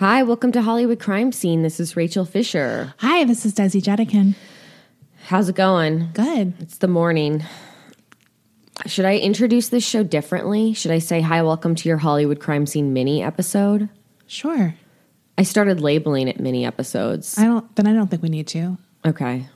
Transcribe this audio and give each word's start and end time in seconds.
Hi, 0.00 0.22
welcome 0.22 0.50
to 0.52 0.62
Hollywood 0.62 0.98
Crime 0.98 1.30
Scene. 1.30 1.60
This 1.62 1.78
is 1.78 1.94
Rachel 1.94 2.24
Fisher. 2.24 2.94
Hi, 3.00 3.24
this 3.24 3.44
is 3.44 3.52
Desi 3.54 3.82
Jedeikin. 3.82 4.34
How's 5.26 5.50
it 5.50 5.56
going? 5.56 6.08
Good. 6.14 6.54
It's 6.58 6.78
the 6.78 6.88
morning. 6.88 7.44
Should 8.86 9.04
I 9.04 9.18
introduce 9.18 9.68
this 9.68 9.84
show 9.86 10.02
differently? 10.02 10.72
Should 10.72 10.90
I 10.90 11.00
say, 11.00 11.20
Hi, 11.20 11.42
welcome 11.42 11.74
to 11.74 11.86
your 11.86 11.98
Hollywood 11.98 12.40
Crime 12.40 12.64
Scene 12.64 12.94
mini 12.94 13.22
episode? 13.22 13.90
Sure. 14.26 14.74
I 15.36 15.42
started 15.42 15.82
labeling 15.82 16.28
it 16.28 16.40
mini 16.40 16.64
episodes. 16.64 17.36
I 17.36 17.44
don't. 17.44 17.76
Then 17.76 17.86
I 17.86 17.92
don't 17.92 18.08
think 18.08 18.22
we 18.22 18.30
need 18.30 18.46
to. 18.48 18.78
Okay. 19.06 19.48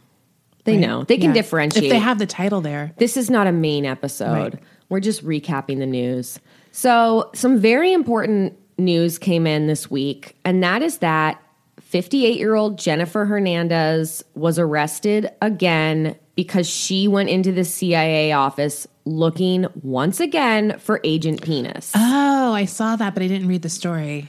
They 0.64 0.72
Right? 0.72 0.80
know. 0.80 1.04
They 1.04 1.16
can 1.16 1.30
Yeah. 1.30 1.34
differentiate. 1.34 1.84
if 1.86 1.90
they 1.90 1.98
have 1.98 2.18
the 2.18 2.26
title 2.26 2.60
there. 2.60 2.92
This 2.98 3.16
is 3.16 3.30
not 3.30 3.46
a 3.46 3.52
main 3.52 3.86
episode. 3.86 4.32
Right. 4.54 4.54
We're 4.90 5.00
just 5.00 5.24
recapping 5.24 5.78
the 5.78 5.86
news. 5.86 6.38
So, 6.70 7.30
some 7.34 7.58
very 7.58 7.94
important 7.94 8.54
news 8.78 9.18
came 9.18 9.46
in 9.46 9.66
this 9.66 9.90
week, 9.90 10.36
and 10.44 10.62
that 10.62 10.82
is 10.82 10.98
that 10.98 11.40
58 11.80 12.38
year 12.38 12.54
old 12.54 12.78
Jennifer 12.78 13.24
Hernandez 13.24 14.24
was 14.34 14.58
arrested 14.58 15.30
again 15.40 16.16
because 16.34 16.68
she 16.68 17.06
went 17.06 17.28
into 17.28 17.52
the 17.52 17.64
CIA 17.64 18.32
office 18.32 18.86
looking 19.04 19.66
once 19.82 20.18
again 20.18 20.78
for 20.78 21.00
Agent 21.04 21.42
Penis. 21.42 21.92
Oh, 21.94 22.52
I 22.52 22.64
saw 22.64 22.96
that, 22.96 23.14
but 23.14 23.22
I 23.22 23.28
didn't 23.28 23.48
read 23.48 23.62
the 23.62 23.68
story. 23.68 24.28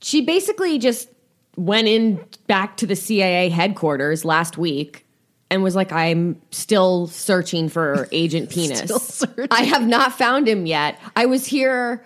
she 0.00 0.20
basically 0.20 0.78
just 0.78 1.08
went 1.56 1.88
in 1.88 2.24
back 2.46 2.76
to 2.76 2.86
the 2.86 2.94
CIA 2.94 3.48
headquarters 3.48 4.24
last 4.24 4.56
week 4.56 5.04
and 5.50 5.62
was 5.62 5.74
like, 5.74 5.90
I'm 5.90 6.40
still 6.52 7.08
searching 7.08 7.68
for 7.68 8.06
Agent 8.12 8.50
Penis. 8.54 9.24
I 9.50 9.62
have 9.62 9.86
not 9.86 10.12
found 10.12 10.46
him 10.46 10.66
yet. 10.66 11.00
I 11.16 11.26
was 11.26 11.46
here 11.46 12.04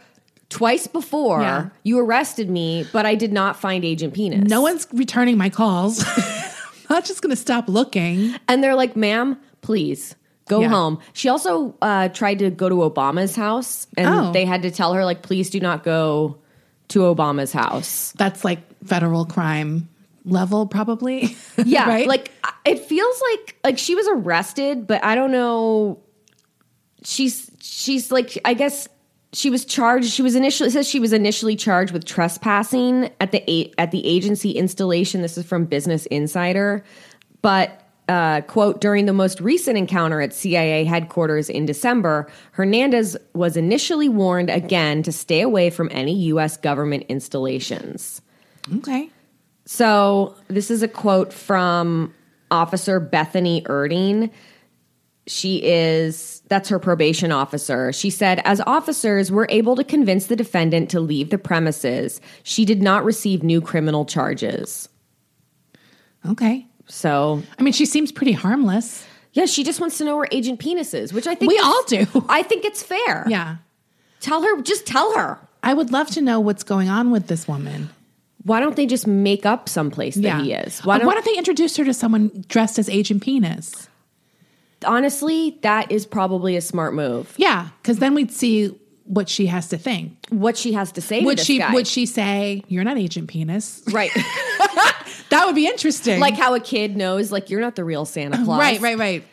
twice 0.52 0.86
before. 0.86 1.40
Yeah. 1.42 1.68
You 1.82 1.98
arrested 1.98 2.48
me, 2.50 2.86
but 2.92 3.06
I 3.06 3.14
did 3.14 3.32
not 3.32 3.58
find 3.58 3.84
Agent 3.84 4.14
Penis. 4.14 4.48
No 4.48 4.60
one's 4.60 4.86
returning 4.92 5.36
my 5.38 5.48
calls. 5.50 6.04
I'm 6.16 6.96
not 6.96 7.04
just 7.04 7.22
going 7.22 7.30
to 7.30 7.36
stop 7.40 7.68
looking. 7.68 8.34
And 8.48 8.62
they're 8.62 8.74
like, 8.76 8.94
ma'am, 8.96 9.38
please. 9.62 10.14
Go 10.48 10.60
Yeah. 10.60 10.68
home. 10.68 10.98
She 11.14 11.28
also 11.28 11.74
uh, 11.80 12.08
tried 12.08 12.40
to 12.40 12.50
go 12.50 12.68
to 12.68 12.74
Obama's 12.76 13.34
house, 13.36 13.86
and 13.96 14.06
Oh. 14.08 14.32
they 14.32 14.44
had 14.44 14.62
to 14.62 14.70
tell 14.70 14.92
her, 14.92 15.04
like, 15.04 15.22
please 15.22 15.50
do 15.50 15.60
not 15.60 15.84
go 15.84 16.38
to 16.88 17.00
Obama's 17.00 17.52
house. 17.52 18.12
That's 18.18 18.44
like 18.44 18.58
federal 18.84 19.24
crime 19.24 19.88
level, 20.24 20.66
probably. 20.66 21.36
Yeah, 21.64 21.86
right. 21.88 22.06
like 22.08 22.32
it 22.66 22.80
feels 22.80 23.22
like 23.30 23.56
like 23.64 23.78
she 23.78 23.94
was 23.94 24.06
arrested, 24.08 24.86
but 24.86 25.02
I 25.04 25.14
don't 25.14 25.30
know. 25.32 26.00
She's 27.04 27.50
she's 27.60 28.10
like 28.12 28.36
I 28.44 28.54
guess 28.54 28.88
she 29.32 29.50
was 29.50 29.64
charged. 29.64 30.10
She 30.10 30.22
was 30.22 30.34
initially 30.34 30.68
it 30.68 30.72
says 30.72 30.88
she 30.88 31.00
was 31.00 31.12
initially 31.12 31.56
charged 31.56 31.92
with 31.92 32.04
trespassing 32.04 33.10
at 33.20 33.32
the 33.32 33.74
at 33.78 33.90
the 33.90 34.06
agency 34.06 34.50
installation. 34.52 35.22
This 35.22 35.38
is 35.38 35.46
from 35.46 35.64
Business 35.64 36.06
Insider, 36.06 36.84
but. 37.40 37.78
Uh, 38.08 38.40
quote, 38.42 38.80
during 38.80 39.06
the 39.06 39.12
most 39.12 39.40
recent 39.40 39.78
encounter 39.78 40.20
at 40.20 40.34
CIA 40.34 40.84
headquarters 40.84 41.48
in 41.48 41.64
December, 41.64 42.28
Hernandez 42.50 43.16
was 43.32 43.56
initially 43.56 44.08
warned 44.08 44.50
again 44.50 45.04
to 45.04 45.12
stay 45.12 45.40
away 45.40 45.70
from 45.70 45.88
any 45.92 46.12
U.S. 46.24 46.56
government 46.56 47.04
installations. 47.08 48.20
okay. 48.78 49.08
So 49.66 50.34
this 50.48 50.70
is 50.70 50.82
a 50.82 50.88
quote 50.88 51.32
from 51.32 52.12
Officer 52.50 52.98
Bethany 52.98 53.62
Erding. 53.62 54.30
She 55.26 55.62
is, 55.62 56.41
that's 56.52 56.68
her 56.68 56.78
probation 56.78 57.32
officer. 57.32 57.94
She 57.94 58.10
said, 58.10 58.42
as 58.44 58.60
officers 58.66 59.32
were 59.32 59.46
able 59.48 59.74
to 59.74 59.82
convince 59.82 60.26
the 60.26 60.36
defendant 60.36 60.90
to 60.90 61.00
leave 61.00 61.30
the 61.30 61.38
premises, 61.38 62.20
she 62.42 62.66
did 62.66 62.82
not 62.82 63.06
receive 63.06 63.42
new 63.42 63.62
criminal 63.62 64.04
charges. 64.04 64.90
Okay. 66.28 66.66
So, 66.86 67.42
I 67.58 67.62
mean, 67.62 67.72
she 67.72 67.86
seems 67.86 68.12
pretty 68.12 68.32
harmless. 68.32 69.06
yeah, 69.32 69.46
she 69.46 69.64
just 69.64 69.80
wants 69.80 69.96
to 69.96 70.04
know 70.04 70.14
where 70.14 70.28
Agent 70.30 70.60
Penis 70.60 70.92
is, 70.92 71.14
which 71.14 71.26
I 71.26 71.34
think 71.34 71.50
We 71.50 71.58
all 71.58 71.84
do. 71.84 72.06
I 72.28 72.42
think 72.42 72.66
it's 72.66 72.82
fair. 72.82 73.24
Yeah. 73.28 73.56
Tell 74.20 74.42
her, 74.42 74.60
just 74.60 74.84
tell 74.84 75.16
her. 75.16 75.38
I 75.62 75.72
would 75.72 75.90
love 75.90 76.08
to 76.10 76.20
know 76.20 76.38
what's 76.38 76.64
going 76.64 76.90
on 76.90 77.10
with 77.10 77.28
this 77.28 77.48
woman. 77.48 77.88
Why 78.42 78.60
don't 78.60 78.76
they 78.76 78.84
just 78.84 79.06
make 79.06 79.46
up 79.46 79.70
someplace 79.70 80.16
that 80.16 80.22
yeah. 80.22 80.42
he 80.42 80.52
is? 80.52 80.80
Why 80.80 80.98
Why 80.98 80.98
don't, 80.98 81.14
don't, 81.14 81.24
they 81.24 81.38
introduce 81.38 81.78
her 81.78 81.84
to 81.84 81.94
someone 81.94 82.44
dressed 82.46 82.78
as 82.78 82.90
Agent 82.90 83.22
Penis? 83.22 83.88
Honestly, 84.84 85.58
that 85.62 85.90
is 85.90 86.06
probably 86.06 86.56
a 86.56 86.60
smart 86.60 86.94
move. 86.94 87.34
Yeah, 87.36 87.68
because 87.82 87.98
then 87.98 88.14
we'd 88.14 88.30
see 88.32 88.78
what 89.04 89.28
she 89.28 89.46
has 89.46 89.68
to 89.68 89.78
think. 89.78 90.16
What 90.30 90.56
she 90.56 90.72
has 90.72 90.92
to 90.92 91.00
say 91.00 91.22
Would 91.22 91.32
to 91.32 91.36
this 91.36 91.46
she 91.46 91.58
guy. 91.58 91.72
would 91.74 91.86
she 91.86 92.06
say, 92.06 92.62
You're 92.68 92.84
not 92.84 92.96
Agent 92.98 93.28
Penis? 93.28 93.82
Right. 93.92 94.10
That 95.32 95.46
would 95.46 95.54
be 95.54 95.66
interesting. 95.66 96.20
like 96.20 96.34
how 96.34 96.54
a 96.54 96.60
kid 96.60 96.94
knows, 96.94 97.32
like, 97.32 97.48
you're 97.48 97.62
not 97.62 97.74
the 97.74 97.84
real 97.84 98.04
Santa 98.04 98.36
uh, 98.36 98.44
Claus. 98.44 98.60
right, 98.60 98.78
right, 98.82 98.98
right. 98.98 99.24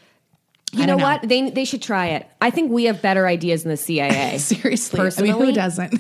You 0.72 0.86
know, 0.86 0.96
know. 0.96 1.04
what? 1.04 1.28
They 1.28 1.50
they 1.50 1.66
should 1.66 1.82
try 1.82 2.08
it. 2.08 2.26
I 2.40 2.52
think 2.52 2.72
we 2.72 2.86
have 2.86 3.02
better 3.02 3.28
ideas 3.28 3.64
in 3.64 3.70
the 3.70 3.76
CIA. 3.76 4.38
Seriously. 4.38 4.98
I 4.98 5.04
Personally? 5.04 5.34
mean, 5.34 5.46
who 5.48 5.52
doesn't? 5.52 6.00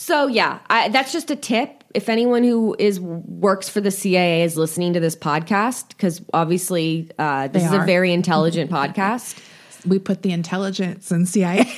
So 0.00 0.28
yeah, 0.28 0.60
I, 0.70 0.88
that's 0.88 1.12
just 1.12 1.30
a 1.30 1.36
tip. 1.36 1.84
If 1.92 2.08
anyone 2.08 2.42
who 2.42 2.74
is 2.78 2.98
works 2.98 3.68
for 3.68 3.82
the 3.82 3.90
CIA 3.90 4.44
is 4.44 4.56
listening 4.56 4.94
to 4.94 5.00
this 5.00 5.14
podcast, 5.14 5.88
because 5.88 6.22
obviously 6.32 7.10
uh, 7.18 7.48
this 7.48 7.64
They 7.64 7.68
is 7.68 7.74
a 7.74 7.84
very 7.84 8.10
intelligent 8.14 8.70
podcast, 8.70 9.38
we 9.84 9.98
put 9.98 10.22
the 10.22 10.32
intelligence 10.32 11.12
in 11.12 11.26
CIA. 11.26 11.70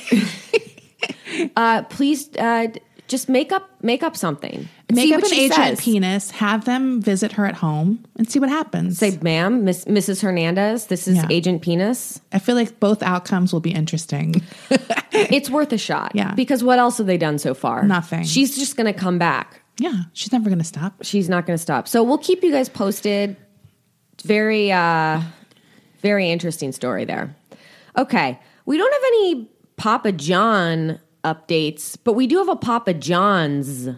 uh, 1.57 1.83
please 1.83 2.29
uh, 2.37 2.67
just 3.07 3.29
make 3.29 3.51
up 3.51 3.69
make 3.81 4.01
up 4.03 4.15
something. 4.15 4.67
Make 4.91 5.13
up 5.13 5.23
an 5.23 5.33
agent 5.33 5.53
says. 5.55 5.81
penis, 5.81 6.31
have 6.31 6.65
them 6.65 7.01
visit 7.01 7.33
her 7.33 7.45
at 7.45 7.55
home 7.55 8.03
and 8.17 8.29
see 8.29 8.39
what 8.39 8.49
happens. 8.49 8.97
Say, 8.97 9.17
ma'am, 9.21 9.63
Miss, 9.65 9.85
Mrs. 9.85 10.21
Hernandez, 10.21 10.87
this 10.87 11.07
is 11.07 11.17
Yeah. 11.17 11.27
Agent 11.29 11.61
Penis. 11.61 12.21
I 12.31 12.39
feel 12.39 12.55
like 12.55 12.79
both 12.79 13.01
outcomes 13.03 13.51
will 13.53 13.59
be 13.61 13.71
interesting. 13.71 14.41
It's 15.15 15.47
worth 15.47 15.71
a 15.71 15.77
shot. 15.77 16.11
Yeah. 16.15 16.33
Because 16.33 16.63
what 16.63 16.79
else 16.79 16.97
have 16.97 17.05
they 17.05 17.17
done 17.19 17.37
so 17.37 17.53
far? 17.53 17.83
Nothing. 17.83 18.23
She's 18.23 18.57
just 18.57 18.75
going 18.75 18.91
to 18.91 18.99
come 18.99 19.19
back. 19.19 19.61
yeah, 19.77 20.03
she's 20.13 20.31
never 20.31 20.45
going 20.49 20.57
to 20.59 20.65
stop. 20.65 20.95
She's 21.03 21.29
not 21.29 21.45
going 21.45 21.55
to 21.55 21.61
stop. 21.61 21.87
So 21.87 22.01
we'll 22.03 22.17
keep 22.17 22.43
you 22.43 22.51
guys 22.51 22.67
posted. 22.67 23.35
Very, 24.23 24.71
uh, 24.71 25.21
very 26.01 26.31
interesting 26.31 26.71
story 26.71 27.05
there. 27.05 27.35
Okay. 27.95 28.39
We 28.65 28.77
don't 28.77 28.91
have 28.91 29.03
any 29.05 29.47
Papa 29.77 30.11
John 30.13 30.99
updates, 31.23 31.97
but 32.03 32.13
we 32.13 32.27
do 32.27 32.37
have 32.37 32.49
a 32.49 32.55
Papa 32.55 32.93
John's 32.93 33.89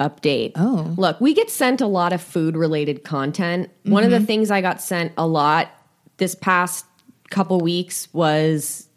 update. 0.00 0.52
Oh. 0.56 0.94
Look, 0.96 1.20
we 1.20 1.34
get 1.34 1.50
sent 1.50 1.80
a 1.80 1.86
lot 1.86 2.12
of 2.12 2.20
food 2.20 2.56
related 2.56 3.04
content. 3.04 3.70
One 3.84 4.04
of 4.04 4.10
the 4.10 4.20
things 4.20 4.50
I 4.50 4.60
got 4.60 4.80
sent 4.80 5.12
a 5.16 5.26
lot 5.26 5.70
this 6.16 6.34
past 6.34 6.84
couple 7.30 7.60
weeks 7.60 8.12
was 8.12 8.88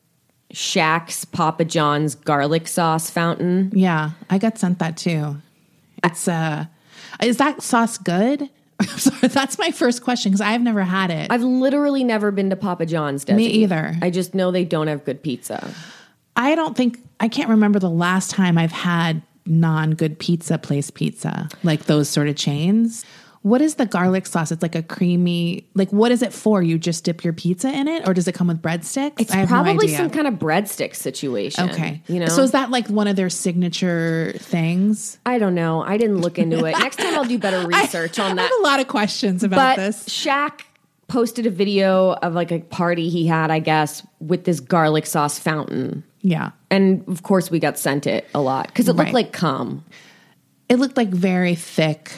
Shaq's 0.53 1.25
Papa 1.25 1.65
John's 1.65 2.15
garlic 2.15 2.67
sauce 2.67 3.09
fountain. 3.09 3.71
Yeah, 3.73 4.11
I 4.29 4.37
got 4.37 4.57
sent 4.57 4.79
that 4.79 4.97
too. 4.97 5.37
It's 6.03 6.27
uh 6.27 6.65
is 7.21 7.37
that 7.37 7.61
sauce 7.61 7.97
good? 7.97 8.49
Sorry, 8.97 9.27
that's 9.27 9.57
my 9.57 9.71
first 9.71 10.03
question 10.03 10.31
because 10.31 10.41
I've 10.41 10.61
never 10.61 10.83
had 10.83 11.09
it. 11.09 11.31
I've 11.31 11.41
literally 11.41 12.03
never 12.03 12.31
been 12.31 12.51
to 12.51 12.55
Papa 12.55 12.85
John's. 12.85 13.25
Desi. 13.25 13.35
Me 13.35 13.47
either. 13.47 13.95
I 14.01 14.11
just 14.11 14.35
know 14.35 14.51
they 14.51 14.65
don't 14.65 14.87
have 14.87 15.03
good 15.03 15.23
pizza. 15.23 15.73
I 16.37 16.55
don't 16.55 16.77
think 16.77 16.99
I 17.19 17.27
can't 17.27 17.49
remember 17.49 17.79
the 17.79 17.89
last 17.89 18.29
time 18.31 18.57
I've 18.57 18.71
had 18.71 19.21
non 19.45 19.91
good 19.91 20.19
pizza 20.19 20.57
place 20.57 20.89
pizza, 20.91 21.49
like 21.63 21.85
those 21.85 22.07
sort 22.07 22.27
of 22.29 22.35
chains. 22.35 23.03
What 23.41 23.61
is 23.61 23.75
the 23.75 23.85
garlic 23.85 24.25
sauce? 24.25 24.51
It's 24.51 24.61
like 24.61 24.75
a 24.75 24.83
creamy, 24.83 25.67
like 25.73 25.91
what 25.93 26.11
is 26.11 26.21
it 26.21 26.33
for? 26.33 26.61
You 26.61 26.77
just 26.77 27.05
dip 27.05 27.23
your 27.23 27.33
pizza 27.33 27.69
in 27.69 27.87
it, 27.87 28.07
or 28.07 28.13
does 28.13 28.27
it 28.27 28.33
come 28.33 28.47
with 28.47 28.61
breadsticks? 28.61 29.13
It's 29.19 29.31
I 29.31 29.37
have 29.37 29.49
no 29.49 29.55
probably 29.55 29.85
idea. 29.85 29.97
some 29.97 30.09
kind 30.09 30.27
of 30.27 30.33
breadstick 30.35 30.95
situation. 30.95 31.69
Okay, 31.69 32.01
you 32.07 32.19
know. 32.19 32.27
So 32.27 32.43
is 32.43 32.51
that 32.51 32.71
like 32.71 32.87
one 32.89 33.07
of 33.07 33.15
their 33.15 33.29
signature 33.29 34.33
things? 34.37 35.17
I 35.25 35.39
don't 35.39 35.55
know. 35.55 35.81
I 35.81 35.97
didn't 35.97 36.19
look 36.21 36.37
into 36.37 36.65
it. 36.65 36.71
Next 36.77 36.97
time 36.97 37.15
I'll 37.15 37.23
do 37.25 37.39
better 37.39 37.65
research 37.67 38.19
I, 38.19 38.25
on 38.25 38.31
I 38.31 38.35
that. 38.35 38.41
have 38.51 38.59
a 38.59 38.63
lot 38.63 38.79
of 38.79 38.87
questions 38.87 39.43
about 39.43 39.77
But 39.77 39.81
this. 39.81 40.03
Shaq 40.09 40.61
posted 41.07 41.45
a 41.45 41.49
video 41.49 42.13
of 42.13 42.33
like 42.33 42.51
a 42.51 42.59
party 42.59 43.09
he 43.09 43.27
had, 43.27 43.49
I 43.49 43.59
guess, 43.59 44.05
with 44.19 44.43
this 44.43 44.59
garlic 44.59 45.05
sauce 45.05 45.39
fountain. 45.39 46.03
Yeah, 46.21 46.51
And 46.69 47.07
of 47.07 47.23
course, 47.23 47.49
we 47.51 47.59
got 47.59 47.77
sent 47.77 48.07
it 48.07 48.27
a 48.33 48.41
lot 48.41 48.67
because 48.67 48.87
it 48.89 48.93
looked 48.93 49.07
Right. 49.07 49.13
like 49.13 49.31
cum, 49.31 49.85
it 50.69 50.77
looked 50.79 50.97
like 50.97 51.09
very 51.09 51.55
thick. 51.55 52.11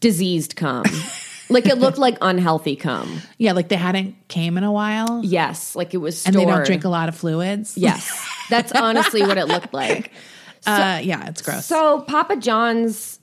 diseased 0.00 0.56
cum. 0.56 0.84
like 1.50 1.66
it 1.66 1.78
looked 1.78 1.98
like 1.98 2.16
unhealthy 2.22 2.76
cum. 2.76 3.20
Yeah, 3.38 3.52
like 3.52 3.68
they 3.68 3.76
hadn't 3.76 4.14
came 4.28 4.56
in 4.56 4.64
a 4.64 4.72
while, 4.72 5.20
Yes, 5.24 5.74
like 5.76 5.92
it 5.92 5.98
was 5.98 6.24
and 6.26 6.34
they 6.34 6.44
don't 6.44 6.64
drink 6.64 6.84
a 6.84 6.88
lot 6.88 7.08
of 7.08 7.16
fluids. 7.16 7.76
Yes, 7.76 8.10
that's 8.48 8.72
honestly 8.72 9.22
what 9.22 9.36
it 9.36 9.46
looked 9.46 9.74
like. 9.74 10.12
uh, 10.66 11.00
yeah, 11.02 11.28
it's 11.28 11.42
gross. 11.42 11.66
So 11.66 12.00
Papa 12.02 12.36
John's. 12.36 13.18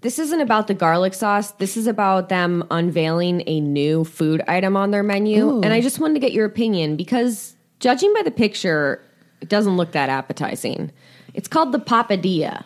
This 0.00 0.20
isn't 0.20 0.40
about 0.40 0.68
the 0.68 0.74
garlic 0.74 1.12
sauce. 1.12 1.50
This 1.52 1.76
is 1.76 1.88
about 1.88 2.28
them 2.28 2.62
unveiling 2.70 3.42
a 3.48 3.58
new 3.60 4.04
food 4.04 4.40
item 4.46 4.76
on 4.76 4.92
their 4.92 5.02
menu. 5.02 5.44
Ooh. 5.44 5.60
And 5.60 5.72
I 5.72 5.80
just 5.80 5.98
wanted 5.98 6.14
to 6.14 6.20
get 6.20 6.32
your 6.32 6.46
opinion 6.46 6.94
because 6.94 7.56
judging 7.80 8.14
by 8.14 8.22
the 8.22 8.30
picture, 8.30 9.02
it 9.40 9.48
doesn't 9.48 9.76
look 9.76 9.92
that 9.92 10.08
appetizing. 10.08 10.90
It's 11.34 11.48
called 11.48 11.72
the 11.72 11.78
papadilla. 11.78 12.64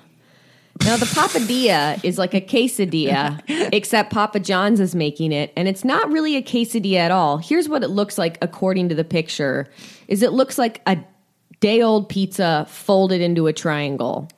Now 0.85 0.97
the 0.97 1.07
papadilla 1.07 2.03
is 2.03 2.17
like 2.19 2.33
a 2.35 2.41
quesadilla, 2.41 3.43
except 3.73 4.13
Papa 4.13 4.41
John's 4.41 4.81
is 4.81 4.95
making 4.95 5.31
it, 5.33 5.53
and 5.57 5.69
it's 5.69 5.85
not 5.85 6.11
really 6.11 6.37
a 6.37 6.43
quesadilla 6.43 6.97
at 6.99 7.11
all. 7.11 7.39
Here's 7.39 7.69
what 7.69 7.85
it 7.85 7.89
looks 7.89 8.17
like 8.17 8.39
according 8.41 8.89
to 8.89 8.95
the 8.95 9.05
picture: 9.05 9.69
is 10.09 10.23
it 10.23 10.33
looks 10.33 10.57
like 10.59 10.81
a 10.87 10.99
day 11.61 11.83
old 11.83 12.09
pizza 12.09 12.67
folded 12.69 13.21
into 13.21 13.47
a 13.47 13.53
triangle 13.53 14.29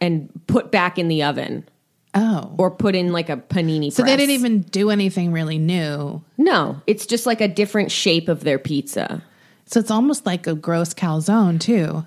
and 0.00 0.28
put 0.46 0.70
back 0.70 0.98
in 0.98 1.08
the 1.08 1.22
oven, 1.22 1.66
Oh. 2.14 2.54
or 2.58 2.70
put 2.70 2.94
in 2.94 3.10
like 3.12 3.28
a 3.30 3.36
panini. 3.38 3.92
So 3.92 4.02
they 4.02 4.16
didn't 4.16 4.34
even 4.34 4.60
do 4.60 4.90
anything 4.90 5.32
really 5.32 5.58
new. 5.58 6.22
No, 6.38 6.80
it's 6.86 7.06
just 7.06 7.26
like 7.26 7.40
a 7.40 7.48
different 7.48 7.90
shape 7.90 8.28
of 8.28 8.44
their 8.44 8.58
pizza. 8.58 9.22
So 9.66 9.80
it's 9.80 9.90
almost 9.90 10.24
like 10.26 10.46
a 10.46 10.54
gross 10.54 10.94
calzone 10.94 11.60
too. 11.60 12.06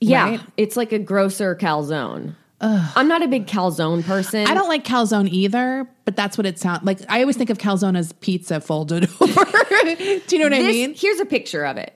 Yeah, 0.00 0.24
Right? 0.30 0.40
it's 0.56 0.76
like 0.76 0.92
a 0.92 0.98
grosser 0.98 1.54
calzone. 1.54 2.34
I'm 2.62 3.08
not 3.08 3.22
a 3.22 3.28
big 3.28 3.46
calzone 3.46 4.04
person. 4.04 4.46
I 4.46 4.52
don't 4.52 4.68
like 4.68 4.84
calzone 4.84 5.28
either, 5.30 5.88
but 6.04 6.14
that's 6.14 6.36
what 6.36 6.46
it 6.46 6.58
sounds 6.58 6.84
like. 6.84 7.00
I 7.08 7.20
always 7.20 7.36
think 7.38 7.48
of 7.48 7.56
calzone 7.58 7.96
as 7.96 8.12
pizza 8.14 8.60
folded 8.60 9.04
over. 9.20 9.44
Do 9.86 10.20
you 10.30 10.38
know 10.38 10.44
what 10.44 10.52
I 10.54 10.58
mean? 10.60 10.94
Here's 10.94 11.20
a 11.20 11.24
picture 11.24 11.64
of 11.64 11.78
it. 11.78 11.94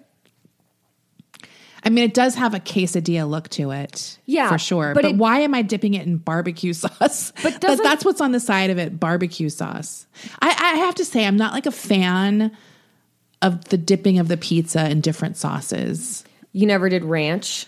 I 1.86 1.90
mean, 1.90 2.04
it 2.04 2.14
does 2.14 2.34
have 2.36 2.54
a 2.54 2.60
quesadilla 2.60 3.28
look 3.28 3.50
to 3.50 3.70
it. 3.72 4.18
Yeah, 4.24 4.48
For 4.48 4.56
sure. 4.56 4.94
but 4.94 5.02
But, 5.02 5.10
it- 5.12 5.16
why 5.16 5.40
am 5.40 5.54
I 5.54 5.60
dipping 5.60 5.92
it 5.92 6.06
in 6.06 6.16
barbecue 6.16 6.72
sauce? 6.72 7.32
But 7.42 7.60
That- 7.60 7.80
that's 7.82 8.04
what's 8.04 8.22
on 8.22 8.32
the 8.32 8.40
side 8.40 8.70
of 8.70 8.78
it 8.78 8.98
barbecue 8.98 9.50
sauce. 9.50 10.06
I, 10.40 10.48
I 10.48 10.76
have 10.78 10.94
to 10.96 11.04
say, 11.04 11.26
I'm 11.26 11.36
not 11.36 11.52
like 11.52 11.66
a 11.66 11.70
fan 11.70 12.56
of 13.44 13.64
the 13.66 13.76
dipping 13.76 14.18
of 14.18 14.28
the 14.28 14.36
pizza 14.36 14.90
in 14.90 15.00
different 15.00 15.36
sauces. 15.36 16.24
You 16.52 16.66
never 16.66 16.88
did 16.88 17.04
ranch. 17.04 17.66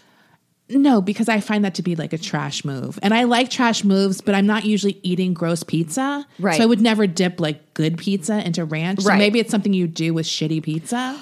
No, 0.68 1.00
because 1.00 1.28
I 1.28 1.38
find 1.38 1.64
that 1.64 1.76
to 1.76 1.82
be 1.82 1.94
like 1.94 2.12
a 2.12 2.18
trash 2.18 2.64
move. 2.64 2.98
And 3.02 3.14
I 3.14 3.24
like 3.24 3.50
trash 3.50 3.84
moves, 3.84 4.20
but 4.20 4.34
I'm 4.34 4.46
not 4.46 4.64
usually 4.64 4.98
eating 5.04 5.32
gross 5.32 5.62
pizza. 5.62 6.26
Right. 6.40 6.56
So 6.56 6.64
I 6.64 6.66
would 6.66 6.80
never 6.80 7.06
dip 7.06 7.40
like 7.40 7.74
good 7.74 7.98
pizza 7.98 8.44
into 8.44 8.64
ranch. 8.64 9.02
So 9.02 9.14
maybe 9.14 9.38
it's 9.38 9.50
something 9.50 9.72
you 9.72 9.86
do 9.86 10.12
with 10.12 10.26
shitty 10.26 10.62
pizza. 10.64 11.16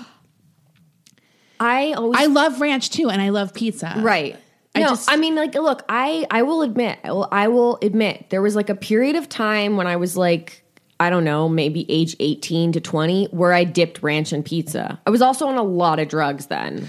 I 1.60 1.92
always 1.92 2.20
I 2.20 2.26
love 2.26 2.60
ranch 2.60 2.90
too, 2.90 3.10
and 3.10 3.20
I 3.20 3.28
love 3.30 3.54
pizza. 3.54 3.94
right. 3.98 4.36
I 4.74 4.80
no, 4.80 4.88
just- 4.88 5.10
I 5.10 5.16
mean, 5.16 5.36
like, 5.36 5.54
look, 5.54 5.84
I 5.88 6.26
I 6.30 6.42
will 6.42 6.62
admit, 6.62 6.98
I 7.04 7.12
will, 7.12 7.28
I 7.30 7.48
will 7.48 7.78
admit, 7.80 8.30
there 8.30 8.42
was 8.42 8.56
like 8.56 8.70
a 8.70 8.74
period 8.74 9.14
of 9.14 9.28
time 9.28 9.76
when 9.76 9.86
I 9.86 9.96
was 9.96 10.16
like, 10.16 10.63
I 11.00 11.10
don't 11.10 11.24
know, 11.24 11.48
maybe 11.48 11.86
age 11.88 12.16
eighteen 12.20 12.72
to 12.72 12.80
twenty, 12.80 13.26
where 13.26 13.52
I 13.52 13.64
dipped 13.64 14.02
ranch 14.02 14.32
in 14.32 14.42
pizza. 14.42 15.00
I 15.06 15.10
was 15.10 15.22
also 15.22 15.46
on 15.46 15.56
a 15.56 15.62
lot 15.62 15.98
of 15.98 16.08
drugs 16.08 16.46
then. 16.46 16.88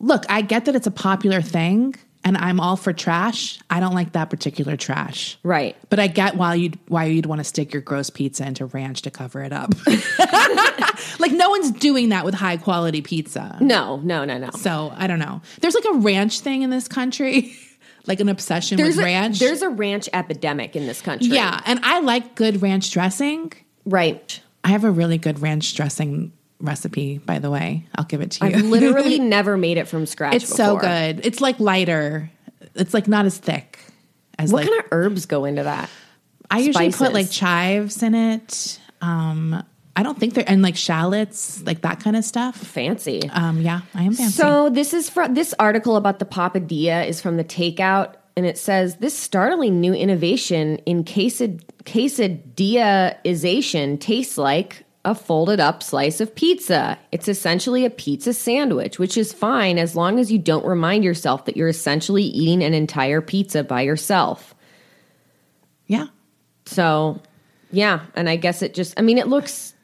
Look, 0.00 0.24
I 0.28 0.42
get 0.42 0.64
that 0.64 0.74
it's 0.74 0.86
a 0.86 0.92
popular 0.92 1.40
thing, 1.40 1.94
and 2.24 2.36
I'm 2.36 2.60
all 2.60 2.76
for 2.76 2.92
trash. 2.92 3.58
I 3.70 3.80
don't 3.80 3.94
like 3.94 4.12
that 4.12 4.30
particular 4.30 4.76
trash. 4.76 5.38
Right. 5.42 5.76
But 5.90 5.98
I 5.98 6.06
get 6.06 6.36
why 6.36 6.54
you'd 6.54 6.78
why 6.88 7.06
you'd 7.06 7.26
want 7.26 7.40
to 7.40 7.44
stick 7.44 7.72
your 7.72 7.82
gross 7.82 8.10
pizza 8.10 8.46
into 8.46 8.66
ranch 8.66 9.02
to 9.02 9.10
cover 9.10 9.42
it 9.42 9.52
up. 9.52 9.74
like 11.18 11.32
no 11.32 11.50
one's 11.50 11.72
doing 11.72 12.10
that 12.10 12.24
with 12.24 12.34
high 12.34 12.56
quality 12.56 13.02
pizza. 13.02 13.58
No, 13.60 13.96
no, 13.98 14.24
no, 14.24 14.38
no. 14.38 14.50
So 14.50 14.92
I 14.96 15.06
don't 15.06 15.18
know. 15.18 15.42
There's 15.60 15.74
like 15.74 15.84
a 15.92 15.98
ranch 15.98 16.40
thing 16.40 16.62
in 16.62 16.70
this 16.70 16.88
country, 16.88 17.54
like 18.06 18.20
an 18.20 18.28
obsession 18.28 18.76
There's 18.76 18.96
with 18.96 19.04
a, 19.04 19.06
ranch. 19.06 19.38
There's 19.38 19.62
a 19.62 19.68
ranch 19.68 20.08
epidemic 20.12 20.76
in 20.76 20.86
this 20.86 21.00
country. 21.00 21.28
yeah, 21.28 21.60
and 21.66 21.80
I 21.82 22.00
like 22.00 22.34
good 22.34 22.62
ranch 22.62 22.90
dressing. 22.90 23.52
Right. 23.84 24.40
I 24.64 24.68
have 24.68 24.84
a 24.84 24.90
really 24.90 25.18
good 25.18 25.40
ranch 25.40 25.74
dressing 25.74 26.32
recipe, 26.60 27.18
by 27.18 27.38
the 27.38 27.50
way. 27.50 27.86
I'll 27.96 28.04
give 28.04 28.20
it 28.20 28.32
to 28.32 28.48
you. 28.48 28.56
I've 28.56 28.64
literally 28.64 29.18
never 29.18 29.56
made 29.56 29.76
it 29.76 29.88
from 29.88 30.06
scratch. 30.06 30.34
it's 30.34 30.48
so 30.48 30.76
good. 30.76 31.24
It's 31.24 31.40
like 31.40 31.58
lighter. 31.60 32.30
It's 32.74 32.94
like 32.94 33.08
not 33.08 33.26
as 33.26 33.36
thick 33.38 33.78
as 34.38 34.52
What 34.52 34.64
like 34.64 34.70
kind 34.70 34.84
of 34.84 34.88
herbs 34.92 35.26
go 35.26 35.44
into 35.44 35.64
that? 35.64 35.90
I 36.50 36.58
usually 36.58 36.92
put 36.92 37.12
like 37.12 37.30
chives 37.30 38.02
in 38.02 38.14
it. 38.14 38.78
Um, 39.00 39.64
I 39.94 40.02
don't 40.02 40.18
think 40.18 40.32
they're 40.34 40.48
and 40.48 40.62
like 40.62 40.76
shallots, 40.76 41.62
like 41.64 41.82
that 41.82 42.00
kind 42.00 42.16
of 42.16 42.24
stuff. 42.24 42.56
Fancy. 42.56 43.28
Um, 43.30 43.60
yeah, 43.60 43.82
I 43.94 44.04
am 44.04 44.14
fancy. 44.14 44.32
So 44.32 44.70
this 44.70 44.94
is 44.94 45.10
from 45.10 45.34
this 45.34 45.54
article 45.58 45.96
about 45.96 46.18
the 46.18 46.24
papadilla 46.24 47.06
is 47.06 47.20
from 47.20 47.36
the 47.36 47.44
Takeout, 47.44 48.14
and 48.36 48.46
it 48.46 48.56
says 48.56 48.96
this 48.96 49.16
startling 49.18 49.80
new 49.80 49.92
innovation 49.92 50.78
in 50.86 51.04
quesad- 51.04 51.62
quesadillaization 51.84 54.00
tastes 54.00 54.38
like 54.38 54.84
a 55.04 55.14
folded 55.14 55.60
up 55.60 55.82
slice 55.82 56.20
of 56.20 56.34
pizza. 56.34 56.98
It's 57.10 57.28
essentially 57.28 57.84
a 57.84 57.90
pizza 57.90 58.32
sandwich, 58.32 58.98
which 58.98 59.18
is 59.18 59.32
fine 59.32 59.78
as 59.78 59.96
long 59.96 60.18
as 60.20 60.30
you 60.30 60.38
don't 60.38 60.64
remind 60.64 61.02
yourself 61.04 61.44
that 61.46 61.56
you're 61.56 61.68
essentially 61.68 62.22
eating 62.22 62.62
an 62.62 62.72
entire 62.72 63.20
pizza 63.20 63.64
by 63.64 63.82
yourself. 63.82 64.54
yeah, 65.86 66.06
So, 66.66 67.20
yeah, 67.72 68.02
and 68.14 68.28
I 68.28 68.36
guess 68.36 68.62
it 68.62 68.74
just 68.74 68.94
I 68.98 69.02
mean 69.02 69.18
it 69.18 69.26
looks 69.26 69.74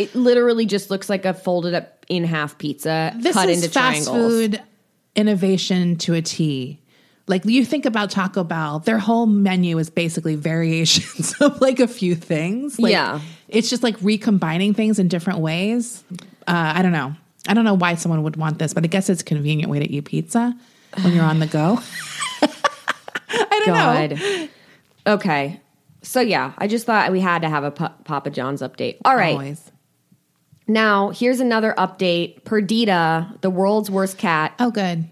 it 0.00 0.14
literally 0.14 0.66
just 0.66 0.90
looks 0.90 1.08
like 1.08 1.24
a 1.24 1.34
folded 1.34 1.74
up 1.74 2.04
in 2.08 2.24
half 2.24 2.58
pizza 2.58 3.12
this 3.16 3.34
cut 3.34 3.48
is 3.48 3.62
into 3.62 3.72
fast 3.72 4.04
triangles. 4.04 4.32
food 4.32 4.62
innovation 5.14 5.96
to 5.96 6.14
a 6.14 6.22
T. 6.22 6.80
Like 7.26 7.44
you 7.44 7.64
think 7.64 7.86
about 7.86 8.10
Taco 8.10 8.42
Bell, 8.42 8.80
their 8.80 8.98
whole 8.98 9.26
menu 9.26 9.78
is 9.78 9.88
basically 9.90 10.34
variations 10.34 11.32
of 11.40 11.60
like 11.60 11.78
a 11.78 11.86
few 11.86 12.14
things. 12.16 12.78
Like, 12.78 12.90
Yeah. 12.92 13.20
it's 13.48 13.70
just 13.70 13.82
like 13.84 13.96
recombining 14.02 14.74
things 14.74 14.98
in 14.98 15.06
different 15.08 15.38
ways. 15.38 16.02
Uh, 16.48 16.72
I 16.76 16.82
don't 16.82 16.92
know. 16.92 17.14
I 17.46 17.54
don't 17.54 17.64
know 17.64 17.74
why 17.74 17.94
someone 17.94 18.22
would 18.24 18.36
want 18.36 18.58
this, 18.58 18.74
but 18.74 18.82
I 18.84 18.88
guess 18.88 19.08
it's 19.08 19.22
a 19.22 19.24
convenient 19.24 19.70
way 19.70 19.78
to 19.78 19.88
eat 19.90 20.06
pizza 20.06 20.54
when 21.02 21.12
you're 21.14 21.24
on 21.24 21.38
the 21.38 21.46
go. 21.46 21.78
I 22.42 23.62
don't 23.64 24.10
know. 24.20 24.48
Okay. 25.14 25.60
So 26.02 26.20
yeah, 26.20 26.52
I 26.58 26.66
just 26.66 26.86
thought 26.86 27.12
we 27.12 27.20
had 27.20 27.42
to 27.42 27.48
have 27.48 27.62
a 27.64 27.70
Papa 27.70 28.30
John's 28.30 28.62
update. 28.62 28.96
All 29.04 29.14
right. 29.16 29.32
Always. 29.34 29.69
Now, 30.70 31.10
here's 31.10 31.40
another 31.40 31.74
update. 31.76 32.44
Perdita, 32.44 33.38
the 33.40 33.50
world's 33.50 33.90
worst 33.90 34.18
cat, 34.18 34.54
Oh, 34.60 34.70
good. 34.70 35.04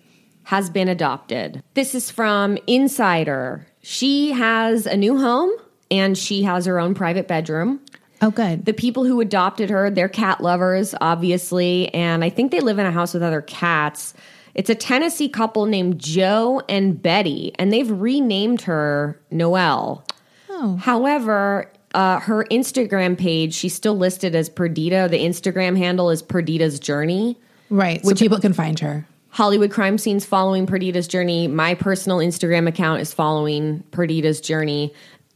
has 0.44 0.70
been 0.70 0.88
adopted. 0.88 1.64
This 1.74 1.96
is 1.96 2.12
from 2.12 2.58
Insider. 2.68 3.66
She 3.82 4.30
has 4.30 4.86
a 4.86 4.96
new 4.96 5.18
home 5.18 5.50
and 5.90 6.16
she 6.16 6.44
has 6.44 6.64
her 6.66 6.78
own 6.78 6.94
private 6.94 7.26
bedroom. 7.26 7.80
Oh, 8.22 8.30
good. 8.30 8.66
The 8.66 8.72
people 8.72 9.04
who 9.04 9.20
adopted 9.20 9.68
her, 9.70 9.90
they're 9.90 10.08
cat 10.08 10.40
lovers, 10.40 10.94
obviously, 11.00 11.92
and 11.92 12.22
I 12.22 12.30
think 12.30 12.52
they 12.52 12.60
live 12.60 12.78
in 12.78 12.86
a 12.86 12.92
house 12.92 13.12
with 13.12 13.22
other 13.24 13.42
cats. 13.42 14.14
It's 14.54 14.70
a 14.70 14.74
Tennessee 14.76 15.28
couple 15.28 15.66
named 15.66 15.98
Joe 15.98 16.62
and 16.68 17.00
Betty, 17.02 17.52
and 17.58 17.72
they've 17.72 17.90
renamed 17.90 18.62
her 18.62 19.20
Noelle. 19.32 20.04
Oh. 20.50 20.76
However, 20.76 21.72
uh, 21.94 22.20
her 22.20 22.44
Instagram 22.50 23.16
page, 23.18 23.54
she's 23.54 23.74
still 23.74 23.96
listed 23.96 24.34
as 24.34 24.48
Perdita. 24.48 25.08
The 25.10 25.18
Instagram 25.18 25.76
handle 25.76 26.10
is 26.10 26.22
Perdita's 26.22 26.78
Journey. 26.78 27.38
Right. 27.70 28.04
So 28.04 28.14
people 28.14 28.38
can 28.40 28.52
find 28.52 28.78
her. 28.80 29.06
Hollywood 29.30 29.70
crime 29.70 29.98
scenes 29.98 30.24
following 30.24 30.66
Perdita's 30.66 31.06
journey. 31.06 31.48
My 31.48 31.74
personal 31.74 32.18
Instagram 32.18 32.66
account 32.66 33.02
is 33.02 33.12
following 33.12 33.82
Perdita's 33.90 34.40
journey. 34.40 34.92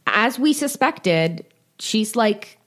As 0.07 0.39
we 0.39 0.51
suspected, 0.51 1.45
she's 1.79 2.15
like 2.15 2.57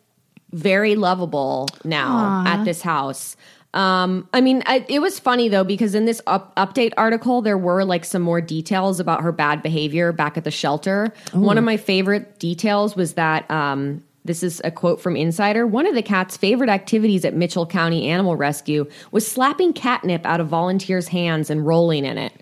very 0.52 0.94
lovable 0.94 1.68
now 1.84 2.44
at 2.46 2.64
this 2.64 2.80
house. 2.80 3.36
Um, 3.76 4.26
I 4.32 4.40
mean, 4.40 4.62
I, 4.64 4.86
it 4.88 5.00
was 5.00 5.18
funny 5.18 5.48
though 5.48 5.62
because 5.62 5.94
in 5.94 6.06
this 6.06 6.22
up, 6.26 6.56
update 6.56 6.94
article 6.96 7.42
there 7.42 7.58
were 7.58 7.84
like 7.84 8.06
some 8.06 8.22
more 8.22 8.40
details 8.40 9.00
about 9.00 9.20
her 9.20 9.32
bad 9.32 9.62
behavior 9.62 10.12
back 10.12 10.38
at 10.38 10.44
the 10.44 10.50
shelter. 10.50 11.12
One 11.32 11.58
of 11.58 11.64
my 11.64 11.76
favorite 11.76 12.38
details 12.38 12.96
was 12.96 13.14
that 13.14 13.48
um, 13.50 14.02
this 14.24 14.42
is 14.42 14.62
a 14.64 14.70
quote 14.70 15.02
from 15.02 15.14
Insider. 15.14 15.66
One 15.66 15.86
of 15.86 15.94
the 15.94 16.02
cat's 16.02 16.38
favorite 16.38 16.70
activities 16.70 17.26
at 17.26 17.34
Mitchell 17.34 17.66
County 17.66 18.08
Animal 18.08 18.34
Rescue 18.34 18.88
was 19.10 19.26
slapping 19.30 19.74
catnip 19.74 20.24
out 20.24 20.40
of 20.40 20.48
volunteers' 20.48 21.08
hands 21.08 21.50
and 21.50 21.66
rolling 21.66 22.06
in 22.06 22.16
it. 22.16 22.32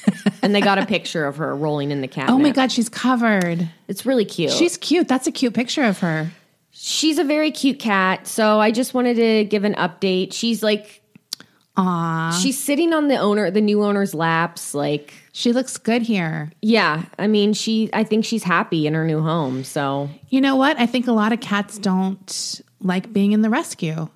and 0.42 0.54
they 0.54 0.60
got 0.60 0.76
a 0.76 0.84
picture 0.84 1.24
of 1.24 1.38
her 1.38 1.56
rolling 1.56 1.90
in 1.90 2.02
the 2.02 2.08
catnip. 2.08 2.34
Oh 2.34 2.38
my 2.38 2.50
God, 2.50 2.70
she's 2.70 2.90
covered. 2.90 3.66
It's 3.88 4.04
really 4.04 4.26
cute. 4.26 4.50
She's 4.50 4.76
cute. 4.76 5.08
That's 5.08 5.26
a 5.26 5.32
cute 5.32 5.54
picture 5.54 5.84
of 5.84 6.00
her. 6.00 6.30
She's 6.84 7.18
a 7.18 7.24
very 7.24 7.52
cute 7.52 7.78
cat. 7.78 8.26
So 8.26 8.58
I 8.58 8.72
just 8.72 8.92
wanted 8.92 9.14
to 9.14 9.44
give 9.44 9.62
an 9.62 9.74
update. 9.74 10.32
She's 10.32 10.64
like, 10.64 11.00
Aw. 11.76 12.32
she's 12.42 12.60
sitting 12.60 12.92
on 12.92 13.06
the 13.06 13.16
owner, 13.18 13.52
the 13.52 13.60
new 13.60 13.84
owner's 13.84 14.14
laps. 14.14 14.74
Like, 14.74 15.14
She 15.32 15.52
looks 15.52 15.76
good 15.76 16.02
here. 16.02 16.50
yeah, 16.60 17.04
I 17.20 17.28
mean, 17.28 17.52
she, 17.52 17.88
I 17.92 18.02
think 18.02 18.24
she's 18.24 18.42
happy 18.42 18.88
in 18.88 18.94
her 18.94 19.06
new 19.06 19.22
home. 19.22 19.62
So 19.62 20.10
You 20.28 20.40
know 20.40 20.56
what? 20.56 20.76
I 20.76 20.86
think 20.86 21.06
a 21.06 21.12
lot 21.12 21.32
of 21.32 21.38
cats 21.38 21.78
don't 21.78 22.60
like 22.80 23.12
being 23.12 23.30
in 23.30 23.42
the 23.42 23.48
rescue. 23.50 24.08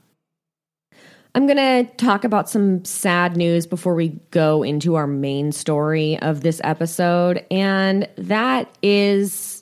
I'm 1.37 1.47
going 1.47 1.87
to 1.87 1.95
talk 1.99 2.25
about 2.25 2.49
some 2.51 2.85
sad 2.85 3.37
news 3.37 3.65
before 3.67 3.95
we 3.95 4.09
go 4.33 4.65
into 4.65 4.97
our 4.97 5.07
main 5.07 5.53
story 5.53 6.19
of 6.21 6.41
this 6.41 6.61
episode. 6.65 7.47
And 7.49 8.09
that 8.17 8.75
is 8.83 9.56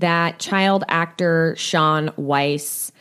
that 0.00 0.38
child 0.38 0.84
actor 0.88 1.54
Shaun 1.56 2.10
Weiss. 2.16 2.92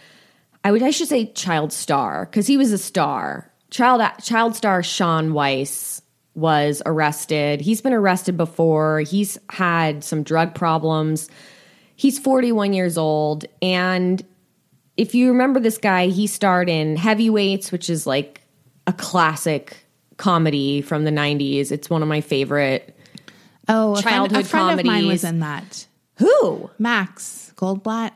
I 0.64 0.72
would 0.72 0.84
I 0.84 0.92
should 0.92 1.08
say 1.08 1.32
child 1.34 1.74
star 1.74 2.26
because 2.26 2.48
he 2.48 2.58
was 2.58 2.72
a 2.72 2.78
star. 2.78 3.52
Child 3.70 4.02
child 4.24 4.56
star 4.56 4.84
Shaun 4.84 5.34
Weiss 5.34 6.02
was 6.36 6.82
arrested. 6.86 7.62
He's 7.62 7.82
been 7.82 7.94
arrested 7.94 8.38
before. 8.38 9.02
He's 9.02 9.38
had 9.50 10.04
some 10.04 10.24
drug 10.24 10.56
problems. 10.56 11.30
He's 11.96 12.18
41 12.18 12.74
years 12.74 12.98
old. 12.98 13.46
And 13.62 14.24
if 14.98 15.14
you 15.14 15.30
remember 15.30 15.60
this 15.60 15.78
guy, 15.78 16.08
he 16.08 16.28
starred 16.28 16.70
in 16.70 16.96
Heavyweights, 16.96 17.72
which 17.72 17.90
is 17.90 18.08
like 18.08 18.42
a 18.88 18.94
classic 18.94 19.78
comedy 20.18 20.82
from 20.82 21.04
the 21.04 21.12
90s. 21.12 21.72
It's 21.72 21.90
one 21.90 22.02
of 22.02 22.08
my 22.08 22.22
favorite. 22.22 22.98
Oh, 23.68 23.94
a 23.94 24.02
friend, 24.02 24.16
Childhood 24.16 24.46
a 24.46 24.48
friend 24.48 24.80
of 24.80 24.86
mine 24.86 24.96
comedies. 25.02 25.12
was 25.12 25.24
in 25.24 25.40
that. 25.40 25.88
Who? 26.18 26.70
Max 26.80 27.54
Goldblatt. 27.56 28.12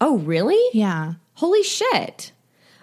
Oh, 0.00 0.18
really? 0.18 0.60
Yeah. 0.72 1.14
Holy 1.34 1.62
shit. 1.62 2.32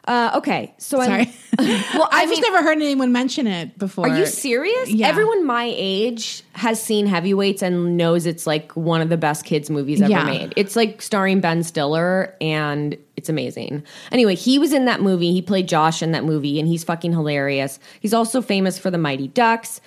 Uh, 0.06 0.32
okay, 0.36 0.74
so 0.80 1.02
Sorry. 1.02 1.32
I 1.58 1.90
well, 1.94 2.10
I 2.12 2.24
I've 2.24 2.30
mean, 2.30 2.38
just 2.40 2.52
never 2.52 2.62
heard 2.62 2.78
anyone 2.78 3.14
mention 3.14 3.48
it 3.48 3.78
before. 3.80 4.10
Are 4.10 4.18
you 4.18 4.26
serious? 4.26 4.90
Yeah. 4.90 5.08
Everyone 5.08 5.46
my 5.46 5.72
age 5.74 6.44
has 6.54 6.82
seen 6.84 7.06
Heavyweights 7.08 7.62
and 7.62 7.96
knows 7.96 8.26
it's 8.26 8.46
like 8.46 8.74
one 8.74 9.00
of 9.00 9.08
the 9.08 9.16
best 9.16 9.46
kids 9.46 9.70
movies 9.70 10.02
ever 10.02 10.12
Yeah. 10.12 10.26
made. 10.26 10.54
It's 10.58 10.76
like 10.76 11.02
starring 11.02 11.40
Ben 11.40 11.64
Stiller 11.64 12.36
and 12.42 12.98
it's 13.16 13.30
amazing. 13.30 13.84
Anyway, 14.12 14.36
he 14.36 14.60
was 14.60 14.74
in 14.74 14.86
that 14.86 15.00
movie. 15.02 15.32
He 15.32 15.42
played 15.42 15.70
Josh 15.70 16.04
in 16.04 16.12
that 16.12 16.26
movie 16.26 16.60
and 16.60 16.68
he's 16.68 16.84
fucking 16.84 17.14
hilarious. 17.14 17.80
He's 18.02 18.14
also 18.14 18.42
famous 18.42 18.78
for 18.78 18.92
the 18.92 18.98
Mighty 18.98 19.30
Ducks. 19.30 19.80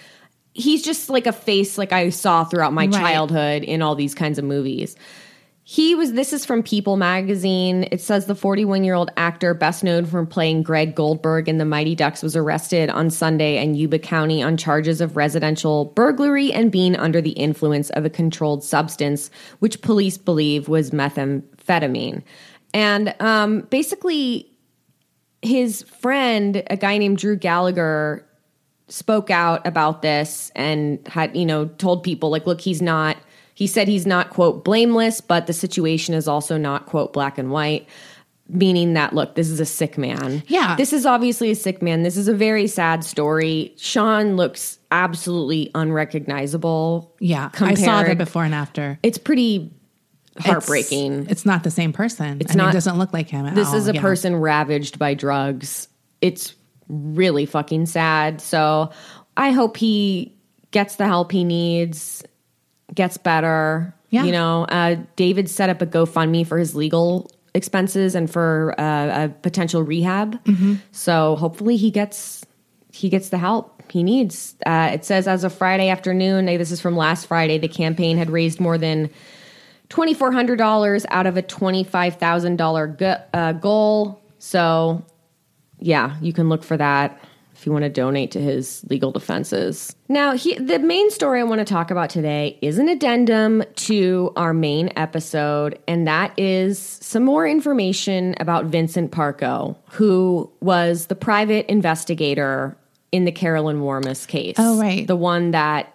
He's 0.56 0.82
just 0.82 1.10
like 1.10 1.26
a 1.26 1.32
face 1.32 1.76
like 1.76 1.92
I 1.92 2.08
saw 2.10 2.44
throughout 2.44 2.72
my 2.72 2.86
Right. 2.86 2.92
childhood 2.92 3.62
in 3.62 3.82
all 3.82 3.94
these 3.94 4.14
kinds 4.14 4.38
of 4.38 4.44
movies. 4.44 4.96
He 5.68 5.96
was, 5.96 6.12
this 6.12 6.32
is 6.32 6.46
from 6.46 6.62
People 6.62 6.96
magazine. 6.96 7.88
It 7.90 8.00
says 8.00 8.26
the 8.26 8.36
41 8.36 8.84
year 8.84 8.94
old 8.94 9.10
actor, 9.16 9.52
best 9.52 9.82
known 9.82 10.06
for 10.06 10.24
playing 10.24 10.62
Greg 10.62 10.94
Goldberg 10.94 11.48
in 11.48 11.58
The 11.58 11.64
Mighty 11.64 11.96
Ducks, 11.96 12.22
was 12.22 12.36
arrested 12.36 12.88
on 12.88 13.10
Sunday 13.10 13.60
in 13.60 13.74
Yuba 13.74 13.98
County 13.98 14.44
on 14.44 14.56
charges 14.56 15.00
of 15.00 15.16
residential 15.16 15.86
burglary 15.86 16.52
and 16.52 16.70
being 16.70 16.94
under 16.94 17.20
the 17.20 17.30
influence 17.32 17.90
of 17.90 18.04
a 18.04 18.10
controlled 18.10 18.62
substance, 18.62 19.28
which 19.58 19.82
police 19.82 20.16
believe 20.16 20.68
was 20.68 20.92
methamphetamine. 20.92 22.22
And 22.72 23.14
um, 23.20 23.62
basically, 23.62 24.48
his 25.42 25.82
friend, 25.82 26.62
a 26.68 26.76
guy 26.76 26.96
named 26.98 27.18
Drew 27.18 27.36
Gallagher, 27.36 28.24
spoke 28.88 29.30
out 29.30 29.66
about 29.66 30.02
this 30.02 30.50
and 30.54 31.06
had, 31.08 31.36
you 31.36 31.44
know, 31.46 31.66
told 31.66 32.02
people, 32.02 32.30
like, 32.30 32.46
look, 32.46 32.60
he's 32.60 32.80
not, 32.80 33.16
he 33.54 33.66
said 33.66 33.88
he's 33.88 34.06
not, 34.06 34.30
quote, 34.30 34.64
blameless, 34.64 35.20
but 35.20 35.46
the 35.46 35.52
situation 35.52 36.14
is 36.14 36.28
also 36.28 36.56
not, 36.56 36.86
quote, 36.86 37.12
black 37.12 37.36
and 37.38 37.50
white, 37.50 37.88
meaning 38.48 38.92
that, 38.94 39.12
look, 39.12 39.34
this 39.34 39.50
is 39.50 39.58
a 39.58 39.66
sick 39.66 39.98
man. 39.98 40.42
Yeah. 40.46 40.76
This 40.76 40.92
is 40.92 41.04
obviously 41.04 41.50
a 41.50 41.56
sick 41.56 41.82
man. 41.82 42.04
This 42.04 42.16
is 42.16 42.28
a 42.28 42.34
very 42.34 42.68
sad 42.68 43.02
story. 43.02 43.74
Shaun 43.76 44.36
looks 44.36 44.78
absolutely 44.92 45.70
unrecognizable. 45.74 47.12
Yeah. 47.18 47.50
I 47.60 47.74
saw 47.74 48.04
the 48.04 48.14
before 48.14 48.44
and 48.44 48.54
after. 48.54 49.00
It's 49.02 49.18
pretty 49.18 49.72
heartbreaking. 50.38 51.26
It's, 51.28 51.44
not 51.46 51.64
the 51.64 51.70
same 51.70 51.92
person. 51.92 52.38
It's 52.40 52.54
not- 52.54 52.70
It 52.70 52.72
doesn't 52.74 52.98
look 52.98 53.12
like 53.12 53.28
him. 53.28 53.46
At 53.46 53.54
this 53.54 53.68
all. 53.68 53.74
is 53.76 53.88
a 53.88 53.94
Yeah. 53.94 54.00
person 54.00 54.36
ravaged 54.36 54.98
by 54.98 55.14
drugs. 55.14 55.88
It's 56.20 56.54
really 56.88 57.46
fucking 57.46 57.86
sad. 57.86 58.40
So 58.40 58.90
I 59.36 59.50
hope 59.50 59.76
he 59.76 60.36
gets 60.70 60.96
the 60.96 61.06
help 61.06 61.32
he 61.32 61.44
needs, 61.44 62.24
gets 62.94 63.16
better. 63.16 63.94
Yeah. 64.10 64.24
You 64.24 64.32
know, 64.32 64.64
uh, 64.64 64.96
David 65.16 65.50
set 65.50 65.70
up 65.70 65.82
a 65.82 65.86
GoFundMe 65.86 66.46
for 66.46 66.58
his 66.58 66.74
legal 66.74 67.30
expenses 67.54 68.14
and 68.14 68.30
for 68.30 68.74
uh, 68.78 69.24
a 69.24 69.28
potential 69.28 69.82
rehab. 69.82 70.42
Mm-hmm. 70.44 70.74
So 70.92 71.36
hopefully 71.36 71.76
he 71.76 71.90
gets 71.90 72.44
he 72.92 73.08
gets 73.08 73.28
the 73.28 73.38
help 73.38 73.76
he 73.90 74.02
needs. 74.02 74.54
Uh, 74.64 74.90
it 74.92 75.04
says 75.04 75.28
as 75.28 75.44
of 75.44 75.52
Friday 75.52 75.88
afternoon, 75.88 76.46
this 76.46 76.70
is 76.70 76.80
from 76.80 76.96
last 76.96 77.26
Friday, 77.26 77.58
the 77.58 77.68
campaign 77.68 78.16
had 78.16 78.30
raised 78.30 78.58
more 78.58 78.78
than 78.78 79.10
$2,400 79.90 81.06
out 81.10 81.26
of 81.26 81.36
a 81.36 81.42
$25,000 81.42 82.98
go- 82.98 83.22
uh, 83.32 83.52
goal. 83.52 84.20
So, 84.38 85.04
yeah, 85.78 86.16
you 86.20 86.32
can 86.32 86.48
look 86.48 86.64
for 86.64 86.76
that 86.76 87.20
if 87.54 87.64
you 87.64 87.72
want 87.72 87.84
to 87.84 87.88
donate 87.88 88.30
to 88.32 88.40
his 88.40 88.84
legal 88.90 89.10
defenses. 89.10 89.96
Now, 90.08 90.36
he, 90.36 90.56
the 90.56 90.78
main 90.78 91.10
story 91.10 91.40
I 91.40 91.44
want 91.44 91.60
to 91.60 91.64
talk 91.64 91.90
about 91.90 92.10
today 92.10 92.58
is 92.60 92.78
an 92.78 92.88
addendum 92.88 93.64
to 93.76 94.30
our 94.36 94.52
main 94.52 94.92
episode, 94.94 95.78
and 95.88 96.06
that 96.06 96.38
is 96.38 96.78
some 96.78 97.24
more 97.24 97.46
information 97.48 98.34
about 98.40 98.66
Vincent 98.66 99.10
Parco, 99.10 99.74
who 99.92 100.50
was 100.60 101.06
the 101.06 101.14
private 101.14 101.64
investigator 101.70 102.76
in 103.10 103.24
the 103.24 103.32
Carolyn 103.32 103.80
Warmus 103.80 104.26
case. 104.28 104.56
Oh, 104.58 104.78
right. 104.78 105.06
The 105.06 105.16
one 105.16 105.52
that 105.52 105.94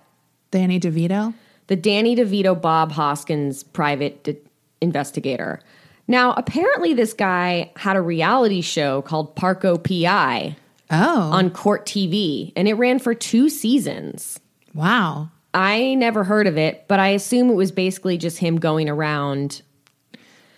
Danny 0.50 0.80
DeVito. 0.80 1.34
the 1.68 1.76
Danny 1.76 2.16
DeVito 2.16 2.60
Bob 2.60 2.92
Hoskins 2.92 3.62
private 3.62 4.24
de- 4.24 4.38
investigator. 4.82 5.60
Now, 6.12 6.34
apparently, 6.36 6.94
this 6.94 7.14
guy 7.14 7.72
had 7.78 7.96
a 7.96 8.02
reality 8.02 8.60
show 8.60 9.02
called 9.02 9.34
Parco 9.38 9.78
PI 9.82 10.58
Oh. 10.92 11.22
on 11.32 11.50
Court 11.52 11.86
TV, 11.86 12.52
and 12.58 12.68
it 12.68 12.74
ran 12.74 13.00
for 13.00 13.14
two 13.16 13.48
seasons. 13.50 14.38
wow. 14.76 15.30
I 15.54 15.96
never 15.96 16.24
heard 16.26 16.48
of 16.48 16.58
it, 16.58 16.86
but 16.90 17.00
I 17.00 17.10
assume 17.10 17.50
it 17.50 17.56
was 17.56 17.72
basically 17.74 18.18
just 18.18 18.38
him 18.38 18.58
going 18.58 18.90
around 18.90 19.62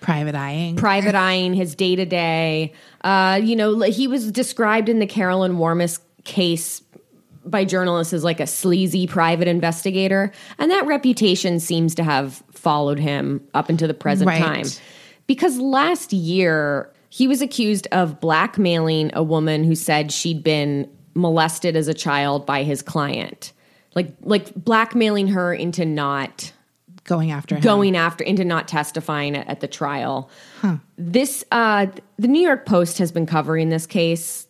Private 0.02 0.36
eyeing. 0.36 0.76
private 0.76 1.16
eyeing 1.16 1.54
his 1.56 1.74
day 1.76 1.96
to 1.96 2.06
day. 2.06 2.74
You 3.04 3.56
know, 3.56 3.80
he 3.82 4.08
was 4.08 4.32
described 4.32 4.90
in 4.90 4.98
the 5.00 5.08
Carolyn 5.08 5.54
Warmus 5.58 6.00
case 6.26 6.82
by 7.46 7.64
journalists 7.66 8.14
as 8.14 8.24
like 8.24 8.40
a 8.40 8.48
sleazy 8.48 9.06
private 9.08 9.48
investigator, 9.48 10.32
and 10.60 10.70
that 10.72 10.86
reputation 10.88 11.60
seems 11.60 11.94
to 11.96 12.04
have 12.04 12.42
followed 12.52 13.00
him 13.00 13.42
up 13.54 13.70
into 13.70 13.86
the 13.88 13.94
present 13.94 14.28
Right. 14.30 14.42
time. 14.42 14.66
Because 15.28 15.60
last 15.60 16.14
year 16.14 16.92
he 17.10 17.28
was 17.28 17.42
accused 17.42 17.88
of 17.92 18.20
blackmailing 18.20 19.12
a 19.14 19.24
woman 19.24 19.64
who 19.64 19.76
said 19.76 20.12
she'd 20.12 20.44
been 20.44 20.90
molested 21.14 21.76
as 21.76 21.88
a 21.88 21.94
child 21.94 22.46
by 22.46 22.64
his 22.64 22.82
client. 22.82 23.54
Like 23.96 24.14
like 24.22 24.54
blackmailing 24.56 25.28
her 25.28 25.54
into 25.54 25.86
not 25.86 26.52
going 27.04 27.32
after 27.32 27.56
him. 27.56 27.62
going 27.62 27.96
after 27.96 28.24
into 28.24 28.44
not 28.44 28.68
testifying 28.68 29.36
at, 29.36 29.48
at 29.48 29.60
the 29.60 29.68
trial. 29.68 30.30
This 30.98 31.44
uh, 31.52 31.88
the 32.18 32.28
New 32.28 32.42
York 32.42 32.66
Post 32.66 32.98
has 32.98 33.12
been 33.12 33.26
covering 33.26 33.70
this 33.70 33.86
case. 33.86 34.48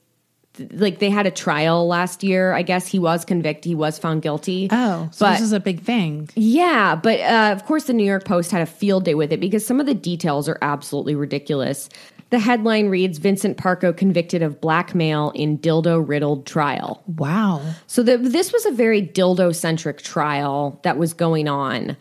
Like 0.72 1.00
they 1.00 1.10
had 1.10 1.26
a 1.26 1.32
trial 1.32 1.88
last 1.88 2.24
year. 2.24 2.54
I 2.54 2.62
guess 2.62 2.86
he 2.88 3.00
was 3.00 3.26
convicted. 3.26 3.66
He 3.66 3.76
was 3.76 3.98
found 3.98 4.22
guilty. 4.22 4.68
Oh, 4.72 5.10
so 5.12 5.26
but 5.26 5.32
this 5.34 5.42
is 5.42 5.52
a 5.54 5.60
big 5.60 5.82
thing. 5.82 6.30
yeah, 6.36 6.96
but 6.96 7.20
uh, 7.22 7.52
of 7.56 7.66
course 7.66 7.86
the 7.86 7.94
New 7.94 8.04
York 8.06 8.26
Post 8.26 8.52
had 8.52 8.62
a 8.62 8.66
field 8.68 9.04
day 9.06 9.16
with 9.16 9.32
it 9.34 9.40
because 9.40 9.66
some 9.66 9.80
of 9.80 9.86
the 9.88 9.96
details 9.96 10.48
are 10.48 10.60
absolutely 10.62 11.16
ridiculous. 11.16 11.90
The 12.30 12.40
headline 12.40 12.90
reads 12.90 13.20
Vincent 13.20 13.58
Parco 13.58 13.96
convicted 13.96 14.42
of 14.42 14.60
blackmail 14.60 15.32
in 15.36 15.58
dildo 15.60 16.08
riddled 16.08 16.46
trial. 16.48 17.04
Wow. 17.06 17.62
So 17.88 18.02
the, 18.02 18.18
this 18.18 18.52
was 18.52 18.66
a 18.66 18.72
very 18.72 19.02
dildo 19.02 19.56
centric 19.56 20.02
trial 20.02 20.80
that 20.84 20.98
was 20.98 21.14
going 21.14 21.48
on 21.48 21.96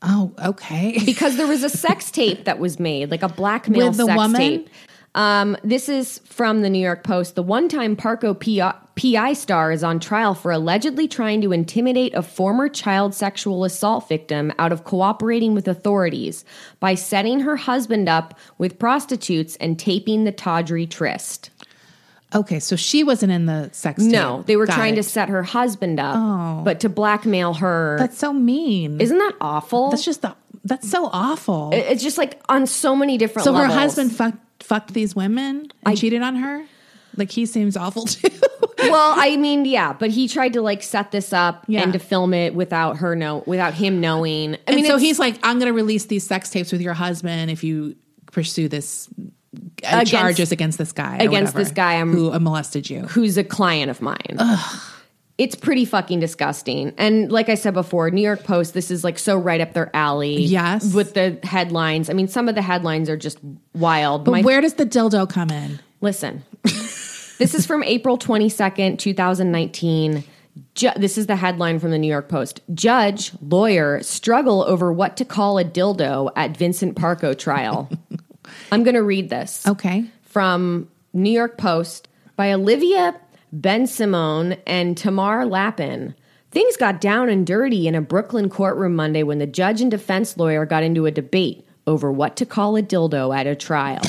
Oh, 0.00 0.32
okay. 0.44 0.96
because 1.04 1.36
there 1.36 1.46
was 1.46 1.64
a 1.64 1.68
sex 1.70 2.10
tape 2.12 2.44
that 2.44 2.58
was 2.60 2.78
made, 2.78 3.10
like 3.10 3.22
a 3.22 3.28
blackmail 3.28 3.88
With 3.88 3.96
the 3.96 4.04
sex 4.06 4.16
woman? 4.16 4.40
tape. 4.40 4.68
Um, 5.18 5.56
this 5.64 5.88
is 5.88 6.20
from 6.20 6.62
the 6.62 6.70
New 6.70 6.78
York 6.78 7.02
Post. 7.02 7.34
The 7.34 7.42
one-time 7.42 7.96
Parco 7.96 8.38
PI, 8.38 8.72
PI 8.94 9.32
star 9.32 9.72
is 9.72 9.82
on 9.82 9.98
trial 9.98 10.32
for 10.32 10.52
allegedly 10.52 11.08
trying 11.08 11.40
to 11.40 11.50
intimidate 11.50 12.14
a 12.14 12.22
former 12.22 12.68
child 12.68 13.16
sexual 13.16 13.64
assault 13.64 14.08
victim 14.08 14.52
out 14.60 14.70
of 14.70 14.84
cooperating 14.84 15.54
with 15.54 15.66
authorities 15.66 16.44
by 16.78 16.94
setting 16.94 17.40
her 17.40 17.56
husband 17.56 18.08
up 18.08 18.38
with 18.58 18.78
prostitutes 18.78 19.56
and 19.56 19.76
taping 19.76 20.22
the 20.22 20.30
tawdry 20.30 20.86
tryst. 20.86 21.50
Okay, 22.32 22.60
so 22.60 22.76
she 22.76 23.02
wasn't 23.02 23.32
in 23.32 23.46
the 23.46 23.70
sex 23.72 24.00
No, 24.00 24.42
they 24.46 24.56
were 24.56 24.66
Got 24.66 24.74
trying 24.76 24.94
to 24.96 25.02
set 25.02 25.30
her 25.30 25.42
husband 25.42 25.98
up, 25.98 26.14
Oh. 26.16 26.62
but 26.62 26.78
to 26.80 26.88
blackmail 26.88 27.54
her. 27.54 27.96
That's 27.98 28.18
so 28.18 28.32
mean. 28.32 29.00
Isn't 29.00 29.18
that 29.18 29.34
awful? 29.40 29.90
That's 29.90 30.04
just 30.04 30.22
the. 30.22 30.36
That's 30.68 30.88
so 30.90 31.08
awful. 31.12 31.70
it's 31.72 32.02
just 32.02 32.18
like 32.18 32.40
on 32.48 32.66
so 32.66 32.94
many 32.94 33.18
different 33.18 33.46
levels. 33.46 33.56
so 33.56 33.62
levels. 33.62 33.74
her 33.74 33.80
husband 33.80 34.12
fucked 34.16 34.62
fucked 34.62 34.92
these 34.94 35.16
women 35.16 35.68
and 35.84 35.96
cheated 35.98 36.22
on 36.22 36.36
her. 36.36 36.64
Like 37.16 37.30
he 37.32 37.46
seems 37.46 37.76
awful 37.76 38.04
too. 38.04 38.28
well, 38.78 39.14
I 39.16 39.36
mean, 39.36 39.64
yeah, 39.64 39.92
but 39.92 40.10
he 40.10 40.28
tried 40.28 40.52
to 40.52 40.62
like 40.62 40.82
set 40.84 41.10
this 41.10 41.32
up 41.32 41.64
Yeah. 41.66 41.82
and 41.82 41.92
to 41.94 41.98
film 41.98 42.32
it 42.32 42.54
without 42.54 42.98
her 42.98 43.16
know, 43.16 43.42
without 43.46 43.74
him 43.74 44.00
knowing. 44.00 44.54
I 44.68 44.70
mean, 44.70 44.78
and 44.78 44.86
so 44.86 44.94
it's- 44.96 45.00
he's 45.02 45.18
like, 45.18 45.38
"I'm 45.42 45.58
going 45.58 45.66
to 45.66 45.72
release 45.72 46.04
these 46.06 46.24
sex 46.24 46.50
tapes 46.50 46.70
with 46.70 46.80
your 46.80 46.94
husband 46.94 47.50
if 47.50 47.64
you 47.64 47.96
pursue 48.30 48.68
this 48.68 49.08
uh, 49.16 49.22
Against- 49.88 50.12
charges 50.12 50.52
against 50.52 50.78
this 50.78 50.92
guy 50.92 51.14
or 51.18 51.22
against 51.22 51.54
whatever, 51.54 51.58
this 51.58 51.72
guy, 51.72 51.94
I'm- 51.94 52.12
who 52.12 52.32
uh, 52.32 52.38
molested 52.38 52.88
you." 52.88 53.00
who's 53.02 53.36
a 53.36 53.42
client 53.44 53.90
of 53.90 54.00
mine. 54.00 54.36
It's 55.38 55.54
pretty 55.54 55.84
fucking 55.84 56.18
disgusting. 56.18 56.92
And 56.98 57.30
like 57.30 57.48
I 57.48 57.54
said 57.54 57.72
before, 57.72 58.10
New 58.10 58.20
York 58.22 58.42
Post, 58.42 58.74
this 58.74 58.90
is 58.90 59.04
like 59.04 59.18
so 59.20 59.38
right 59.38 59.60
up 59.60 59.72
their 59.72 59.94
alley. 59.94 60.42
Yes. 60.42 60.92
With 60.92 61.14
the 61.14 61.38
headlines. 61.44 62.10
I 62.10 62.12
mean, 62.12 62.26
some 62.26 62.48
of 62.48 62.56
the 62.56 62.62
headlines 62.62 63.08
are 63.08 63.16
just 63.16 63.38
wild. 63.72 64.24
But 64.24 64.30
My- 64.32 64.42
where 64.42 64.60
does 64.60 64.74
the 64.74 64.84
dildo 64.86 65.28
come 65.30 65.50
in? 65.50 65.78
Listen, 66.00 66.42
this 66.64 67.54
is 67.54 67.66
from 67.66 67.82
April 67.84 68.18
22nd, 68.18 68.98
2019. 68.98 70.24
Ju- 70.74 70.90
this 70.96 71.16
is 71.16 71.26
the 71.26 71.36
headline 71.36 71.78
from 71.78 71.92
the 71.92 71.98
New 71.98 72.08
York 72.08 72.28
Post. 72.28 72.60
Judge, 72.74 73.32
lawyer 73.40 74.02
struggle 74.02 74.62
over 74.64 74.92
what 74.92 75.16
to 75.18 75.24
call 75.24 75.58
a 75.58 75.64
dildo 75.64 76.30
at 76.34 76.56
Vincent 76.56 76.96
Parco 76.96 77.36
trial. 77.38 77.88
I'm 78.72 78.82
going 78.82 78.94
to 78.94 79.02
read 79.04 79.30
this 79.30 79.66
Okay. 79.68 80.04
from 80.22 80.88
New 81.12 81.30
York 81.30 81.58
Post 81.58 82.08
by 82.34 82.52
Olivia 82.52 83.14
Bensimon 83.54 84.60
and 84.66 84.96
Tamar 84.96 85.46
Lapin. 85.46 86.14
Things 86.50 86.76
got 86.76 87.00
down 87.00 87.28
and 87.28 87.46
dirty 87.46 87.86
in 87.86 87.94
a 87.94 88.00
Brooklyn 88.00 88.48
courtroom 88.48 88.96
Monday 88.96 89.22
when 89.22 89.38
the 89.38 89.46
judge 89.46 89.80
and 89.80 89.90
defense 89.90 90.36
lawyer 90.36 90.64
got 90.64 90.82
into 90.82 91.06
a 91.06 91.10
debate 91.10 91.66
over 91.86 92.10
what 92.10 92.36
to 92.36 92.46
call 92.46 92.76
a 92.76 92.82
dildo 92.82 93.36
at 93.36 93.46
a 93.46 93.54
trial. 93.54 94.02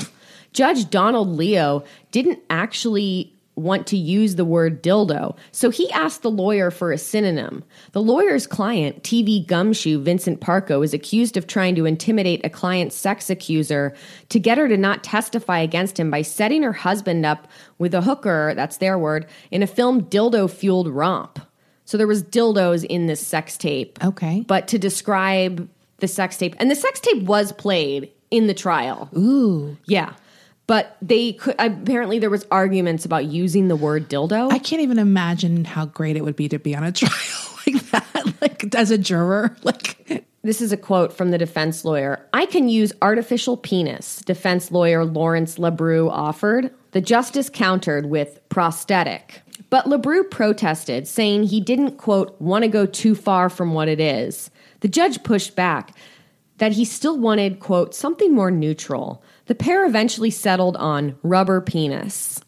Judge 0.53 0.89
Donald 0.89 1.29
Leo 1.29 1.84
didn't 2.12 2.39
actually 2.50 3.34
want 3.60 3.88
to 3.88 3.98
use 3.98 4.36
the 4.36 4.46
word 4.46 4.82
dildo, 4.82 5.36
so 5.51 5.70
he 5.70 5.92
asked 5.92 6.22
the 6.22 6.32
lawyer 6.32 6.72
for 6.72 6.92
a 6.92 6.98
synonym. 6.98 7.63
The 7.92 8.01
lawyer's 8.01 8.48
client, 8.48 9.04
TV 9.04 9.46
gumshoe 9.46 10.01
Vincent 10.01 10.42
Parco, 10.42 10.84
is 10.84 10.94
accused 10.94 11.38
of 11.38 11.48
trying 11.48 11.75
to 11.75 11.86
intimidate 11.86 12.46
a 12.46 12.50
client's 12.50 12.96
sex 12.96 13.30
accuser 13.30 13.94
to 14.30 14.39
get 14.39 14.58
her 14.58 14.68
to 14.68 14.78
not 14.78 15.04
testify 15.04 15.60
against 15.60 16.00
him 16.00 16.10
by 16.10 16.22
setting 16.22 16.63
her 16.63 16.74
husband 16.74 17.25
up 17.25 17.48
with 17.78 17.94
a 17.94 18.01
hooker, 18.01 18.54
that's 18.56 18.78
their 18.78 18.98
word, 18.98 19.28
in 19.51 19.62
a 19.62 19.68
film 19.68 20.01
dildo 20.06 20.50
fueled 20.50 20.88
romp. 20.88 21.39
So 21.86 21.98
there 21.98 22.08
was 22.08 22.24
dildos 22.24 22.86
in 22.86 23.08
this 23.08 23.25
sex 23.25 23.58
tape. 23.58 24.04
Okay. 24.04 24.46
But 24.48 24.68
to 24.70 24.78
describe 24.78 25.68
the 25.98 26.08
sex 26.08 26.38
tape, 26.38 26.56
and 26.60 26.70
the 26.70 26.75
sex 26.75 27.00
tape 27.00 27.24
was 27.24 27.51
played 27.51 28.12
in 28.32 28.48
the 28.48 28.54
trial. 28.54 29.10
Ooh. 29.18 29.78
Yeah. 29.86 30.13
But 30.69 30.97
they 31.01 31.33
could 31.33 31.55
apparently 31.57 32.19
there 32.19 32.29
was 32.29 32.45
arguments 32.51 33.03
about 33.03 33.25
using 33.25 33.69
the 33.69 33.75
word 33.75 34.07
dildo. 34.07 34.51
I 34.51 34.59
can't 34.59 34.83
even 34.83 34.99
imagine 34.99 35.65
how 35.65 35.88
great 35.88 36.15
it 36.15 36.23
would 36.23 36.35
be 36.35 36.47
to 36.47 36.59
be 36.59 36.75
on 36.75 36.83
a 36.83 36.91
trial 36.91 37.57
like 37.65 37.89
that, 37.89 38.33
like 38.39 38.75
as 38.75 38.91
a 38.91 38.97
juror. 38.99 39.57
Like, 39.63 40.27
this 40.43 40.61
is 40.61 40.71
a 40.71 40.77
quote 40.77 41.11
from 41.11 41.31
the 41.31 41.39
defense 41.39 41.83
lawyer. 41.83 42.23
I 42.33 42.45
can 42.45 42.69
use 42.69 42.93
artificial 43.01 43.57
penis, 43.57 44.21
defense 44.21 44.71
lawyer 44.71 45.05
Lawrence 45.05 45.57
LaBrew 45.57 46.07
offered. 46.11 46.71
The 46.91 47.01
justice 47.01 47.49
countered 47.49 48.05
with 48.05 48.39
prosthetic. 48.49 49.41
But 49.71 49.85
LaBrew 49.85 50.29
protested, 50.29 51.07
saying 51.07 51.45
he 51.45 51.61
didn't, 51.61 51.97
quote, 51.97 52.39
want 52.39 52.63
to 52.63 52.67
go 52.67 52.85
too 52.85 53.15
far 53.15 53.49
from 53.49 53.73
what 53.73 53.88
it 53.88 53.99
is. 53.99 54.51
The 54.81 54.88
judge 54.88 55.23
pushed 55.23 55.55
back 55.55 55.95
that 56.59 56.73
he 56.73 56.85
still 56.85 57.17
wanted, 57.17 57.59
quote, 57.59 57.95
something 57.95 58.35
more 58.35 58.51
neutral. 58.51 59.23
The 59.50 59.56
pair 59.56 59.84
eventually 59.84 60.29
settled 60.29 60.77
on 60.77 61.18
rubber 61.24 61.60
penis. 61.60 62.39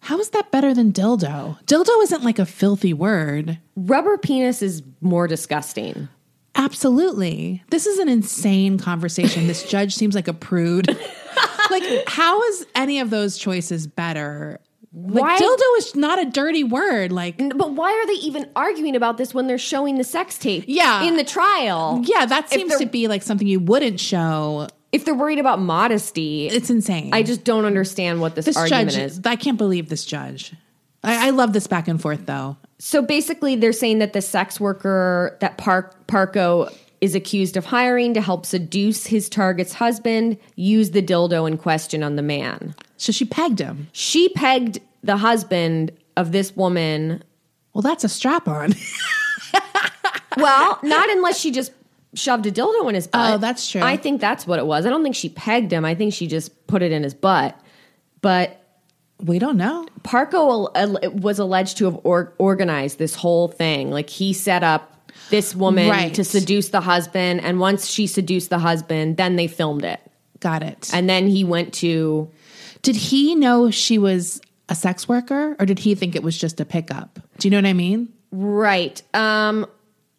how 0.00 0.18
is 0.18 0.30
that 0.30 0.50
better 0.50 0.72
than 0.72 0.90
dildo? 0.90 1.62
Dildo 1.66 2.02
isn't 2.02 2.24
like 2.24 2.38
a 2.38 2.46
filthy 2.46 2.94
word. 2.94 3.58
Rubber 3.76 4.16
penis 4.16 4.62
is 4.62 4.82
more 5.02 5.28
disgusting. 5.28 6.08
Absolutely. 6.54 7.62
This 7.68 7.86
is 7.86 7.98
an 7.98 8.08
insane 8.08 8.78
conversation. 8.78 9.46
This 9.48 9.64
judge 9.64 9.94
seems 9.94 10.14
like 10.14 10.26
a 10.26 10.32
prude. 10.32 10.88
like, 11.70 11.84
how 12.06 12.42
is 12.44 12.66
any 12.74 13.00
of 13.00 13.10
those 13.10 13.36
choices 13.36 13.86
better? 13.86 14.60
Like, 14.94 15.22
Why- 15.24 15.38
dildo 15.38 15.78
is 15.78 15.94
not 15.94 16.22
a 16.22 16.24
dirty 16.30 16.64
word. 16.64 17.12
Like, 17.12 17.36
But 17.36 17.72
why 17.72 17.92
are 17.92 18.06
they 18.06 18.20
even 18.22 18.48
arguing 18.56 18.96
about 18.96 19.18
this 19.18 19.34
when 19.34 19.46
they're 19.46 19.58
showing 19.58 19.98
the 19.98 20.04
sex 20.04 20.38
tape? 20.38 20.64
Yeah. 20.68 21.02
in 21.02 21.18
the 21.18 21.24
trial. 21.24 22.00
yeah, 22.06 22.24
that 22.24 22.48
seems 22.48 22.76
to 22.78 22.86
be 22.86 23.08
like 23.08 23.22
something 23.22 23.46
you 23.46 23.60
wouldn't 23.60 24.00
show. 24.00 24.68
If 24.94 25.04
they're 25.04 25.14
worried 25.14 25.40
about 25.40 25.60
modesty, 25.60 26.46
It's 26.46 26.70
insane. 26.70 27.12
I 27.12 27.24
just 27.24 27.42
don't 27.42 27.64
understand 27.64 28.20
what 28.20 28.36
this, 28.36 28.44
this 28.44 28.56
argument 28.56 28.92
judge, 28.92 29.02
is. 29.02 29.20
I 29.24 29.34
can't 29.34 29.58
believe 29.58 29.88
this 29.88 30.04
judge. 30.04 30.54
I, 31.02 31.28
I 31.28 31.30
love 31.30 31.52
this 31.52 31.66
back 31.66 31.88
and 31.88 32.00
forth 32.00 32.26
though. 32.26 32.56
So 32.78 33.02
basically, 33.02 33.56
they're 33.56 33.72
saying 33.72 33.98
that 33.98 34.12
the 34.12 34.22
sex 34.22 34.60
worker 34.60 35.36
that 35.40 35.58
Park 35.58 36.06
Parco 36.06 36.72
is 37.00 37.16
accused 37.16 37.56
of 37.56 37.64
hiring 37.64 38.14
to 38.14 38.20
help 38.20 38.46
seduce 38.46 39.06
his 39.06 39.28
target's 39.28 39.74
husband 39.74 40.38
used 40.54 40.92
the 40.92 41.02
dildo 41.02 41.46
in 41.48 41.58
question 41.58 42.02
on 42.02 42.14
the 42.14 42.22
man. 42.22 42.74
So 42.96 43.10
she 43.10 43.24
pegged 43.24 43.58
him. 43.58 43.88
She 43.92 44.28
pegged 44.30 44.78
the 45.02 45.16
husband 45.16 45.90
of 46.16 46.30
this 46.30 46.54
woman. 46.54 47.22
Well, 47.72 47.82
that's 47.82 48.04
a 48.04 48.08
strap 48.08 48.46
on. 48.46 48.74
Well, 50.36 50.78
not 50.82 51.10
unless 51.10 51.38
she 51.38 51.50
just 51.50 51.72
shoved 52.14 52.46
a 52.46 52.52
dildo 52.52 52.88
in 52.88 52.94
his 52.94 53.06
butt. 53.06 53.34
Oh, 53.34 53.38
that's 53.38 53.68
true. 53.70 53.80
I 53.82 53.96
think 53.96 54.20
that's 54.20 54.46
what 54.46 54.58
it 54.58 54.66
was. 54.66 54.86
I 54.86 54.90
don't 54.90 55.02
think 55.02 55.16
she 55.16 55.28
pegged 55.28 55.72
him. 55.72 55.84
I 55.84 55.94
think 55.94 56.12
she 56.14 56.26
just 56.26 56.66
put 56.66 56.82
it 56.82 56.92
in 56.92 57.02
his 57.02 57.14
butt. 57.14 57.58
But 58.20 58.60
we 59.20 59.38
don't 59.38 59.56
know. 59.56 59.86
Parco 60.02 60.70
al- 60.74 60.98
was 61.12 61.38
alleged 61.38 61.76
to 61.78 61.84
have 61.86 61.98
or- 62.04 62.32
organized 62.38 62.98
this 62.98 63.14
whole 63.14 63.48
thing. 63.48 63.90
Like 63.90 64.10
he 64.10 64.32
set 64.32 64.62
up 64.62 65.10
this 65.30 65.54
woman 65.54 65.88
Right. 65.88 66.12
to 66.14 66.24
seduce 66.24 66.68
the 66.68 66.80
husband, 66.80 67.40
and 67.42 67.58
once 67.60 67.88
she 67.88 68.06
seduced 68.06 68.50
the 68.50 68.58
husband, 68.58 69.16
then 69.16 69.36
they 69.36 69.46
filmed 69.46 69.84
it. 69.84 70.00
Got 70.40 70.62
it. 70.62 70.90
And 70.92 71.08
then 71.08 71.28
he 71.28 71.44
went 71.44 71.72
to 71.74 72.28
did 72.82 72.96
he 72.96 73.34
know 73.34 73.70
she 73.70 73.96
was 73.96 74.42
a 74.68 74.74
sex 74.74 75.08
worker 75.08 75.56
or 75.58 75.64
did 75.64 75.78
he 75.78 75.94
think 75.94 76.14
it 76.14 76.22
was 76.22 76.36
just 76.36 76.60
a 76.60 76.64
pickup? 76.66 77.18
Do 77.38 77.48
you 77.48 77.50
know 77.50 77.58
what 77.58 77.66
I 77.66 77.72
mean? 77.72 78.08
right. 78.32 79.00
Um, 79.14 79.66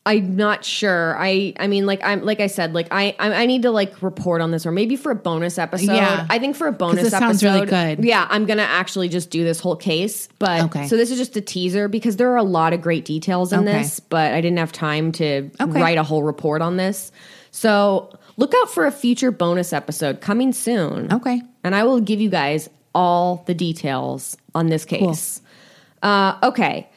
I'm 0.07 0.35
not 0.35 0.63
sure. 0.63 1.15
I 1.17 1.53
I 1.59 1.65
mean, 1.67 1.85
like 1.87 2.03
I'm 2.03 2.23
like 2.23 2.39
I 2.39 2.45
said, 2.47 2.73
like 2.73 2.87
I 2.91 3.15
I, 3.17 3.43
I 3.43 3.45
need 3.47 3.63
to 3.63 3.71
like 3.71 4.01
report 4.03 4.39
on 4.41 4.51
this, 4.51 4.65
or 4.65 4.71
maybe 4.71 4.95
for 4.95 5.11
a 5.11 5.15
bonus 5.15 5.57
episode. 5.57 5.93
Yeah. 5.95 6.27
I 6.29 6.37
think 6.37 6.55
for 6.55 6.67
a 6.67 6.71
bonus 6.71 7.03
this 7.05 7.13
episode, 7.13 7.39
sounds 7.39 7.43
really 7.43 7.65
good. 7.65 8.05
Yeah, 8.05 8.27
I'm 8.29 8.45
gonna 8.45 8.61
actually 8.61 9.09
just 9.09 9.31
do 9.31 9.43
this 9.43 9.59
whole 9.59 9.75
case. 9.75 10.29
But 10.37 10.65
Okay. 10.65 10.87
so 10.87 10.95
this 10.95 11.09
is 11.09 11.17
just 11.17 11.35
a 11.37 11.41
teaser 11.41 11.87
because 11.87 12.17
there 12.17 12.31
are 12.31 12.37
a 12.37 12.43
lot 12.43 12.71
of 12.73 12.81
great 12.81 13.03
details 13.05 13.51
in 13.51 13.61
Okay. 13.67 13.79
this, 13.79 13.99
but 13.99 14.31
I 14.33 14.41
didn't 14.41 14.59
have 14.59 14.71
time 14.71 15.11
to 15.13 15.49
Okay. 15.59 15.81
write 15.81 15.97
a 15.97 16.03
whole 16.03 16.21
report 16.21 16.61
on 16.61 16.77
this. 16.77 17.11
So 17.49 18.11
look 18.37 18.53
out 18.61 18.69
for 18.69 18.85
a 18.85 18.91
future 18.91 19.31
bonus 19.31 19.73
episode 19.73 20.21
coming 20.21 20.53
soon. 20.53 21.11
Okay. 21.11 21.41
And 21.63 21.73
I 21.75 21.83
will 21.83 21.99
give 21.99 22.21
you 22.21 22.29
guys 22.29 22.69
all 22.93 23.43
the 23.47 23.55
details 23.55 24.37
on 24.53 24.67
this 24.67 24.85
case. 24.85 25.41
Uh, 26.03 26.35
okay. 26.43 26.87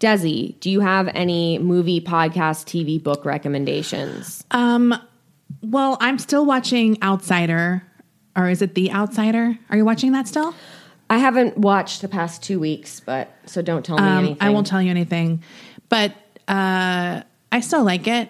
Desi, 0.00 0.58
do 0.60 0.70
you 0.70 0.80
have 0.80 1.08
any 1.08 1.58
movie, 1.58 2.00
podcast, 2.00 2.66
TV, 2.66 3.02
book 3.02 3.24
recommendations? 3.24 4.44
Um, 4.52 4.94
well, 5.62 5.96
I'm 6.00 6.18
still 6.18 6.46
watching 6.46 7.02
Outsider, 7.02 7.82
or 8.36 8.48
is 8.48 8.62
it 8.62 8.74
The 8.74 8.92
Outsider? 8.92 9.58
Are 9.70 9.76
you 9.76 9.84
watching 9.84 10.12
that 10.12 10.28
still? 10.28 10.54
I 11.10 11.18
haven't 11.18 11.58
watched 11.58 12.00
the 12.02 12.08
past 12.08 12.42
two 12.42 12.60
weeks, 12.60 13.00
but 13.00 13.34
so 13.46 13.60
don't 13.62 13.84
tell 13.84 13.96
me 13.96 14.02
Um, 14.04 14.18
anything. 14.18 14.36
I 14.40 14.50
won't 14.50 14.66
tell 14.68 14.80
you 14.80 14.90
anything, 14.90 15.42
but 15.88 16.12
uh, 16.46 17.22
I 17.50 17.60
still 17.60 17.82
like 17.82 18.06
it. 18.06 18.28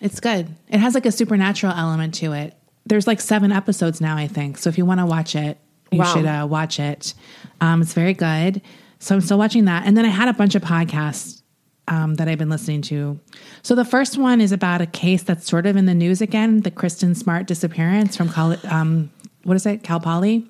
It's 0.00 0.20
good. 0.20 0.48
It 0.68 0.78
has 0.78 0.94
like 0.94 1.06
a 1.06 1.12
supernatural 1.12 1.72
element 1.72 2.14
to 2.16 2.32
it. 2.32 2.54
There's 2.86 3.06
like 3.06 3.20
seven 3.20 3.50
episodes 3.50 4.00
now, 4.00 4.16
I 4.16 4.28
think. 4.28 4.56
So 4.58 4.68
if 4.68 4.78
you 4.78 4.84
want 4.84 5.00
to 5.00 5.06
watch 5.06 5.34
it, 5.34 5.58
you 5.90 5.98
Wow. 5.98 6.14
should 6.14 6.26
uh, 6.26 6.46
watch 6.48 6.78
it. 6.78 7.14
Um, 7.60 7.82
it's 7.82 7.92
very 7.92 8.14
good. 8.14 8.62
So 9.00 9.14
I'm 9.14 9.20
still 9.20 9.38
watching 9.38 9.64
that. 9.64 9.86
And 9.86 9.96
then 9.96 10.04
I 10.04 10.08
had 10.08 10.28
a 10.28 10.32
bunch 10.32 10.54
of 10.54 10.62
podcasts 10.62 11.42
um, 11.88 12.14
that 12.14 12.28
I've 12.28 12.38
been 12.38 12.48
listening 12.48 12.82
to. 12.82 13.18
So 13.62 13.74
the 13.74 13.84
first 13.84 14.16
one 14.16 14.40
is 14.40 14.52
about 14.52 14.80
a 14.80 14.86
case 14.86 15.24
that's 15.24 15.46
sort 15.46 15.66
of 15.66 15.74
in 15.76 15.86
the 15.86 15.94
news 15.94 16.20
again 16.20 16.60
the 16.60 16.70
Kristin 16.70 17.16
Smart 17.16 17.46
disappearance 17.46 18.16
from, 18.16 18.30
um, 18.70 19.10
what 19.42 19.56
is 19.56 19.66
it, 19.66 19.82
Cal 19.82 19.98
Poly? 19.98 20.46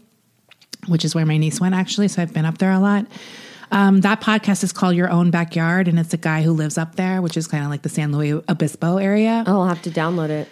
which 0.87 1.05
is 1.05 1.15
where 1.15 1.27
my 1.27 1.37
niece 1.37 1.61
went 1.61 1.75
actually. 1.75 2.09
So 2.09 2.23
I've 2.23 2.33
been 2.33 2.45
up 2.45 2.59
there 2.59 2.73
a 2.73 2.79
lot. 2.79 3.07
Um, 3.73 4.01
that 4.01 4.21
podcast 4.21 4.65
is 4.65 4.73
called 4.73 4.97
Your 4.97 5.09
Own 5.11 5.31
Backyard, 5.31 5.87
and 5.87 5.97
it's 5.99 6.13
a 6.13 6.17
guy 6.17 6.43
who 6.43 6.53
lives 6.53 6.77
up 6.77 6.97
there, 6.97 7.23
which 7.23 7.37
is 7.37 7.47
kind 7.47 7.63
of 7.63 7.71
like 7.71 7.83
the 7.83 7.89
San 7.89 8.11
Luis 8.11 8.43
Obispo 8.49 8.97
area. 8.97 9.45
Oh, 9.47 9.61
I'll 9.61 9.69
have 9.69 9.83
to 9.83 9.91
download 9.91 10.31
it. 10.31 10.49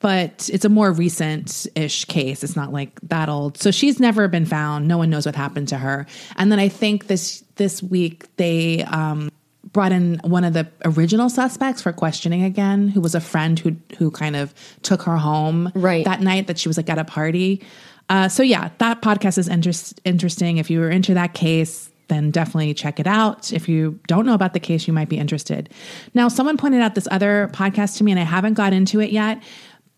But 0.00 0.50
it's 0.52 0.64
a 0.64 0.68
more 0.68 0.92
recent 0.92 1.66
ish 1.74 2.04
case. 2.04 2.44
It's 2.44 2.54
not 2.54 2.72
like 2.72 3.00
that 3.02 3.28
old. 3.28 3.58
So 3.58 3.70
she's 3.70 3.98
never 3.98 4.28
been 4.28 4.44
found. 4.46 4.86
No 4.86 4.98
one 4.98 5.10
knows 5.10 5.26
what 5.26 5.34
happened 5.34 5.68
to 5.68 5.78
her. 5.78 6.06
And 6.36 6.52
then 6.52 6.58
I 6.58 6.68
think 6.68 7.06
this 7.06 7.42
this 7.56 7.82
week 7.82 8.24
they 8.36 8.84
um, 8.84 9.30
brought 9.72 9.92
in 9.92 10.20
one 10.22 10.44
of 10.44 10.52
the 10.52 10.68
original 10.84 11.28
suspects 11.28 11.82
for 11.82 11.92
questioning 11.92 12.42
again, 12.44 12.88
who 12.88 13.00
was 13.00 13.14
a 13.14 13.20
friend 13.20 13.58
who 13.58 13.74
who 13.98 14.10
kind 14.10 14.36
of 14.36 14.54
took 14.82 15.02
her 15.02 15.16
home 15.16 15.72
Right. 15.74 16.04
that 16.04 16.20
night 16.20 16.46
that 16.46 16.58
she 16.58 16.68
was 16.68 16.76
like 16.76 16.90
at 16.90 16.98
a 16.98 17.04
party. 17.04 17.62
Uh, 18.08 18.28
so 18.28 18.42
yeah, 18.42 18.70
that 18.78 19.02
podcast 19.02 19.38
is 19.38 19.48
interest, 19.48 20.00
interesting. 20.04 20.58
If 20.58 20.70
you 20.70 20.78
were 20.78 20.90
into 20.90 21.14
that 21.14 21.34
case, 21.34 21.90
then 22.08 22.30
definitely 22.30 22.72
check 22.72 23.00
it 23.00 23.06
out. 23.08 23.52
If 23.52 23.68
you 23.68 23.98
don't 24.06 24.24
know 24.26 24.34
about 24.34 24.52
the 24.52 24.60
case, 24.60 24.86
you 24.86 24.92
might 24.92 25.08
be 25.08 25.18
interested. 25.18 25.68
Now, 26.14 26.28
someone 26.28 26.56
pointed 26.56 26.80
out 26.80 26.94
this 26.94 27.08
other 27.10 27.50
podcast 27.52 27.96
to 27.98 28.04
me, 28.04 28.12
and 28.12 28.20
I 28.20 28.22
haven't 28.22 28.54
got 28.54 28.72
into 28.72 29.00
it 29.00 29.10
yet, 29.10 29.42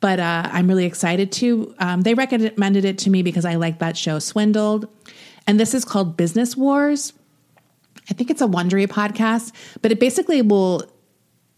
but 0.00 0.20
uh, 0.20 0.48
I'm 0.52 0.68
really 0.68 0.84
excited 0.84 1.32
to. 1.32 1.74
Um, 1.78 2.02
they 2.02 2.14
recommended 2.14 2.84
it 2.84 2.98
to 2.98 3.10
me 3.10 3.22
because 3.22 3.44
I 3.44 3.56
like 3.56 3.80
that 3.80 3.96
show, 3.96 4.18
Swindled, 4.18 4.88
and 5.46 5.58
this 5.58 5.74
is 5.74 5.84
called 5.84 6.16
Business 6.16 6.56
Wars. 6.56 7.12
I 8.10 8.14
think 8.14 8.30
it's 8.30 8.40
a 8.40 8.46
Wondery 8.46 8.86
podcast, 8.86 9.52
but 9.82 9.92
it 9.92 10.00
basically 10.00 10.40
will 10.42 10.82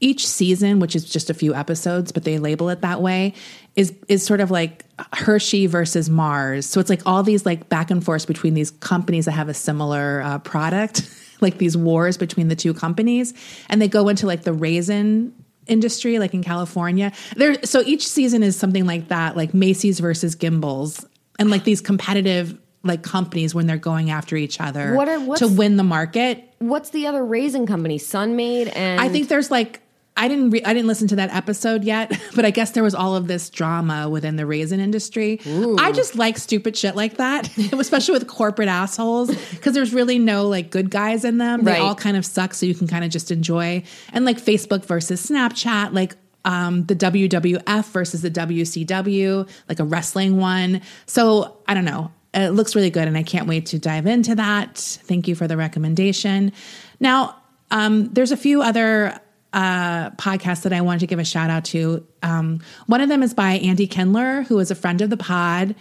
each 0.00 0.26
season, 0.26 0.81
which 0.81 0.96
is 0.96 1.05
just 1.05 1.29
a 1.29 1.35
few 1.35 1.55
episodes, 1.55 2.11
but 2.11 2.24
they 2.24 2.38
label 2.38 2.70
it 2.70 2.81
that 2.81 3.03
way, 3.03 3.35
is 3.76 3.94
is 4.09 4.24
sort 4.24 4.40
of 4.40 4.50
like 4.50 4.85
Hershey 5.12 5.66
versus 5.66 6.09
Mars. 6.09 6.66
So 6.66 6.81
it's 6.81 6.90
like 6.90 7.03
all 7.07 7.22
these 7.22 7.44
like 7.44 7.68
back 7.68 7.90
and 7.90 8.03
forth 8.03 8.26
between 8.26 8.55
these 8.55 8.70
companies 8.70 9.26
that 9.26 9.33
have 9.33 9.48
a 9.48 9.55
similar 9.55 10.22
uh, 10.22 10.38
product. 10.38 11.09
like 11.42 11.57
these 11.57 11.74
wars 11.74 12.18
between 12.18 12.48
the 12.48 12.57
two 12.57 12.74
companies, 12.74 13.33
and 13.70 13.81
they 13.81 13.88
go 13.88 14.09
into 14.09 14.26
like 14.26 14.42
the 14.42 14.53
raisin 14.53 15.33
industry, 15.70 16.18
like 16.18 16.35
in 16.35 16.42
California. 16.42 17.12
There, 17.37 17.62
so 17.64 17.80
each 17.87 18.06
season 18.06 18.42
is 18.42 18.56
something 18.56 18.85
like 18.87 19.09
that, 19.09 19.37
like 19.37 19.54
Macy's 19.54 20.00
versus 20.00 20.37
Gimbels, 20.37 21.04
and 21.38 21.50
like 21.50 21.64
these 21.64 21.80
competitive 21.80 22.59
like 22.83 23.02
companies 23.02 23.54
when 23.54 23.66
they're 23.66 23.76
going 23.76 24.11
after 24.11 24.37
each 24.37 24.59
other 24.59 24.94
What 24.94 25.06
are- 25.09 25.37
to 25.37 25.48
win 25.48 25.76
the 25.76 25.85
market. 25.85 26.44
What's 26.61 26.90
the 26.90 27.06
other 27.06 27.24
raisin 27.24 27.66
company? 27.66 27.98
Sun-Maid 27.98 28.68
and 28.68 29.00
I 29.00 29.09
think 29.11 29.28
there's 29.28 29.50
like 29.50 29.80
I 30.20 30.28
didn't 30.28 30.50
re- 30.50 30.62
I 30.64 30.74
didn't 30.74 30.87
listen 30.87 31.09
to 31.09 31.16
that 31.16 31.35
episode 31.35 31.83
yet, 31.83 32.12
but 32.37 32.44
I 32.44 32.50
guess 32.50 32.72
there 32.72 32.83
was 32.83 32.94
all 32.94 33.16
of 33.16 33.26
this 33.26 33.48
drama 33.50 34.09
within 34.09 34.37
the 34.37 34.44
raisin 34.46 34.78
industry. 34.78 35.40
I 35.46 35.92
just 35.92 36.14
like 36.14 36.37
stupid 36.38 36.76
shit 36.76 36.94
like 36.94 37.16
that, 37.16 37.48
especially 37.72 38.12
with 38.14 38.28
corporate 38.28 38.68
assholes, 38.68 39.35
because 39.50 39.72
there's 39.74 39.94
really 39.94 40.18
no 40.18 40.46
like 40.46 40.70
good 40.70 40.90
guys 40.90 41.24
in 41.24 41.38
them. 41.38 41.64
They 41.64 41.72
Right. 41.72 41.80
all 41.80 41.94
kind 41.94 42.16
of 42.16 42.26
suck, 42.26 42.54
so 42.54 42.66
you 42.66 42.74
can 42.74 42.87
kind 42.87 43.04
of 43.04 43.11
just 43.11 43.30
enjoy. 43.30 43.83
And 44.12 44.24
like 44.24 44.38
Facebook 44.38 44.85
versus 44.85 45.26
Snapchat, 45.26 45.94
like 45.94 46.14
um, 46.44 46.85
the 46.85 46.94
WWF 46.96 47.87
versus 47.92 48.22
the 48.22 48.30
WCW, 48.30 49.48
like 49.68 49.80
a 49.80 49.85
wrestling 49.85 50.37
one. 50.37 50.80
So 51.06 51.56
I 51.66 51.74
don't 51.74 51.85
know. 51.85 52.12
It 52.33 52.50
looks 52.50 52.76
really 52.76 52.90
good, 52.90 53.09
and 53.09 53.16
I 53.18 53.22
can't 53.24 53.48
wait 53.48 53.66
to 53.66 53.78
dive 53.78 54.06
into 54.06 54.35
that. 54.37 54.76
Thank 54.78 55.26
you 55.26 55.35
for 55.35 55.48
the 55.48 55.56
recommendation. 55.56 56.52
Now, 57.00 57.37
um, 57.72 58.12
there's 58.12 58.30
a 58.33 58.37
few 58.37 58.62
other 58.62 59.18
uh, 59.53 60.11
podcasts 60.11 60.63
that 60.63 60.73
I 60.73 60.81
wanted 60.81 61.01
to 61.01 61.07
give 61.07 61.19
a 61.19 61.25
shout 61.25 61.51
out 61.51 61.65
to. 61.67 62.07
Um, 62.23 62.61
one 62.87 63.01
of 63.01 63.09
them 63.09 63.23
is 63.23 63.35
by 63.35 63.53
Andy 63.55 63.87
Kindler, 63.87 64.43
who 64.43 64.59
is 64.59 64.71
a 64.71 64.75
friend 64.75 65.01
of 65.01 65.11
the 65.11 65.17
pod. 65.17 65.75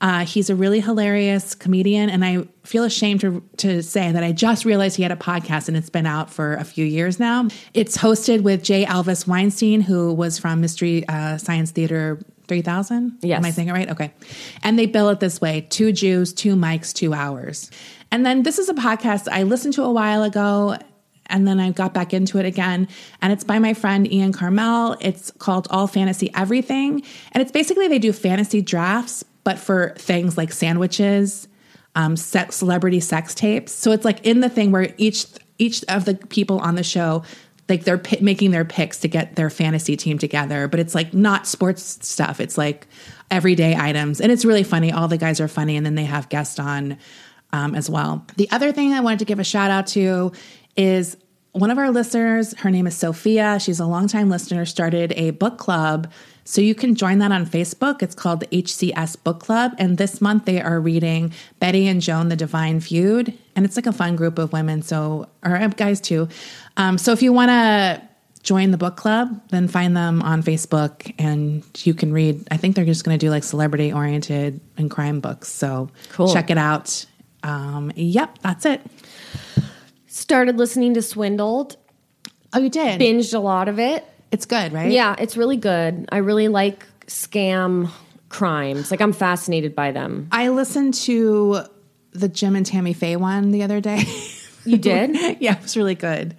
Uh, 0.00 0.24
he's 0.26 0.50
a 0.50 0.54
really 0.54 0.80
hilarious 0.80 1.54
comedian, 1.54 2.10
and 2.10 2.24
I 2.24 2.46
feel 2.64 2.84
ashamed 2.84 3.20
to, 3.20 3.42
to 3.58 3.82
say 3.82 4.12
that 4.12 4.22
I 4.22 4.32
just 4.32 4.64
realized 4.64 4.96
he 4.96 5.02
had 5.02 5.12
a 5.12 5.16
podcast 5.16 5.68
and 5.68 5.76
it's 5.76 5.88
been 5.88 6.04
out 6.04 6.30
for 6.30 6.54
a 6.54 6.64
few 6.64 6.84
years 6.84 7.18
now. 7.18 7.48
It's 7.72 7.96
hosted 7.96 8.42
with 8.42 8.62
J. 8.62 8.84
Elvis 8.84 9.26
Weinstein, 9.26 9.80
who 9.80 10.12
was 10.12 10.38
from 10.38 10.60
Mystery 10.60 11.08
uh, 11.08 11.38
Science 11.38 11.70
Theater 11.70 12.20
3000. 12.48 13.18
Yes. 13.22 13.38
Am 13.38 13.44
I 13.44 13.50
saying 13.50 13.68
it 13.68 13.72
right? 13.72 13.90
Okay. 13.90 14.12
And 14.62 14.78
they 14.78 14.86
bill 14.86 15.08
it 15.08 15.20
this 15.20 15.40
way 15.40 15.66
two 15.70 15.92
Jews, 15.92 16.32
two 16.32 16.56
mics, 16.56 16.92
two 16.92 17.14
hours. 17.14 17.70
And 18.10 18.26
then 18.26 18.42
this 18.42 18.58
is 18.58 18.68
a 18.68 18.74
podcast 18.74 19.28
I 19.30 19.44
listened 19.44 19.74
to 19.74 19.82
a 19.82 19.92
while 19.92 20.22
ago 20.22 20.76
and 21.26 21.46
then 21.46 21.60
I 21.60 21.70
got 21.70 21.94
back 21.94 22.12
into 22.12 22.38
it 22.38 22.46
again. 22.46 22.88
And 23.22 23.32
it's 23.32 23.44
by 23.44 23.58
my 23.58 23.74
friend 23.74 24.10
Ian 24.10 24.32
Karmel. 24.32 24.96
It's 25.00 25.30
called 25.32 25.66
All 25.70 25.86
Fantasy 25.86 26.30
Everything. 26.34 27.02
And 27.32 27.42
it's 27.42 27.52
basically 27.52 27.88
they 27.88 27.98
do 27.98 28.12
fantasy 28.12 28.62
drafts, 28.62 29.24
but 29.42 29.58
for 29.58 29.94
things 29.96 30.36
like 30.36 30.52
sandwiches, 30.52 31.48
um, 31.94 32.16
sex, 32.16 32.56
celebrity 32.56 33.00
sex 33.00 33.34
tapes. 33.34 33.72
So 33.72 33.92
it's 33.92 34.04
like 34.04 34.24
in 34.26 34.40
the 34.40 34.48
thing 34.48 34.72
where 34.72 34.94
each 34.98 35.26
each 35.56 35.84
of 35.84 36.04
the 36.04 36.16
people 36.16 36.58
on 36.58 36.74
the 36.74 36.82
show 36.82 37.22
like 37.68 37.84
they're 37.84 37.98
pi- 37.98 38.18
making 38.20 38.50
their 38.50 38.64
picks 38.64 38.98
to 39.00 39.08
get 39.08 39.36
their 39.36 39.50
fantasy 39.50 39.96
team 39.96 40.18
together, 40.18 40.68
but 40.68 40.80
it's 40.80 40.94
like 40.94 41.14
not 41.14 41.46
sports 41.46 42.06
stuff. 42.06 42.40
It's 42.40 42.58
like 42.58 42.86
everyday 43.30 43.74
items, 43.74 44.20
and 44.20 44.30
it's 44.30 44.44
really 44.44 44.64
funny. 44.64 44.92
All 44.92 45.08
the 45.08 45.16
guys 45.16 45.40
are 45.40 45.48
funny, 45.48 45.76
and 45.76 45.84
then 45.84 45.94
they 45.94 46.04
have 46.04 46.28
guests 46.28 46.58
on 46.58 46.98
um, 47.52 47.74
as 47.74 47.88
well. 47.88 48.26
The 48.36 48.50
other 48.50 48.72
thing 48.72 48.92
I 48.92 49.00
wanted 49.00 49.20
to 49.20 49.24
give 49.24 49.38
a 49.38 49.44
shout 49.44 49.70
out 49.70 49.86
to 49.88 50.32
is 50.76 51.16
one 51.52 51.70
of 51.70 51.78
our 51.78 51.90
listeners. 51.90 52.52
Her 52.58 52.70
name 52.70 52.86
is 52.86 52.96
Sophia. 52.96 53.58
She's 53.60 53.78
a 53.80 53.86
longtime 53.86 54.28
listener. 54.28 54.64
Started 54.64 55.12
a 55.16 55.30
book 55.30 55.56
club. 55.58 56.10
So 56.44 56.60
you 56.60 56.74
can 56.74 56.94
join 56.94 57.20
that 57.20 57.32
on 57.32 57.46
Facebook. 57.46 58.02
It's 58.02 58.14
called 58.14 58.40
the 58.40 58.46
HCS 58.48 59.22
Book 59.24 59.40
Club. 59.40 59.72
And 59.78 59.96
this 59.96 60.20
month 60.20 60.44
they 60.44 60.60
are 60.60 60.78
reading 60.78 61.32
Betty 61.58 61.86
and 61.86 62.02
Joan, 62.02 62.28
The 62.28 62.36
Divine 62.36 62.80
Feud. 62.80 63.32
And 63.56 63.64
it's 63.64 63.76
like 63.76 63.86
a 63.86 63.92
fun 63.92 64.14
group 64.16 64.38
of 64.38 64.52
women. 64.52 64.82
So, 64.82 65.28
or 65.42 65.56
uh, 65.56 65.68
guys 65.68 66.02
too. 66.02 66.28
Um, 66.76 66.98
so 66.98 67.12
if 67.12 67.22
you 67.22 67.32
want 67.32 67.48
to 67.48 68.02
join 68.42 68.72
the 68.72 68.76
book 68.76 68.96
club, 68.96 69.40
then 69.48 69.68
find 69.68 69.96
them 69.96 70.20
on 70.20 70.42
Facebook 70.42 71.14
and 71.18 71.64
you 71.86 71.94
can 71.94 72.12
read. 72.12 72.46
I 72.50 72.58
think 72.58 72.76
they're 72.76 72.84
just 72.84 73.04
going 73.04 73.18
to 73.18 73.26
do 73.26 73.30
like 73.30 73.42
celebrity 73.42 73.90
oriented 73.90 74.60
and 74.76 74.90
crime 74.90 75.20
books. 75.20 75.48
So 75.48 75.88
Cool. 76.10 76.30
check 76.30 76.50
it 76.50 76.58
out. 76.58 77.06
Um, 77.42 77.90
yep, 77.96 78.38
that's 78.42 78.66
it. 78.66 78.82
Started 80.14 80.56
listening 80.56 80.94
to 80.94 81.02
Swindled, 81.02 81.76
Oh, 82.52 82.60
you 82.60 82.70
did? 82.70 83.00
binged 83.00 83.34
a 83.34 83.38
lot 83.38 83.68
of 83.68 83.78
it. 83.78 84.04
It's 84.30 84.46
good, 84.46 84.72
right? 84.72 84.90
Yeah, 84.90 85.16
it's 85.18 85.36
really 85.36 85.56
good. 85.56 86.08
I 86.10 86.18
really 86.18 86.48
like 86.48 86.86
scam 87.06 87.90
crimes. 88.28 88.90
Like 88.90 89.00
I'm 89.00 89.12
fascinated 89.12 89.74
by 89.74 89.92
them. 89.92 90.28
I 90.32 90.48
listened 90.48 90.94
to 90.94 91.60
the 92.12 92.28
Jim 92.28 92.56
and 92.56 92.64
Tammy 92.64 92.92
Faye 92.92 93.16
one 93.16 93.50
the 93.50 93.62
other 93.62 93.80
day. 93.80 94.04
You 94.66 94.78
did? 94.78 95.14
yeah, 95.42 95.56
it 95.58 95.62
was 95.62 95.76
really 95.76 95.94
good. 95.94 96.34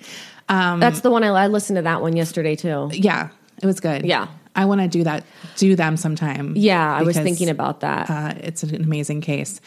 Um, 0.49 0.79
That's 0.79 1.01
the 1.01 1.11
one 1.11 1.23
I, 1.23 1.27
I 1.27 1.45
listened 1.45 1.75
to 1.77 1.83
that 1.83 2.01
one 2.01 2.15
yesterday 2.15 2.55
too. 2.55 2.89
yeah, 2.91 3.29
it 3.61 3.67
was 3.67 3.79
good. 3.79 4.03
Yeah. 4.03 4.29
I 4.55 4.65
want 4.65 4.81
to 4.81 4.87
do 4.87 5.03
that, 5.03 5.25
do 5.57 5.75
them 5.75 5.95
sometime. 5.95 6.53
Yeah, 6.55 6.91
I 6.91 7.03
was 7.03 7.09
because, 7.09 7.23
thinking 7.23 7.49
about 7.49 7.81
that. 7.81 8.09
Uh, 8.09 8.33
it's 8.39 8.63
an 8.63 8.81
amazing 8.83 9.21
case. 9.21 9.61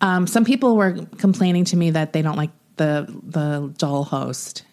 Um, 0.00 0.26
some 0.26 0.44
people 0.44 0.76
were 0.76 1.06
complaining 1.18 1.66
to 1.66 1.76
me 1.76 1.90
that 1.90 2.12
they 2.12 2.20
don't 2.20 2.36
like 2.36 2.50
the 2.76 3.06
the 3.24 3.72
dull 3.78 4.04
host, 4.04 4.64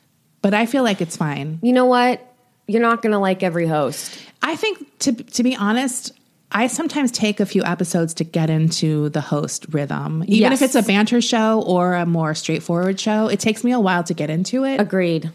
but 0.42 0.54
I 0.54 0.66
feel 0.66 0.84
like 0.84 1.02
it's 1.02 1.18
fine. 1.18 1.60
you 1.62 1.74
know 1.74 1.86
what? 1.86 2.26
You're 2.68 2.82
not 2.82 3.02
going 3.02 3.12
to 3.12 3.20
like 3.20 3.44
every 3.44 3.68
host. 3.68 4.18
I 4.42 4.56
think 4.56 5.00
to 5.00 5.12
to 5.14 5.44
be 5.44 5.56
honest, 5.56 6.14
I 6.52 6.68
sometimes 6.68 7.12
take 7.12 7.40
a 7.40 7.46
few 7.46 7.64
episodes 7.64 8.14
to 8.16 8.24
get 8.24 8.50
into 8.50 9.10
the 9.10 9.22
host 9.22 9.66
rhythm. 9.72 10.24
Even 10.28 10.52
if 10.54 10.62
it's 10.62 10.76
a 10.76 10.84
banter 10.84 11.22
show 11.22 11.62
or 11.62 11.94
a 11.96 12.06
more 12.06 12.34
straightforward 12.36 13.00
show, 13.00 13.28
it 13.28 13.40
takes 13.40 13.64
me 13.64 13.72
a 13.72 13.80
while 13.80 14.04
to 14.04 14.14
get 14.14 14.30
into 14.30 14.64
it. 14.66 14.80
Agreed. 14.80 15.32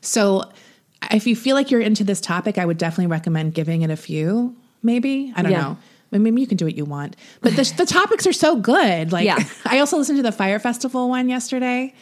So 0.00 0.50
if 1.10 1.26
you 1.26 1.36
feel 1.36 1.56
like 1.56 1.70
you're 1.70 1.80
into 1.80 2.04
this 2.04 2.20
topic, 2.20 2.58
I 2.58 2.64
would 2.66 2.78
definitely 2.78 3.08
recommend 3.08 3.54
giving 3.54 3.82
it 3.82 3.90
a 3.90 3.96
few, 3.96 4.54
maybe. 4.82 5.32
I 5.36 5.42
don't 5.42 5.52
Yeah. 5.52 5.60
know. 5.60 5.78
I 6.16 6.30
mean, 6.30 6.36
you 6.38 6.46
can 6.46 6.56
do 6.56 6.64
what 6.64 6.76
you 6.76 6.84
want. 6.84 7.16
But 7.40 7.56
the, 7.56 7.72
the 7.76 7.86
topics 7.86 8.26
are 8.26 8.32
so 8.32 8.56
good. 8.56 9.12
Like 9.12 9.24
Yeah. 9.24 9.38
I 9.64 9.78
also 9.78 9.96
listened 9.96 10.18
to 10.18 10.22
the 10.22 10.32
Fire 10.32 10.58
Festival 10.58 11.08
one 11.08 11.28
yesterday. 11.28 11.94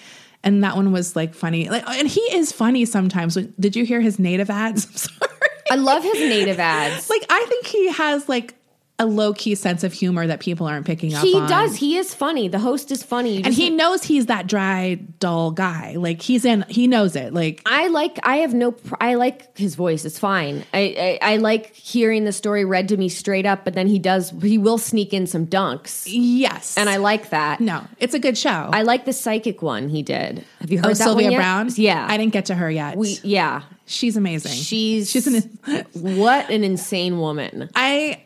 And 0.42 0.62
that 0.62 0.76
one 0.76 0.92
was 0.92 1.16
like 1.16 1.34
funny. 1.34 1.68
Like 1.70 1.88
and 1.88 2.06
he 2.08 2.20
is 2.20 2.52
funny 2.52 2.84
sometimes. 2.84 3.34
Did 3.58 3.76
you 3.76 3.84
hear 3.84 4.00
his 4.00 4.18
native 4.18 4.50
ads? 4.50 4.86
I'm 4.90 4.96
sorry. 4.96 5.40
I 5.70 5.74
love 5.76 6.02
his 6.02 6.18
native 6.18 6.60
ads. 6.60 7.08
like 7.08 7.24
I 7.30 7.44
think 7.48 7.66
he 7.66 7.90
has 7.92 8.28
like 8.28 8.54
a 9.00 9.06
low 9.06 9.34
key 9.34 9.56
sense 9.56 9.82
of 9.82 9.92
humor 9.92 10.24
that 10.24 10.38
people 10.38 10.68
aren't 10.68 10.86
picking 10.86 11.14
up 11.14 11.24
He 11.24 11.34
on. 11.34 11.48
does. 11.48 11.74
He 11.74 11.96
is 11.96 12.14
funny. 12.14 12.46
The 12.46 12.60
host 12.60 12.92
is 12.92 13.02
funny. 13.02 13.42
And 13.42 13.52
he 13.52 13.68
knows 13.68 14.04
he's 14.04 14.26
that 14.26 14.46
dry, 14.46 14.94
dull 15.18 15.50
guy. 15.50 15.96
Like 15.96 16.22
he's 16.22 16.44
in. 16.44 16.64
He 16.68 16.86
knows 16.86 17.16
it. 17.16 17.34
Like 17.34 17.60
I 17.66 17.88
like. 17.88 18.20
I 18.22 18.36
have 18.36 18.54
no. 18.54 18.70
pr- 18.70 18.94
I 19.00 19.14
like 19.14 19.56
his 19.58 19.74
voice. 19.74 20.04
It's 20.04 20.18
fine. 20.18 20.64
I, 20.72 21.18
I 21.22 21.32
I 21.32 21.36
like 21.38 21.74
hearing 21.74 22.24
the 22.24 22.32
story 22.32 22.64
read 22.64 22.88
to 22.90 22.96
me 22.96 23.08
straight 23.08 23.46
up. 23.46 23.64
But 23.64 23.74
then 23.74 23.88
he 23.88 23.98
does. 23.98 24.30
He 24.42 24.58
will 24.58 24.78
sneak 24.78 25.12
in 25.12 25.26
some 25.26 25.46
dunks, 25.46 26.04
yes, 26.06 26.78
and 26.78 26.88
I 26.88 26.98
like 26.98 27.30
that. 27.30 27.60
no, 27.60 27.84
it's 27.98 28.14
a 28.14 28.20
good 28.20 28.38
show. 28.38 28.70
I 28.72 28.82
like 28.82 29.06
the 29.06 29.12
psychic 29.12 29.60
one 29.60 29.88
he 29.88 30.02
did. 30.04 30.44
Have 30.60 30.70
you 30.70 30.78
oh, 30.78 30.82
heard 30.82 30.90
oh, 30.92 30.94
that 30.94 31.04
Sylvia 31.04 31.30
one? 31.30 31.38
Browne. 31.38 31.70
Yeah, 31.74 32.06
I 32.08 32.16
didn't 32.16 32.32
get 32.32 32.46
to 32.46 32.54
her 32.54 32.70
yet. 32.70 32.96
we 32.96 33.18
yeah. 33.24 33.62
she's 33.86 34.16
amazing. 34.16 34.52
She's 34.52 35.10
she's 35.10 35.26
an. 35.26 35.42
what 35.94 36.48
an 36.48 36.62
insane 36.62 37.18
woman. 37.18 37.70
I. 37.74 38.23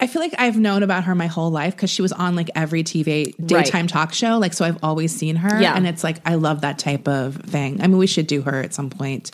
I 0.00 0.06
feel 0.06 0.22
like 0.22 0.34
I've 0.38 0.58
known 0.58 0.82
about 0.82 1.04
her 1.04 1.14
my 1.14 1.26
whole 1.26 1.50
life 1.50 1.76
because 1.76 1.90
she 1.90 2.02
was 2.02 2.12
on 2.12 2.34
like 2.34 2.50
every 2.54 2.82
TV 2.82 3.34
daytime 3.44 3.86
talk 3.86 4.14
show. 4.14 4.38
Like, 4.38 4.54
so 4.54 4.64
I've 4.64 4.82
always 4.82 5.14
seen 5.14 5.36
her. 5.36 5.60
Yeah. 5.60 5.74
And 5.76 5.86
it's 5.86 6.02
like, 6.02 6.16
I 6.24 6.36
love 6.36 6.62
that 6.62 6.78
type 6.78 7.06
of 7.06 7.36
thing. 7.36 7.82
I 7.82 7.86
mean, 7.86 7.98
we 7.98 8.06
should 8.06 8.26
do 8.26 8.42
her 8.42 8.62
at 8.62 8.72
some 8.72 8.88
point 8.88 9.30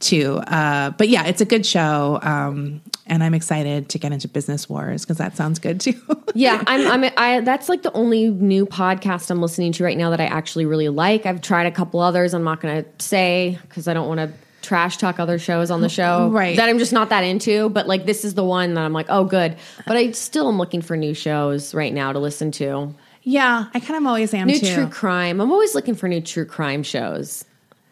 too. 0.00 0.36
Uh, 0.36 0.90
but 0.90 1.08
yeah, 1.08 1.26
it's 1.26 1.40
a 1.40 1.44
good 1.44 1.66
show. 1.66 2.18
Um, 2.22 2.80
and 3.06 3.22
I'm 3.22 3.34
excited 3.34 3.90
to 3.90 3.98
get 3.98 4.12
into 4.12 4.28
business 4.28 4.68
wars 4.68 5.04
because 5.04 5.18
that 5.18 5.36
sounds 5.36 5.58
good 5.58 5.80
too. 5.80 5.94
Yeah, 6.34 6.62
I'm. 6.66 7.04
I'm. 7.04 7.12
I. 7.16 7.40
That's 7.40 7.70
like 7.70 7.82
the 7.82 7.92
only 7.92 8.28
new 8.28 8.66
podcast 8.66 9.30
I'm 9.30 9.40
listening 9.40 9.72
to 9.72 9.84
right 9.84 9.96
now 9.96 10.10
that 10.10 10.20
I 10.20 10.26
actually 10.26 10.66
really 10.66 10.90
like. 10.90 11.24
I've 11.24 11.40
tried 11.40 11.64
a 11.64 11.70
couple 11.70 12.00
others. 12.00 12.34
I'm 12.34 12.44
not 12.44 12.60
going 12.60 12.84
to 12.84 12.90
say 13.02 13.58
because 13.62 13.88
I 13.88 13.94
don't 13.94 14.06
want 14.06 14.20
to 14.20 14.32
trash 14.66 14.96
talk 14.96 15.18
other 15.20 15.38
shows 15.38 15.70
on 15.70 15.80
the 15.80 15.88
show. 15.88 16.28
Right. 16.28 16.56
That 16.56 16.68
I'm 16.68 16.78
just 16.78 16.92
not 16.92 17.08
that 17.10 17.22
into. 17.22 17.68
But 17.70 17.86
like 17.86 18.04
this 18.06 18.24
is 18.24 18.34
the 18.34 18.44
one 18.44 18.74
that 18.74 18.82
I'm 18.84 18.92
like, 18.92 19.06
oh, 19.08 19.24
good. 19.24 19.56
But 19.86 19.96
I 19.96 20.10
still 20.10 20.48
am 20.48 20.58
looking 20.58 20.82
for 20.82 20.96
new 20.96 21.14
shows 21.14 21.72
right 21.74 21.92
now 21.94 22.12
to 22.12 22.18
listen 22.18 22.50
to. 22.52 22.94
yeah, 23.22 23.66
I 23.74 23.80
kind 23.80 23.96
of 23.96 24.06
always 24.06 24.34
am 24.34 24.48
New 24.48 24.58
too. 24.58 24.74
true 24.74 24.86
crime. 24.88 25.40
I'm 25.40 25.50
always 25.52 25.74
looking 25.74 25.94
for 25.94 26.08
new 26.08 26.20
true 26.20 26.44
crime 26.44 26.82
shows. 26.82 27.44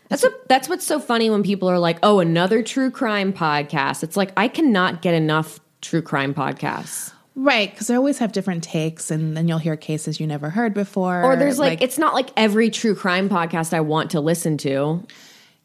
That's 0.09 0.23
a, 0.25 0.31
that's 0.49 0.69
what's 0.69 0.87
so 0.87 1.01
funny 1.01 1.31
when 1.31 1.43
people 1.43 1.69
are 1.71 1.79
like, 1.79 1.99
"Oh, 2.03 2.21
another 2.21 2.63
true 2.63 2.91
crime 2.91 3.33
podcast." 3.33 4.03
It's 4.03 4.17
like 4.17 4.33
I 4.37 4.49
cannot 4.49 5.01
get 5.03 5.15
enough 5.15 5.61
true 5.81 6.03
crime 6.03 6.35
podcasts. 6.35 7.13
Right, 7.37 7.69
because 7.71 7.89
they 7.89 7.97
always 7.97 8.19
have 8.19 8.31
different 8.31 8.63
takes, 8.63 9.11
and 9.11 9.37
then 9.37 9.49
you'll 9.49 9.59
hear 9.59 9.77
cases 9.77 10.21
you 10.21 10.27
never 10.27 10.51
heard 10.51 10.73
before. 10.73 11.25
Or 11.25 11.35
there's 11.35 11.59
like, 11.59 11.83
it's 11.83 11.99
not 11.99 12.15
like 12.15 12.31
every 12.37 12.71
true 12.71 12.95
crime 12.95 13.29
podcast 13.29 13.73
I 13.75 13.81
want 13.81 14.13
to 14.13 14.21
listen 14.21 14.57
to. 14.59 15.03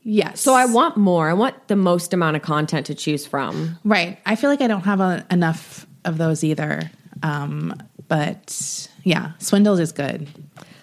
Yes. 0.04 0.42
So 0.42 0.54
I 0.54 0.66
want 0.66 0.98
more. 0.98 1.30
I 1.30 1.34
want 1.34 1.68
the 1.68 1.76
most 1.76 2.14
amount 2.14 2.36
of 2.36 2.42
content 2.42 2.88
to 2.88 2.96
choose 2.96 3.26
from. 3.26 3.78
right. 3.84 4.18
I 4.26 4.36
feel 4.36 4.50
like 4.50 4.62
I 4.62 4.68
don't 4.68 4.86
have 4.86 5.00
a, 5.00 5.26
enough 5.32 5.86
of 6.06 6.18
those 6.18 6.44
either. 6.44 6.90
Um, 7.24 7.74
but 8.08 8.88
yeah, 9.04 9.34
Swindled 9.40 9.80
is 9.80 9.92
good. 9.92 10.28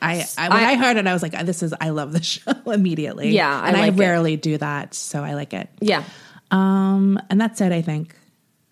I, 0.00 0.26
I 0.38 0.48
when 0.48 0.64
I, 0.64 0.74
heard 0.76 0.96
it, 0.96 1.07
I 1.07 1.12
was 1.12 1.22
like, 1.22 1.33
"This 1.46 1.62
is 1.62 1.74
I 1.81 1.88
love 1.88 2.12
the 2.12 2.22
show 2.22 2.52
immediately." 2.66 3.31
Yeah, 3.31 3.61
I 3.61 3.68
and 3.68 3.76
I, 3.76 3.81
like 3.81 3.94
it. 3.94 3.98
rarely 3.98 4.37
do 4.37 4.57
that, 4.59 4.94
so 4.94 5.24
I 5.24 5.35
like 5.35 5.52
it. 5.52 5.68
Yeah. 5.81 6.05
Um, 6.50 7.18
and 7.29 7.40
that's 7.40 7.61
it. 7.61 7.72
I 7.72 7.83
think 7.83 8.14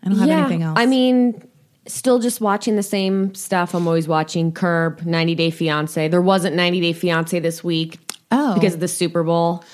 I 0.02 0.08
don't 0.08 0.18
have 0.18 0.28
anything 0.28 0.62
else. 0.62 0.78
I 0.78 0.86
mean, 0.86 1.42
still 1.86 2.18
just 2.18 2.40
watching 2.40 2.76
the 2.76 2.82
same 2.82 3.34
stuff. 3.34 3.74
I'm 3.74 3.86
always 3.86 4.06
watching 4.06 4.52
Curb, 4.52 5.04
90 5.04 5.34
Day 5.34 5.50
Fiance. 5.50 6.08
There 6.08 6.22
wasn't 6.22 6.56
90 6.56 6.80
Day 6.80 6.92
Fiance 6.92 7.38
this 7.40 7.64
week 7.64 7.98
oh, 8.30 8.54
because 8.54 8.74
of 8.74 8.80
the 8.80 8.88
Super 8.88 9.22
Bowl. 9.22 9.64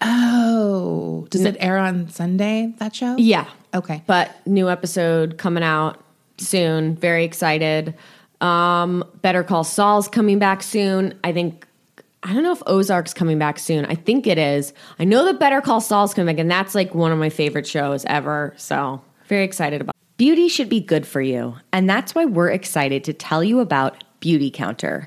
Oh, 0.00 1.26
does 1.30 1.42
it 1.42 1.56
air 1.58 1.78
on 1.78 2.08
Sunday? 2.08 2.74
That 2.78 2.94
show? 2.94 3.16
Yeah. 3.16 3.46
Okay. 3.74 4.02
But 4.06 4.34
new 4.46 4.68
episode 4.68 5.38
coming 5.38 5.62
out 5.62 6.02
soon. 6.38 6.96
Very 6.96 7.24
excited. 7.24 7.94
Um, 8.40 9.04
Better 9.22 9.42
Call 9.42 9.64
Saul's 9.64 10.08
coming 10.08 10.38
back 10.38 10.62
soon. 10.62 11.18
I 11.24 11.32
think 11.32 11.66
I 12.22 12.34
don't 12.34 12.42
know 12.42 12.52
if 12.52 12.62
Ozark's 12.66 13.14
coming 13.14 13.38
back 13.38 13.58
soon. 13.58 13.86
I 13.86 13.94
think 13.94 14.26
it 14.26 14.36
is. 14.36 14.72
I 14.98 15.04
know 15.04 15.24
that 15.26 15.38
Better 15.38 15.60
Call 15.60 15.80
Saul's 15.80 16.12
coming 16.12 16.34
back, 16.34 16.40
and 16.40 16.50
that's 16.50 16.74
like 16.74 16.94
one 16.94 17.12
of 17.12 17.18
my 17.18 17.30
favorite 17.30 17.66
shows 17.66 18.04
ever. 18.06 18.52
So 18.56 19.00
very 19.26 19.44
excited 19.44 19.80
about. 19.80 19.94
Beauty 20.16 20.48
should 20.48 20.68
be 20.68 20.80
good 20.80 21.06
for 21.06 21.20
you, 21.20 21.54
and 21.72 21.88
that's 21.88 22.14
why 22.14 22.24
we're 22.24 22.50
excited 22.50 23.04
to 23.04 23.12
tell 23.12 23.44
you 23.44 23.60
about 23.60 24.02
Beautycounter. 24.20 25.06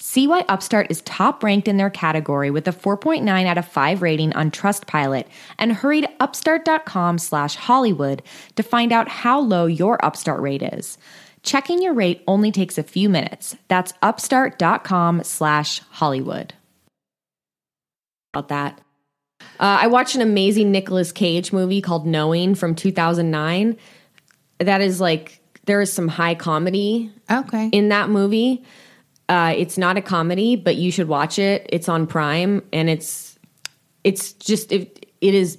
See 0.00 0.26
why 0.28 0.44
Upstart 0.48 0.90
is 0.90 1.00
top 1.02 1.42
ranked 1.42 1.66
in 1.66 1.76
their 1.76 1.90
category 1.90 2.50
with 2.50 2.68
a 2.68 2.72
4.9 2.72 3.46
out 3.46 3.58
of 3.58 3.66
5 3.66 4.00
rating 4.00 4.32
on 4.34 4.50
Trustpilot 4.50 5.26
and 5.58 5.72
hurry 5.72 6.00
to 6.02 6.10
upstart.com 6.20 7.18
slash 7.18 7.56
Hollywood 7.56 8.22
to 8.54 8.62
find 8.62 8.92
out 8.92 9.08
how 9.08 9.40
low 9.40 9.66
your 9.66 10.02
Upstart 10.04 10.40
rate 10.40 10.62
is. 10.62 10.98
Checking 11.42 11.82
your 11.82 11.94
rate 11.94 12.22
only 12.28 12.52
takes 12.52 12.78
a 12.78 12.82
few 12.84 13.08
minutes. 13.08 13.56
That's 13.66 13.92
upstart.com 14.02 15.24
slash 15.24 15.80
Hollywood. 15.90 16.54
About 18.34 18.48
that. 18.48 18.80
Uh, 19.58 19.78
I 19.82 19.86
watched 19.88 20.14
an 20.14 20.20
amazing 20.20 20.70
Nicolas 20.70 21.10
Cage 21.10 21.52
movie 21.52 21.80
called 21.80 22.06
Knowing 22.06 22.54
from 22.54 22.74
2009. 22.74 23.76
That 24.58 24.80
is 24.80 25.00
like, 25.00 25.40
there 25.64 25.80
is 25.80 25.92
some 25.92 26.06
high 26.08 26.34
comedy 26.36 27.10
Okay. 27.30 27.68
in 27.72 27.88
that 27.88 28.10
movie. 28.10 28.64
Uh, 29.28 29.54
it's 29.56 29.76
not 29.76 29.96
a 29.96 30.02
comedy, 30.02 30.56
but 30.56 30.76
you 30.76 30.90
should 30.90 31.08
watch 31.08 31.38
it. 31.38 31.66
It's 31.70 31.88
on 31.88 32.06
Prime, 32.06 32.62
and 32.72 32.88
it's 32.88 33.38
it's 34.04 34.32
just 34.34 34.72
it, 34.72 35.06
it 35.20 35.34
is 35.34 35.58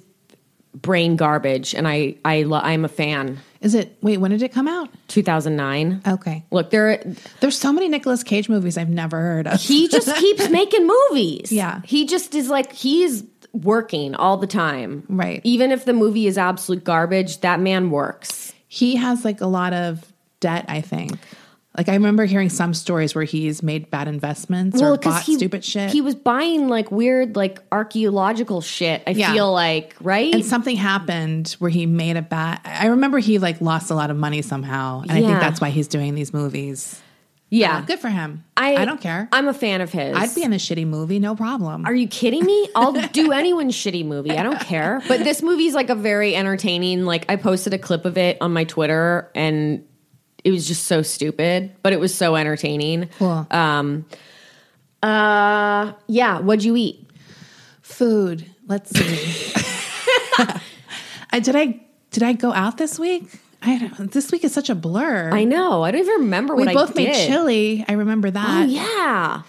brain 0.74 1.16
garbage, 1.16 1.74
and 1.74 1.86
I 1.86 2.16
I 2.24 2.42
lo- 2.42 2.60
I'm 2.62 2.84
a 2.84 2.88
fan. 2.88 3.38
Is 3.60 3.74
it, 3.74 3.98
wait, 4.00 4.16
when 4.16 4.30
did 4.30 4.40
it 4.42 4.52
come 4.52 4.66
out? 4.66 4.88
2009. 5.08 6.00
Okay. 6.08 6.44
Look, 6.50 6.70
there 6.70 7.02
There's 7.40 7.58
so 7.58 7.72
many 7.74 7.88
Nicolas 7.88 8.22
Cage 8.24 8.48
movies 8.48 8.78
I've 8.78 8.88
never 8.88 9.20
heard 9.20 9.46
of. 9.46 9.60
he 9.60 9.86
just 9.86 10.14
keeps 10.16 10.48
making 10.48 10.86
movies. 10.86 11.52
Yeah. 11.52 11.82
he 11.84 12.06
just 12.06 12.34
is 12.34 12.48
like 12.48 12.72
he's 12.72 13.22
working 13.52 14.14
all 14.14 14.38
the 14.38 14.46
time. 14.46 15.04
Right. 15.10 15.42
Even 15.44 15.72
if 15.72 15.84
the 15.84 15.92
movie 15.92 16.26
is 16.26 16.38
absolute 16.38 16.84
garbage, 16.84 17.40
that 17.42 17.60
man 17.60 17.90
works. 17.90 18.54
he 18.66 18.96
has 18.96 19.26
like 19.26 19.42
a 19.42 19.46
lot 19.46 19.74
of 19.74 20.10
debt, 20.40 20.64
I 20.68 20.80
think. 20.80 21.18
Like 21.76 21.88
I 21.88 21.94
remember 21.94 22.24
hearing 22.24 22.48
some 22.48 22.74
stories 22.74 23.14
where 23.14 23.22
he's 23.24 23.62
made 23.62 23.90
bad 23.90 24.08
investments 24.08 24.82
or 24.82 24.96
bought 24.98 25.22
he, 25.22 25.36
stupid 25.36 25.64
shit. 25.64 25.90
He 25.90 26.00
was 26.00 26.16
buying 26.16 26.68
like 26.68 26.90
weird, 26.90 27.36
like 27.36 27.60
archaeological 27.70 28.60
shit. 28.60 29.02
I 29.06 29.10
Yeah. 29.10 29.32
feel 29.32 29.52
like 29.52 29.94
right. 30.00 30.34
and 30.34 30.44
something 30.44 30.76
happened 30.76 31.54
where 31.60 31.70
he 31.70 31.86
made 31.86 32.16
a 32.16 32.22
bad 32.22 32.60
I 32.64 32.86
remember 32.86 33.18
he 33.18 33.38
like 33.38 33.60
lost 33.60 33.90
a 33.90 33.94
lot 33.94 34.10
of 34.10 34.16
money 34.16 34.42
somehow. 34.42 35.02
And 35.02 35.12
I 35.12 35.20
think 35.20 35.40
that's 35.40 35.60
why 35.60 35.70
he's 35.70 35.86
doing 35.88 36.14
these 36.14 36.32
movies. 36.32 37.00
yeah, 37.50 37.78
Uh, 37.78 37.80
good 37.82 37.98
for 38.00 38.08
him. 38.08 38.44
I 38.56 38.74
I 38.76 38.84
don't 38.84 39.00
care. 39.00 39.28
I'm 39.32 39.46
a 39.48 39.54
fan 39.54 39.80
of 39.80 39.92
his. 39.92 40.16
I'd 40.16 40.34
be 40.34 40.42
in 40.42 40.52
a 40.52 40.56
shitty 40.56 40.86
movie, 40.86 41.18
no 41.20 41.34
problem. 41.36 41.84
Are 41.86 41.94
you 41.94 42.08
kidding 42.08 42.44
me? 42.44 42.68
I'll 42.74 42.92
do 43.12 43.32
anyone's 43.32 43.74
shitty 43.74 44.04
movie. 44.04 44.32
I 44.32 44.42
don't 44.42 44.60
care. 44.60 45.02
But 45.08 45.24
this 45.24 45.40
movie's 45.42 45.74
like 45.74 45.88
a 45.90 45.94
very 45.96 46.34
entertaining. 46.34 47.04
Like 47.04 47.26
I 47.28 47.36
posted 47.36 47.74
a 47.74 47.78
clip 47.78 48.04
of 48.06 48.18
it 48.18 48.38
on 48.40 48.52
my 48.52 48.64
Twitter, 48.64 49.30
and 49.34 49.84
it 50.44 50.50
was 50.50 50.66
just 50.66 50.84
so 50.86 51.02
stupid, 51.02 51.72
but 51.82 51.92
it 51.92 52.00
was 52.00 52.14
so 52.14 52.36
entertaining. 52.36 53.08
Cool. 53.18 53.46
Um. 53.50 54.04
Uh. 55.02 55.92
Yeah. 56.06 56.40
What'd 56.40 56.64
you 56.64 56.76
eat? 56.76 57.06
Food. 57.82 58.46
Let's 58.66 58.90
see. 58.90 59.52
I, 61.32 61.40
did 61.40 61.56
I 61.56 61.80
did 62.10 62.22
I 62.22 62.32
go 62.32 62.52
out 62.52 62.76
this 62.78 62.98
week? 62.98 63.24
I 63.62 63.78
don't, 63.78 64.10
this 64.12 64.32
week 64.32 64.44
is 64.44 64.52
such 64.54 64.70
a 64.70 64.74
blur. 64.74 65.30
I 65.32 65.44
know. 65.44 65.82
I 65.82 65.90
don't 65.90 66.00
even 66.00 66.20
remember 66.22 66.54
we 66.54 66.64
what 66.64 66.74
both 66.74 66.90
I 66.90 66.94
did. 66.94 66.98
We 67.00 67.06
both 67.06 67.16
made 67.18 67.26
chili. 67.26 67.84
I 67.88 67.92
remember 67.92 68.28
Oh 68.28 68.32
that. 68.32 68.68
yeah. 68.68 69.42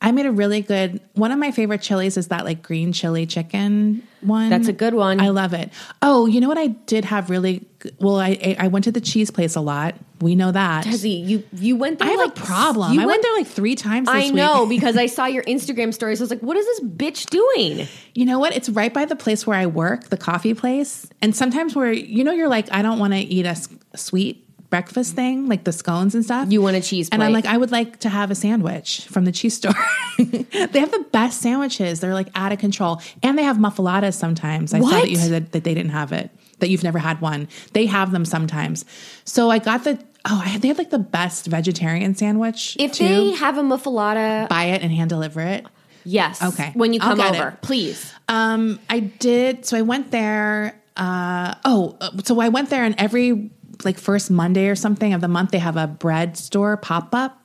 I 0.00 0.12
made 0.12 0.26
a 0.26 0.30
really 0.30 0.60
good 0.60 1.00
one 1.14 1.32
of 1.32 1.38
my 1.38 1.50
favorite 1.50 1.80
chilies 1.82 2.16
is 2.16 2.28
that 2.28 2.44
like 2.44 2.62
green 2.62 2.92
chili 2.92 3.26
chicken 3.26 4.06
one. 4.20 4.50
That's 4.50 4.68
a 4.68 4.72
good 4.72 4.94
one. 4.94 5.20
I 5.20 5.30
love 5.30 5.52
it. 5.54 5.70
Oh, 6.02 6.26
you 6.26 6.40
know 6.40 6.48
what 6.48 6.58
I 6.58 6.68
did 6.68 7.04
have 7.06 7.28
really 7.30 7.66
well 7.98 8.20
I 8.20 8.56
I 8.58 8.68
went 8.68 8.84
to 8.84 8.92
the 8.92 9.00
cheese 9.00 9.30
place 9.30 9.56
a 9.56 9.60
lot. 9.60 9.94
We 10.20 10.34
know 10.34 10.50
that. 10.52 10.84
Desi, 10.84 11.26
you 11.26 11.44
you 11.52 11.76
went 11.76 11.98
there. 11.98 12.08
I 12.08 12.12
have 12.12 12.20
like, 12.20 12.38
a 12.38 12.40
problem. 12.40 12.94
You 12.94 13.02
I 13.02 13.06
went 13.06 13.16
went 13.16 13.22
there 13.22 13.34
like 13.34 13.46
3 13.46 13.74
times 13.74 14.06
this 14.06 14.14
I 14.14 14.24
week. 14.24 14.34
know 14.34 14.66
because 14.68 14.96
I 14.96 15.06
saw 15.06 15.26
your 15.26 15.42
Instagram 15.44 15.92
stories. 15.92 16.20
I 16.20 16.24
was 16.24 16.30
like, 16.30 16.40
"What 16.40 16.56
is 16.56 16.64
this 16.64 16.80
bitch 16.80 17.26
doing?" 17.30 17.86
You 18.14 18.24
know 18.24 18.38
what? 18.38 18.54
It's 18.54 18.68
right 18.68 18.92
by 18.92 19.04
the 19.04 19.16
place 19.16 19.46
where 19.46 19.58
I 19.58 19.66
work, 19.66 20.04
the 20.04 20.16
coffee 20.16 20.54
place. 20.54 21.06
And 21.20 21.36
sometimes 21.36 21.76
where 21.76 21.92
you 21.92 22.24
know 22.24 22.32
you're 22.32 22.48
like 22.48 22.72
I 22.72 22.82
don't 22.82 22.98
want 22.98 23.12
to 23.12 23.18
eat 23.18 23.44
a 23.46 23.50
s- 23.50 23.68
sweet 23.94 24.42
breakfast 24.70 25.14
thing 25.14 25.46
like 25.48 25.64
the 25.64 25.72
scones 25.72 26.14
and 26.14 26.24
stuff. 26.24 26.50
You 26.50 26.60
want 26.60 26.76
a 26.76 26.80
cheese 26.80 27.08
And 27.12 27.22
I'm 27.22 27.32
like, 27.32 27.46
I 27.46 27.56
would 27.56 27.70
like 27.70 28.00
to 28.00 28.08
have 28.08 28.30
a 28.30 28.34
sandwich 28.34 29.06
from 29.06 29.24
the 29.24 29.32
cheese 29.32 29.56
store. 29.56 29.72
they 30.18 30.80
have 30.80 30.90
the 30.90 31.06
best 31.12 31.40
sandwiches. 31.40 32.00
They're 32.00 32.14
like 32.14 32.28
out 32.34 32.52
of 32.52 32.58
control. 32.58 33.00
And 33.22 33.38
they 33.38 33.44
have 33.44 33.58
muffaladas 33.58 34.14
sometimes. 34.14 34.74
I 34.74 34.80
saw 34.80 34.88
that 34.88 35.10
you 35.10 35.18
had 35.18 35.52
that 35.52 35.64
they 35.64 35.74
didn't 35.74 35.92
have 35.92 36.12
it. 36.12 36.30
That 36.58 36.70
you've 36.70 36.82
never 36.82 36.98
had 36.98 37.20
one. 37.20 37.48
They 37.72 37.86
have 37.86 38.12
them 38.12 38.24
sometimes. 38.24 38.84
So 39.24 39.50
I 39.50 39.58
got 39.58 39.84
the 39.84 40.02
oh, 40.26 40.42
I 40.44 40.48
had, 40.48 40.62
they 40.62 40.68
had 40.68 40.78
like 40.78 40.90
the 40.90 40.98
best 40.98 41.46
vegetarian 41.46 42.14
sandwich. 42.14 42.76
If 42.78 42.92
too. 42.92 43.04
they 43.04 43.30
have 43.32 43.58
a 43.58 43.62
muffuletta, 43.62 44.46
buy 44.50 44.64
it 44.64 44.82
and 44.82 44.92
hand 44.92 45.10
deliver 45.10 45.40
it. 45.40 45.66
yes. 46.04 46.42
Okay. 46.42 46.72
When 46.74 46.92
you 46.92 47.00
come 47.00 47.20
over, 47.20 47.48
it. 47.48 47.62
please. 47.62 48.12
Um, 48.28 48.80
I 48.90 49.00
did. 49.00 49.66
So 49.66 49.76
I 49.76 49.82
went 49.82 50.10
there. 50.10 50.80
Uh, 50.96 51.54
oh, 51.64 51.96
uh, 52.00 52.10
so 52.24 52.40
I 52.40 52.48
went 52.48 52.70
there, 52.70 52.84
and 52.84 52.94
every 52.98 53.50
like 53.84 53.98
first 53.98 54.30
Monday 54.30 54.68
or 54.68 54.74
something 54.74 55.12
of 55.12 55.20
the 55.20 55.28
month, 55.28 55.50
they 55.50 55.58
have 55.58 55.76
a 55.76 55.86
bread 55.86 56.36
store 56.36 56.76
pop 56.76 57.14
up. 57.14 57.40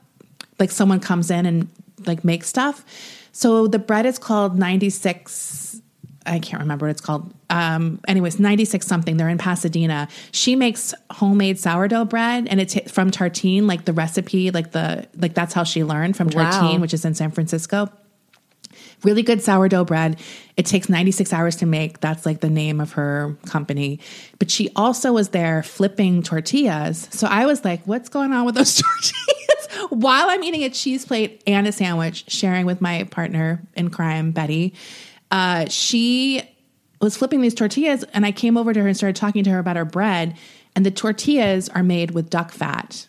Like 0.60 0.71
someone 0.71 1.00
comes 1.00 1.32
in 1.32 1.45
and 1.45 1.69
like 2.06 2.24
makes 2.24 2.47
stuff. 2.47 2.86
So 3.32 3.67
the 3.67 3.80
bread 3.80 4.06
is 4.06 4.17
called 4.17 4.58
ninety 4.58 4.89
six. 4.89 5.81
I 6.25 6.39
can't 6.39 6.62
remember 6.62 6.86
what 6.86 6.91
it's 6.91 7.01
called. 7.01 7.34
Um, 7.49 7.99
anyways, 8.07 8.39
ninety 8.39 8.65
six 8.65 8.86
something. 8.88 9.17
They're 9.17 9.29
in 9.29 9.38
Pasadena. 9.38 10.07
She 10.31 10.55
makes 10.55 10.93
homemade 11.12 11.60
sourdough 11.60 12.05
bread, 12.05 12.47
and 12.47 12.62
it's 12.62 12.75
from 12.91 13.12
Tartine. 13.12 13.67
Like 13.67 13.86
the 13.86 13.93
recipe, 13.93 14.51
like 14.51 14.71
the 14.71 15.07
like 15.17 15.34
that's 15.34 15.53
how 15.53 15.63
she 15.63 15.84
learned 15.84 16.15
from 16.15 16.27
Wow. 16.27 16.49
Tartine, 16.51 16.81
which 16.81 16.93
is 16.93 17.05
in 17.05 17.13
San 17.15 17.31
Francisco 17.31 17.89
really 19.03 19.23
good 19.23 19.41
sourdough 19.41 19.86
bread. 19.86 20.19
It 20.57 20.65
takes 20.65 20.89
96 20.89 21.34
hours 21.34 21.55
to 21.57 21.65
make. 21.65 21.99
That's 22.01 22.25
like 22.25 22.41
the 22.41 22.49
name 22.49 22.79
of 22.79 22.93
her 22.93 23.36
company. 23.45 23.99
But 24.39 24.51
she 24.51 24.69
also 24.75 25.13
was 25.13 25.29
there 25.29 25.63
flipping 25.63 26.23
tortillas. 26.23 27.07
So 27.12 27.27
I 27.27 27.45
was 27.45 27.65
like, 27.65 27.81
what's 27.86 28.10
going 28.10 28.31
on 28.34 28.45
with 28.45 28.55
those 28.55 28.75
tortillas? 28.81 29.89
While 29.89 30.29
I'm 30.29 30.43
eating 30.43 30.63
a 30.63 30.69
cheese 30.69 31.05
plate 31.05 31.41
and 31.47 31.67
a 31.67 31.71
sandwich, 31.71 32.25
sharing 32.29 32.65
with 32.65 32.81
my 32.81 33.03
partner 33.05 33.62
in 33.75 33.89
crime, 33.89 34.31
Betty, 34.31 34.73
uh, 35.32 35.67
she 35.70 36.44
was 37.02 37.17
flipping 37.17 37.41
these 37.41 37.56
tortillas. 37.56 38.04
And 38.13 38.26
I 38.26 38.32
came 38.32 38.58
over 38.58 38.74
to 38.74 38.82
her 38.82 38.88
and 38.88 38.96
started 38.96 39.15
talking 39.15 39.44
to 39.46 39.50
her 39.50 39.60
about 39.60 39.76
her 39.76 39.86
bread. 39.86 40.38
And 40.76 40.86
the 40.86 40.91
tortillas 40.91 41.67
are 41.70 41.84
made 41.84 42.12
with 42.12 42.30
duck 42.30 42.52
fat. 42.52 43.08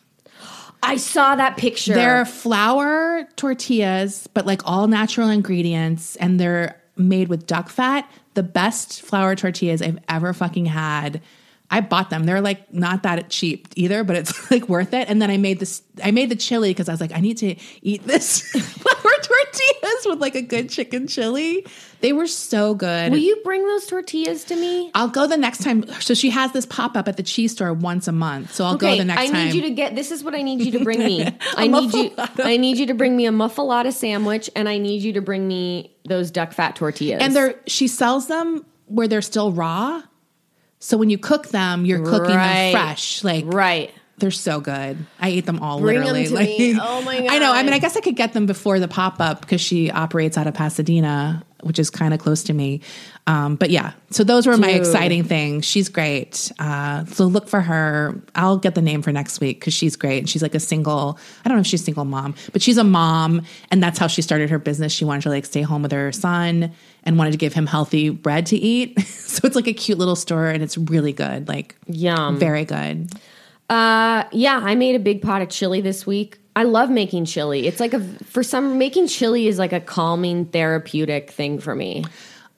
I 0.82 0.96
saw 0.96 1.36
that 1.36 1.56
picture. 1.56 1.94
They're 1.94 2.24
flour 2.24 3.28
tortillas, 3.36 4.28
but 4.34 4.46
like 4.46 4.62
all 4.64 4.88
natural 4.88 5.28
ingredients, 5.28 6.16
and 6.16 6.40
they're 6.40 6.80
made 6.96 7.28
with 7.28 7.46
duck 7.46 7.68
fat. 7.68 8.10
The 8.34 8.42
best 8.42 9.02
flour 9.02 9.36
tortillas 9.36 9.80
I've 9.80 10.00
ever 10.08 10.32
fucking 10.32 10.66
had. 10.66 11.20
I 11.70 11.80
bought 11.80 12.10
them. 12.10 12.24
They're 12.24 12.40
like 12.40 12.72
not 12.74 13.04
that 13.04 13.30
cheap 13.30 13.68
either, 13.76 14.02
but 14.02 14.16
it's 14.16 14.50
like 14.50 14.68
worth 14.68 14.92
it. 14.92 15.08
And 15.08 15.22
then 15.22 15.30
I 15.30 15.36
made 15.36 15.60
this. 15.60 15.82
I 16.02 16.10
made 16.10 16.30
the 16.30 16.36
chili 16.36 16.70
because 16.70 16.88
I 16.88 16.92
was 16.92 17.00
like, 17.00 17.12
I 17.12 17.20
need 17.20 17.38
to 17.38 17.54
eat 17.80 18.04
this 18.04 18.42
flour 18.50 19.12
tortillas 19.22 20.06
with 20.06 20.18
like 20.18 20.34
a 20.34 20.42
good 20.42 20.68
chicken 20.68 21.06
chili. 21.06 21.64
They 22.02 22.12
were 22.12 22.26
so 22.26 22.74
good. 22.74 23.12
Will 23.12 23.18
you 23.18 23.40
bring 23.44 23.64
those 23.64 23.86
tortillas 23.86 24.42
to 24.44 24.56
me? 24.56 24.90
I'll 24.92 25.08
go 25.08 25.28
the 25.28 25.36
next 25.36 25.62
time. 25.62 25.86
So 26.00 26.14
she 26.14 26.30
has 26.30 26.50
this 26.50 26.66
pop 26.66 26.96
up 26.96 27.06
at 27.06 27.16
the 27.16 27.22
cheese 27.22 27.52
store 27.52 27.72
once 27.72 28.08
a 28.08 28.12
month. 28.12 28.52
So 28.52 28.64
I'll 28.64 28.76
go 28.76 28.96
the 28.96 29.04
next 29.04 29.20
time. 29.20 29.30
I 29.30 29.32
time. 29.32 29.46
need 29.46 29.54
you 29.54 29.62
to 29.62 29.70
get. 29.70 29.94
This 29.94 30.10
is 30.10 30.24
what 30.24 30.34
I 30.34 30.42
need 30.42 30.62
you 30.62 30.72
to 30.78 30.84
bring 30.84 30.98
me. 30.98 31.24
I 31.56 31.68
need 31.68 31.94
you. 31.94 32.12
I 32.38 32.56
need 32.56 32.78
you 32.78 32.86
to 32.86 32.94
bring 32.94 33.16
me 33.16 33.26
a 33.26 33.32
muffuletta 33.32 33.92
sandwich, 33.92 34.50
and 34.56 34.68
I 34.68 34.78
need 34.78 35.02
you 35.02 35.12
to 35.14 35.22
bring 35.22 35.46
me 35.46 35.96
those 36.04 36.32
duck 36.32 36.52
fat 36.52 36.74
tortillas. 36.74 37.22
And 37.22 37.36
they're 37.36 37.54
she 37.68 37.86
sells 37.86 38.26
them 38.26 38.66
where 38.86 39.06
they're 39.06 39.22
still 39.22 39.52
raw. 39.52 40.02
So 40.80 40.96
when 40.96 41.08
you 41.08 41.18
cook 41.18 41.48
them, 41.50 41.84
you're 41.84 42.04
cooking 42.04 42.34
Right. 42.34 42.72
them 42.72 42.80
fresh. 42.80 43.22
Like 43.22 43.44
right. 43.46 43.92
they're 44.18 44.32
so 44.32 44.60
good. 44.60 44.98
I 45.20 45.28
ate 45.28 45.46
them 45.46 45.60
all 45.60 45.78
Bring 45.80 46.00
literally. 46.00 46.26
to 46.26 46.34
like, 46.34 46.48
me. 46.48 46.76
Oh 46.80 47.02
my 47.02 47.20
god! 47.20 47.28
I 47.30 47.38
know. 47.38 47.52
I 47.52 47.62
mean, 47.62 47.72
I 47.72 47.78
guess 47.78 47.96
I 47.96 48.00
could 48.00 48.16
get 48.16 48.32
them 48.32 48.46
before 48.46 48.80
the 48.80 48.88
pop 48.88 49.20
up 49.20 49.40
because 49.42 49.60
she 49.60 49.92
operates 49.92 50.36
out 50.36 50.48
of 50.48 50.54
Pasadena, 50.54 51.44
which 51.62 51.78
is 51.78 51.90
kind 51.90 52.12
of 52.12 52.20
close 52.20 52.44
to 52.44 52.52
me. 52.52 52.80
Um, 53.26 53.56
but 53.56 53.70
yeah, 53.70 53.92
so 54.10 54.24
those 54.24 54.46
were 54.46 54.56
my 54.56 54.70
exciting 54.70 55.24
things. 55.24 55.64
She's 55.64 55.88
great. 55.88 56.50
Uh, 56.58 57.04
so 57.06 57.24
look 57.24 57.48
for 57.48 57.60
her. 57.60 58.20
I'll 58.34 58.58
get 58.58 58.74
the 58.74 58.82
name 58.82 59.02
for 59.02 59.12
next 59.12 59.40
week 59.40 59.60
because 59.60 59.74
she's 59.74 59.96
great. 59.96 60.18
And 60.18 60.28
she's 60.28 60.42
like 60.42 60.54
a 60.54 60.60
single. 60.60 61.18
I 61.44 61.48
don't 61.48 61.56
know 61.56 61.60
if 61.60 61.66
she's 61.66 61.82
a 61.82 61.84
single 61.84 62.04
mom, 62.04 62.34
but 62.52 62.62
she's 62.62 62.78
a 62.78 62.84
mom, 62.84 63.42
and 63.70 63.82
that's 63.82 63.98
how 63.98 64.06
she 64.06 64.22
started 64.22 64.50
her 64.50 64.58
business. 64.58 64.92
She 64.92 65.04
wanted 65.04 65.22
to 65.22 65.30
like 65.30 65.44
stay 65.44 65.62
home 65.62 65.82
with 65.82 65.92
her 65.92 66.12
son 66.12 66.72
and 67.04 67.18
wanted 67.18 67.32
to 67.32 67.38
give 67.38 67.52
him 67.52 67.66
healthy 67.66 68.10
bread 68.10 68.46
to 68.46 68.56
eat. 68.56 69.00
so 69.06 69.46
it's 69.46 69.56
like 69.56 69.68
a 69.68 69.72
cute 69.72 69.98
little 69.98 70.16
store, 70.16 70.48
and 70.48 70.62
it's 70.62 70.76
really 70.76 71.12
good. 71.12 71.48
Like 71.48 71.76
Yum. 71.86 72.38
very 72.38 72.64
good. 72.64 73.10
Uh, 73.70 74.24
yeah, 74.32 74.60
I 74.62 74.74
made 74.74 74.96
a 74.96 74.98
big 74.98 75.22
pot 75.22 75.40
of 75.40 75.48
chili 75.48 75.80
this 75.80 76.06
week. 76.06 76.38
I 76.54 76.64
love 76.64 76.90
making 76.90 77.24
chili. 77.24 77.66
It's 77.66 77.80
like 77.80 77.94
a 77.94 78.00
for 78.24 78.42
some 78.42 78.78
making 78.78 79.08
chili 79.08 79.46
is 79.46 79.58
like 79.58 79.72
a 79.72 79.80
calming 79.80 80.46
therapeutic 80.46 81.30
thing 81.30 81.58
for 81.58 81.74
me. 81.74 82.04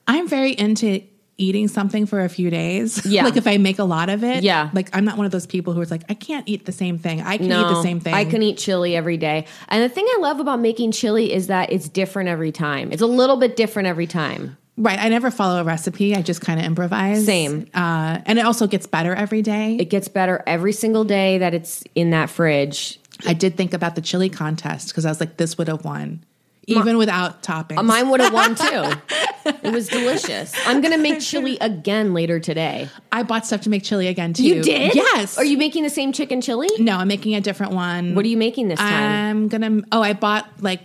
I'm 0.07 0.27
very 0.27 0.51
into 0.51 1.01
eating 1.37 1.67
something 1.67 2.05
for 2.05 2.21
a 2.21 2.29
few 2.29 2.49
days. 2.49 3.05
Yeah. 3.15 3.23
like 3.23 3.37
if 3.37 3.47
I 3.47 3.57
make 3.57 3.79
a 3.79 3.83
lot 3.83 4.09
of 4.09 4.23
it. 4.23 4.43
Yeah. 4.43 4.69
Like 4.73 4.89
I'm 4.93 5.05
not 5.05 5.17
one 5.17 5.25
of 5.25 5.31
those 5.31 5.45
people 5.45 5.73
who 5.73 5.81
is 5.81 5.91
like, 5.91 6.03
I 6.09 6.13
can't 6.13 6.47
eat 6.47 6.65
the 6.65 6.71
same 6.71 6.97
thing. 6.97 7.21
I 7.21 7.37
can 7.37 7.45
eat 7.47 7.49
the 7.49 7.81
same 7.81 7.99
thing. 7.99 8.13
I 8.13 8.25
can 8.25 8.41
eat 8.41 8.57
chili 8.57 8.95
every 8.95 9.17
day. 9.17 9.45
And 9.69 9.83
the 9.83 9.89
thing 9.89 10.05
I 10.07 10.17
love 10.21 10.39
about 10.39 10.59
making 10.59 10.91
chili 10.91 11.31
is 11.31 11.47
that 11.47 11.71
it's 11.71 11.87
different 11.87 12.29
every 12.29 12.51
time. 12.51 12.91
It's 12.91 13.01
a 13.01 13.07
little 13.07 13.37
bit 13.37 13.55
different 13.55 13.87
every 13.87 14.07
time. 14.07 14.57
Right. 14.77 14.99
I 14.99 15.07
never 15.07 15.31
follow 15.31 15.61
a 15.61 15.63
recipe. 15.63 16.15
I 16.15 16.21
just 16.21 16.41
kind 16.41 16.59
of 16.59 16.65
improvise. 16.65 17.25
Same. 17.25 17.67
Uh, 17.73 18.19
and 18.25 18.37
it 18.37 18.45
also 18.45 18.67
gets 18.67 18.87
better 18.87 19.15
every 19.15 19.41
day. 19.41 19.77
It 19.79 19.89
gets 19.89 20.09
better 20.09 20.43
every 20.45 20.73
single 20.73 21.05
day 21.05 21.37
that 21.37 21.53
it's 21.53 21.83
in 21.95 22.09
that 22.09 22.29
fridge. 22.29 22.99
I 23.25 23.33
did 23.33 23.55
think 23.55 23.73
about 23.73 23.95
the 23.95 24.01
chili 24.01 24.29
contest 24.29 24.89
because 24.89 25.05
I 25.05 25.09
was 25.09 25.19
like, 25.19 25.37
this 25.37 25.57
would 25.57 25.67
have 25.67 25.83
won. 25.85 26.23
Even 26.67 26.97
without 26.97 27.43
toppings. 27.43 27.83
Mine 27.85 28.09
would 28.09 28.19
have 28.21 28.33
won 28.33 28.55
too. 28.55 28.91
It 29.45 29.71
was 29.71 29.87
delicious. 29.87 30.51
I'm 30.65 30.81
gonna 30.81 30.97
make 30.97 31.19
chili 31.19 31.59
again 31.61 32.15
later 32.15 32.39
today. 32.39 32.89
I 33.11 33.21
bought 33.21 33.45
stuff 33.45 33.61
to 33.61 33.69
make 33.69 33.83
chili 33.83 34.07
again 34.07 34.33
too. 34.33 34.43
You 34.43 34.63
did? 34.63 34.95
Yes. 34.95 35.37
Are 35.37 35.45
you 35.45 35.55
making 35.55 35.83
the 35.83 35.89
same 35.91 36.13
chicken 36.13 36.41
chili? 36.41 36.67
No, 36.79 36.97
I'm 36.97 37.07
making 37.07 37.35
a 37.35 37.41
different 37.41 37.73
one. 37.73 38.15
What 38.15 38.25
are 38.25 38.27
you 38.27 38.37
making 38.37 38.69
this 38.69 38.79
time? 38.79 38.91
I'm 38.91 39.47
gonna. 39.47 39.81
Oh, 39.91 40.01
I 40.01 40.13
bought 40.13 40.49
like. 40.61 40.81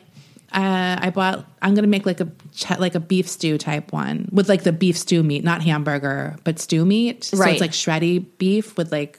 Uh, 0.52 0.98
I 1.00 1.08
bought. 1.08 1.46
I'm 1.62 1.74
gonna 1.74 1.86
make 1.86 2.04
like 2.04 2.20
a 2.20 2.28
ch- 2.54 2.78
like 2.78 2.94
a 2.94 3.00
beef 3.00 3.26
stew 3.28 3.56
type 3.56 3.92
one 3.94 4.28
with 4.30 4.50
like 4.50 4.62
the 4.64 4.72
beef 4.72 4.98
stew 4.98 5.22
meat, 5.22 5.42
not 5.42 5.62
hamburger, 5.62 6.36
but 6.44 6.58
stew 6.58 6.84
meat. 6.84 7.30
Right. 7.32 7.46
So 7.46 7.50
it's 7.52 7.60
like 7.62 7.70
shreddy 7.70 8.26
beef 8.36 8.76
with 8.76 8.92
like, 8.92 9.18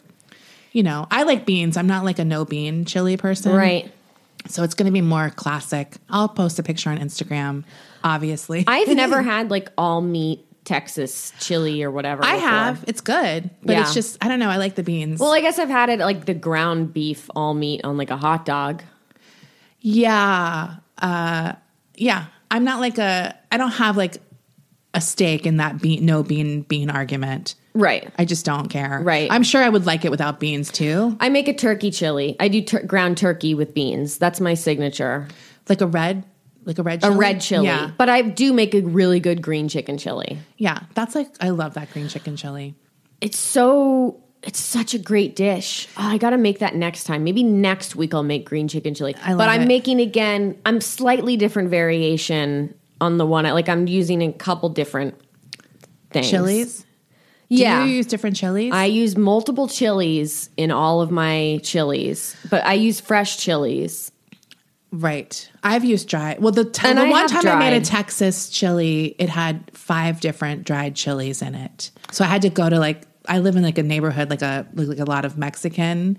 you 0.72 0.84
know, 0.84 1.08
I 1.12 1.24
like 1.24 1.46
beans. 1.46 1.78
I'm 1.78 1.88
not 1.88 2.04
like 2.06 2.20
a 2.20 2.26
no 2.26 2.46
bean 2.46 2.86
chili 2.86 3.18
person, 3.18 3.56
right. 3.56 3.92
So 4.48 4.64
it's 4.64 4.74
gonna 4.74 4.92
be 4.92 5.02
more 5.02 5.30
classic. 5.30 5.96
I'll 6.10 6.30
post 6.30 6.58
a 6.60 6.64
picture 6.64 6.90
on 6.90 6.98
Instagram, 6.98 7.64
obviously. 8.04 8.64
I've 8.68 8.88
never 8.96 9.22
had 9.34 9.52
like 9.52 9.70
all 9.78 10.02
meat 10.02 10.46
Texas 10.64 11.34
chili 11.40 11.84
or 11.84 11.92
whatever. 11.92 12.24
I 12.24 12.36
before. 12.36 12.50
have. 12.50 12.84
It's 12.88 13.02
good, 13.02 13.50
but 13.64 13.74
Yeah. 13.74 13.82
it's 13.82 13.94
just 13.94 14.24
I 14.24 14.28
don't 14.28 14.40
know. 14.40 14.50
I 14.50 14.58
like 14.58 14.76
the 14.76 14.84
beans. 14.84 15.20
Well, 15.20 15.32
I 15.34 15.42
guess 15.42 15.60
I've 15.60 15.70
had 15.70 15.90
it 15.90 16.00
like 16.00 16.26
the 16.26 16.34
ground 16.34 16.94
beef 16.94 17.30
all 17.36 17.54
meat 17.54 17.82
on 17.84 17.98
like 17.98 18.10
a 18.12 18.18
hot 18.18 18.46
dog. 18.46 18.84
Yeah. 19.80 20.76
Uh 20.98 21.54
yeah. 21.96 22.26
I'm 22.50 22.64
not 22.64 22.80
like 22.80 22.98
a 22.98 23.36
I 23.52 23.58
don't 23.58 23.72
have 23.72 23.98
like 23.98 24.18
a 24.94 25.02
stake 25.02 25.46
in 25.46 25.58
that 25.58 25.82
bean 25.82 26.06
no 26.06 26.24
bean 26.24 26.62
bean 26.64 26.90
argument. 26.90 27.56
Right. 27.74 28.12
I 28.18 28.26
just 28.26 28.46
don't 28.46 28.68
care. 28.68 29.00
Right. 29.02 29.32
I'm 29.32 29.44
sure 29.44 29.64
I 29.64 29.70
would 29.70 29.86
like 29.86 30.04
it 30.04 30.12
without 30.12 30.40
beans 30.40 30.72
too. 30.72 31.16
I 31.20 31.30
make 31.30 31.48
a 31.48 31.54
turkey 31.54 31.92
chili. 31.92 32.36
I 32.40 32.50
do 32.50 32.62
tur- 32.62 32.84
ground 32.84 33.18
turkey 33.18 33.54
with 33.54 33.74
beans. 33.74 34.18
That's 34.18 34.42
my 34.42 34.54
signature. 34.54 35.28
Like 35.70 35.82
a 35.82 35.88
red 35.88 36.26
like 36.64 36.78
a 36.78 36.84
red 36.84 37.02
chili. 37.02 37.14
A 37.14 37.18
red 37.18 37.42
chili. 37.42 37.66
Yeah. 37.66 37.92
But 37.98 38.10
I 38.10 38.22
do 38.22 38.54
make 38.54 38.76
a 38.76 38.82
really 38.82 39.20
good 39.20 39.42
green 39.42 39.68
chicken 39.68 39.98
chili. 39.98 40.38
Yeah. 40.58 40.82
That's 40.94 41.16
like 41.16 41.30
I 41.40 41.50
love 41.50 41.76
that 41.76 41.92
green 41.92 42.08
chicken 42.10 42.36
chili. 42.36 42.76
It's 43.22 43.38
so 43.38 44.22
it's 44.44 44.60
such 44.60 44.94
a 44.94 45.00
great 45.00 45.36
dish. 45.36 45.88
Oh, 45.98 46.08
I 46.08 46.18
got 46.18 46.32
to 46.32 46.38
make 46.38 46.60
that 46.60 46.76
next 46.76 47.04
time. 47.04 47.24
Maybe 47.24 47.44
next 47.44 47.96
week 47.96 48.14
I'll 48.14 48.24
make 48.24 48.46
green 48.46 48.68
chicken 48.68 48.94
chili. 48.94 49.16
I 49.24 49.30
love 49.30 49.38
but 49.38 49.50
I'm 49.50 49.62
it. 49.62 49.68
making 49.68 50.02
again. 50.02 50.60
I'm 50.66 50.82
slightly 50.82 51.38
different 51.38 51.70
variation 51.70 52.74
on 53.02 53.18
the 53.18 53.26
one. 53.26 53.46
I 53.46 53.52
like 53.52 53.68
I'm 53.68 53.88
using 53.88 54.22
a 54.22 54.32
couple 54.32 54.70
different 54.70 55.16
things. 56.12 56.30
Chilies? 56.30 56.86
Yeah. 57.50 57.84
Do 57.84 57.90
you 57.90 57.98
use 57.98 58.06
different 58.06 58.38
chilies? 58.38 58.72
I 58.74 58.86
use 58.86 59.18
multiple 59.18 59.68
chilies 59.68 60.50
in 60.56 60.72
all 60.72 61.02
of 61.02 61.12
my 61.12 61.60
chilies, 61.64 62.38
but 62.50 62.64
I 62.64 62.74
use 62.76 63.02
fresh 63.02 63.38
chilies. 63.38 64.12
right. 64.94 65.50
I've 65.64 65.84
used 65.84 66.08
dry. 66.08 66.38
Well, 66.40 66.52
the, 66.54 66.64
t- 66.66 66.88
And 66.88 66.98
the 66.98 67.08
one 67.08 67.28
time 67.28 67.46
I 67.48 67.56
made 67.60 67.76
a. 67.82 67.82
Texas 67.86 68.50
chili, 68.50 69.16
it 69.20 69.28
had 69.30 69.70
five 69.74 70.22
different 70.22 70.64
dried 70.64 70.96
chilies 70.96 71.42
in 71.42 71.56
it. 71.56 71.92
So 72.12 72.24
I 72.24 72.28
had 72.28 72.42
to 72.44 72.50
go 72.50 72.70
to 72.70 72.80
like 72.80 73.04
I 73.28 73.40
live 73.40 73.56
in 73.56 73.64
like 73.64 73.78
a 73.78 73.84
neighborhood 73.84 74.30
like 74.30 74.42
a 74.42 74.66
like 74.74 75.00
a 75.00 75.06
lot 75.06 75.26
of 75.26 75.38
Mexican 75.38 76.18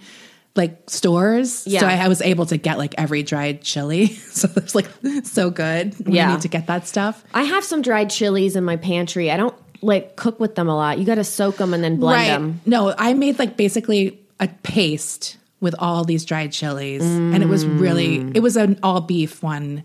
like 0.54 0.90
stores. 0.90 1.66
Yeah. 1.66 1.80
So 1.80 1.86
I, 1.86 1.94
I 2.04 2.08
was 2.08 2.20
able 2.20 2.46
to 2.46 2.56
get 2.56 2.76
like 2.78 2.94
every 2.98 3.22
dried 3.22 3.62
chili. 3.62 4.06
So 4.32 4.48
it's 4.56 4.74
like 4.74 4.86
so 5.24 5.50
good. 5.50 5.94
when 6.04 6.14
Yeah. 6.14 6.28
You 6.28 6.34
need 6.34 6.42
to 6.42 6.48
get 6.48 6.66
that 6.66 6.86
stuff. 6.86 7.22
I 7.34 7.42
have 7.44 7.64
some 7.64 7.80
dried 7.82 8.10
chilies 8.10 8.56
in 8.56 8.64
my 8.64 8.76
pantry. 8.76 9.30
I 9.30 9.36
don't 9.36 9.54
like 9.82 10.16
cook 10.16 10.40
with 10.40 10.54
them 10.54 10.68
a 10.68 10.74
lot. 10.76 10.98
You 10.98 11.04
got 11.04 11.16
to 11.16 11.24
soak 11.24 11.56
them 11.56 11.72
and 11.74 11.82
then 11.82 11.96
blend 11.98 12.28
them. 12.28 12.60
No, 12.66 12.94
I 12.96 13.14
made 13.14 13.38
like 13.38 13.56
basically 13.56 14.18
a 14.40 14.48
paste 14.62 15.36
with 15.60 15.74
all 15.78 16.04
these 16.04 16.24
dried 16.24 16.50
chilies, 16.52 17.02
and 17.02 17.40
it 17.42 17.46
was 17.48 17.64
really 17.64 18.18
Mm. 18.18 18.36
it 18.36 18.40
was 18.40 18.56
an 18.56 18.78
all 18.82 19.00
beef 19.00 19.42
one. 19.42 19.84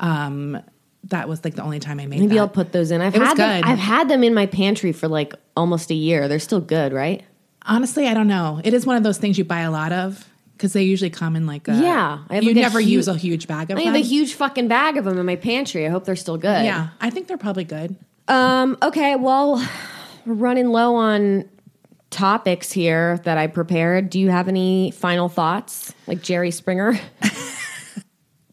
Um, 0.00 0.60
that 1.04 1.28
was 1.28 1.44
like 1.44 1.54
the 1.54 1.62
only 1.62 1.78
time 1.80 1.98
I 2.00 2.06
made 2.06 2.20
Maybe 2.20 2.34
that. 2.34 2.38
I'll 2.40 2.48
put 2.48 2.72
those 2.72 2.90
in. 2.90 3.00
I've 3.00 3.14
It 3.14 3.22
had 3.22 3.36
them. 3.36 3.62
I've 3.64 3.78
had 3.78 4.08
them 4.08 4.22
in 4.24 4.34
my 4.34 4.46
pantry 4.46 4.92
for 4.92 5.08
like 5.08 5.34
almost 5.56 5.90
a 5.90 5.94
year. 5.94 6.28
They're 6.28 6.38
still 6.38 6.60
good, 6.60 6.92
right? 6.92 7.22
Honestly, 7.66 8.06
I 8.08 8.14
don't 8.14 8.28
know. 8.28 8.60
It 8.64 8.74
is 8.74 8.84
one 8.86 8.96
of 8.96 9.02
those 9.02 9.18
things 9.18 9.38
you 9.38 9.44
buy 9.44 9.60
a 9.60 9.70
lot 9.70 9.92
of 9.92 10.28
because 10.56 10.72
they 10.72 10.82
usually 10.82 11.10
come 11.10 11.36
in 11.36 11.46
like 11.46 11.68
a 11.68 11.74
Yeah, 11.74 12.18
I 12.30 12.38
You 12.40 12.48
like 12.48 12.56
never 12.56 12.80
hu- 12.80 12.88
use 12.88 13.08
a 13.08 13.14
huge 13.16 13.46
bag 13.48 13.62
of 13.70 13.76
them. 13.76 13.78
I 13.78 13.82
have 13.82 13.94
them. 13.94 14.02
a 14.02 14.04
huge 14.04 14.34
fucking 14.34 14.68
bag 14.68 14.96
of 14.96 15.04
them 15.04 15.18
in 15.18 15.26
my 15.26 15.36
pantry. 15.36 15.86
I 15.86 15.90
hope 15.90 16.04
they're 16.04 16.16
still 16.16 16.36
good. 16.38 16.64
yeah, 16.64 16.88
I 17.00 17.10
think 17.10 17.26
they're 17.28 17.38
probably 17.38 17.64
good. 17.64 17.96
Um, 18.28 18.78
okay, 18.82 19.16
well, 19.16 19.64
we're 20.26 20.34
running 20.34 20.68
low 20.68 20.94
on 20.96 21.48
topics 22.10 22.70
here 22.70 23.18
that 23.24 23.38
I 23.38 23.46
prepared. 23.48 24.10
Do 24.10 24.20
you 24.20 24.30
have 24.30 24.46
any 24.48 24.90
final 24.92 25.28
thoughts? 25.28 25.94
Like 26.06 26.22
Jerry 26.22 26.50
Springer? 26.50 26.98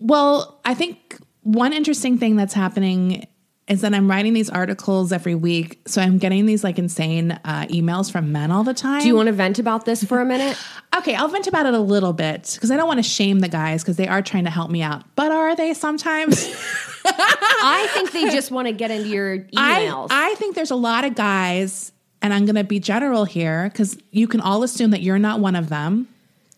Well, 0.01 0.59
I 0.63 0.75
think 0.75 1.17
one 1.43 1.73
interesting 1.73 2.17
thing 2.17 2.35
that's 2.37 2.53
happening 2.53 3.27
is 3.69 3.81
that 3.81 3.93
I'm 3.93 4.09
writing 4.09 4.33
these 4.33 4.49
articles 4.49 5.11
every 5.11 5.35
week, 5.35 5.79
so 5.85 6.01
I'm 6.01 6.17
getting 6.17 6.45
these 6.47 6.63
like 6.63 6.79
insane 6.79 7.31
uh, 7.45 7.67
emails 7.69 8.11
from 8.11 8.31
men 8.31 8.51
all 8.51 8.63
the 8.63 8.73
time. 8.73 9.01
Do 9.01 9.07
you 9.07 9.15
want 9.15 9.27
to 9.27 9.31
vent 9.33 9.59
about 9.59 9.85
this 9.85 10.03
for 10.03 10.19
a 10.19 10.25
minute? 10.25 10.57
Okay, 10.97 11.13
I'll 11.13 11.27
vent 11.27 11.45
about 11.45 11.67
it 11.67 11.75
a 11.75 11.79
little 11.79 12.13
bit 12.13 12.49
because 12.55 12.71
I 12.71 12.75
don't 12.75 12.87
want 12.87 12.97
to 12.97 13.03
shame 13.03 13.39
the 13.39 13.47
guys 13.47 13.83
because 13.83 13.95
they 13.95 14.07
are 14.07 14.23
trying 14.23 14.45
to 14.45 14.49
help 14.49 14.71
me 14.71 14.81
out. 14.81 15.03
But 15.15 15.31
are 15.31 15.55
they 15.55 15.75
sometimes? 15.75 16.43
I 17.05 17.87
think 17.93 18.11
they 18.11 18.31
just 18.31 18.49
want 18.49 18.67
to 18.67 18.73
get 18.73 18.89
into 18.89 19.07
your 19.07 19.37
emails. 19.55 20.07
I, 20.09 20.31
I 20.31 20.35
think 20.35 20.55
there's 20.55 20.71
a 20.71 20.75
lot 20.75 21.05
of 21.05 21.13
guys, 21.13 21.91
and 22.23 22.33
I'm 22.33 22.45
going 22.45 22.55
to 22.55 22.63
be 22.63 22.79
general 22.79 23.23
here 23.23 23.69
because 23.71 23.97
you 24.09 24.27
can 24.27 24.41
all 24.41 24.63
assume 24.63 24.89
that 24.91 25.01
you're 25.01 25.19
not 25.19 25.39
one 25.39 25.55
of 25.55 25.69
them. 25.69 26.07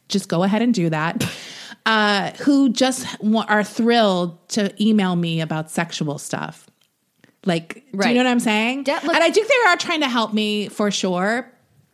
Just 0.07 0.29
go 0.29 0.43
ahead 0.43 0.61
and 0.61 0.73
do 0.73 0.89
that. 0.89 1.23
Uh, 1.83 2.29
who 2.43 2.69
just 2.69 3.07
wa- 3.23 3.45
are 3.47 3.63
thrilled 3.63 4.37
to 4.49 4.71
email 4.79 5.15
me 5.15 5.41
about 5.41 5.71
sexual 5.71 6.19
stuff. 6.19 6.67
Like, 7.45 7.83
do 7.97 8.09
you 8.09 8.15
know 8.15 8.23
what 8.23 8.27
I'm 8.27 8.39
saying? 8.39 8.83
De- 8.83 8.93
look- 8.93 9.15
and 9.15 9.23
I 9.23 9.31
think 9.31 9.47
they 9.47 9.69
are 9.69 9.77
trying 9.77 10.01
to 10.01 10.09
help 10.09 10.33
me 10.33 10.67
for 10.69 10.91
sure. 10.91 11.51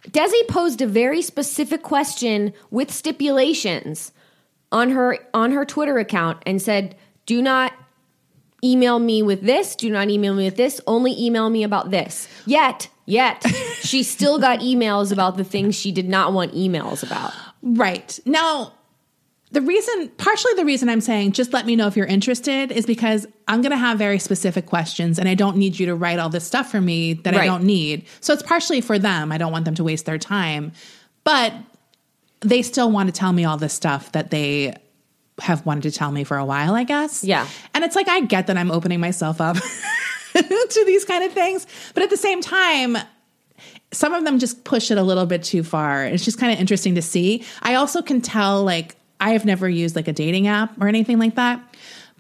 Desi 0.10 0.48
posed 0.48 0.82
a 0.82 0.88
very 0.88 1.22
specific 1.22 1.84
question 1.84 2.54
with 2.72 2.92
stipulations 2.92 4.12
on 4.72 4.90
her 4.92 5.18
on 5.34 5.52
her 5.52 5.66
Twitter 5.66 5.98
account 6.00 6.38
and 6.46 6.62
said, 6.62 6.96
"Do 7.26 7.42
not 7.42 7.74
email 8.64 9.00
me 9.00 9.22
with 9.24 9.42
this. 9.42 9.76
Do 9.76 9.90
not 9.90 10.10
email 10.10 10.34
me 10.34 10.46
with 10.46 10.58
this. 10.58 10.80
Only 10.88 11.14
email 11.18 11.50
me 11.50 11.64
about 11.64 11.92
this." 11.92 12.28
Yet, 12.46 12.90
yet 13.06 13.44
she 13.82 14.04
still 14.04 14.40
got 14.40 14.60
emails 14.72 15.12
about 15.12 15.38
the 15.38 15.44
things 15.44 15.76
she 15.76 15.92
did 15.92 16.08
not 16.10 16.34
want 16.34 16.54
emails 16.54 17.04
about. 17.04 17.34
Right. 17.62 18.18
Now, 18.26 18.74
the 19.52 19.62
reason, 19.62 20.10
partially 20.18 20.54
the 20.56 20.66
reason 20.66 20.90
I'm 20.90 21.00
saying 21.00 21.32
just 21.32 21.54
let 21.54 21.66
me 21.66 21.76
know 21.76 21.88
if 21.88 21.96
you're 21.96 22.06
interested 22.06 22.72
is 22.72 22.86
because 22.86 23.26
I'm 23.48 23.62
going 23.62 23.72
to 23.72 23.78
have 23.78 23.98
very 23.98 24.20
specific 24.20 24.66
questions 24.66 25.18
and 25.18 25.30
I 25.30 25.36
don't 25.36 25.56
need 25.56 25.80
you 25.80 25.86
to 25.86 25.96
write 25.96 26.20
all 26.20 26.30
this 26.30 26.46
stuff 26.46 26.70
for 26.70 26.82
me 26.82 27.14
that 27.14 27.36
I 27.36 27.46
don't 27.46 27.64
need. 27.64 28.06
So 28.20 28.34
it's 28.34 28.44
partially 28.44 28.82
for 28.82 29.00
them. 29.00 29.32
I 29.32 29.38
don't 29.38 29.54
want 29.54 29.64
them 29.64 29.76
to 29.76 29.84
waste 29.86 30.06
their 30.06 30.18
time. 30.18 30.74
But 31.24 31.54
they 32.42 32.62
still 32.62 32.92
want 32.92 33.08
to 33.08 33.14
tell 33.14 33.32
me 33.32 33.46
all 33.46 33.58
this 33.58 33.74
stuff 33.74 34.12
that 34.12 34.32
they 34.32 34.76
have 35.40 35.66
wanted 35.66 35.84
to 35.84 35.92
tell 35.92 36.12
me 36.12 36.24
for 36.24 36.38
a 36.38 36.46
while, 36.46 36.76
I 36.76 36.84
guess. 36.84 37.24
Yeah. 37.24 37.48
And 37.74 37.84
it's 37.84 37.96
like 37.96 38.10
I 38.10 38.22
get 38.22 38.48
that 38.48 38.58
I'm 38.58 38.72
opening 38.72 39.00
myself 39.00 39.40
up 39.40 39.56
to 40.34 40.84
these 40.86 41.06
kind 41.06 41.24
of 41.24 41.32
things, 41.32 41.66
but 41.94 42.04
at 42.04 42.10
the 42.10 42.18
same 42.18 42.42
time, 42.42 42.98
some 43.92 44.14
of 44.14 44.26
them 44.26 44.40
just 44.40 44.64
push 44.64 44.92
it 44.92 44.98
a 44.98 45.04
little 45.04 45.26
bit 45.26 45.44
too 45.44 45.64
far. 45.64 46.06
It's 46.06 46.26
just 46.26 46.40
kind 46.40 46.52
of 46.52 46.60
interesting 46.60 46.96
to 46.96 47.02
see. 47.02 47.46
I 47.62 47.76
also 47.76 48.02
can 48.02 48.22
tell, 48.22 48.64
like, 48.64 48.97
I 49.20 49.32
have 49.32 49.46
never 49.46 49.68
used 49.68 49.96
like 49.96 50.08
a 50.08 50.14
dating 50.14 50.48
app 50.48 50.80
or 50.82 50.88
anything 50.88 51.20
like 51.20 51.36
that, 51.36 51.62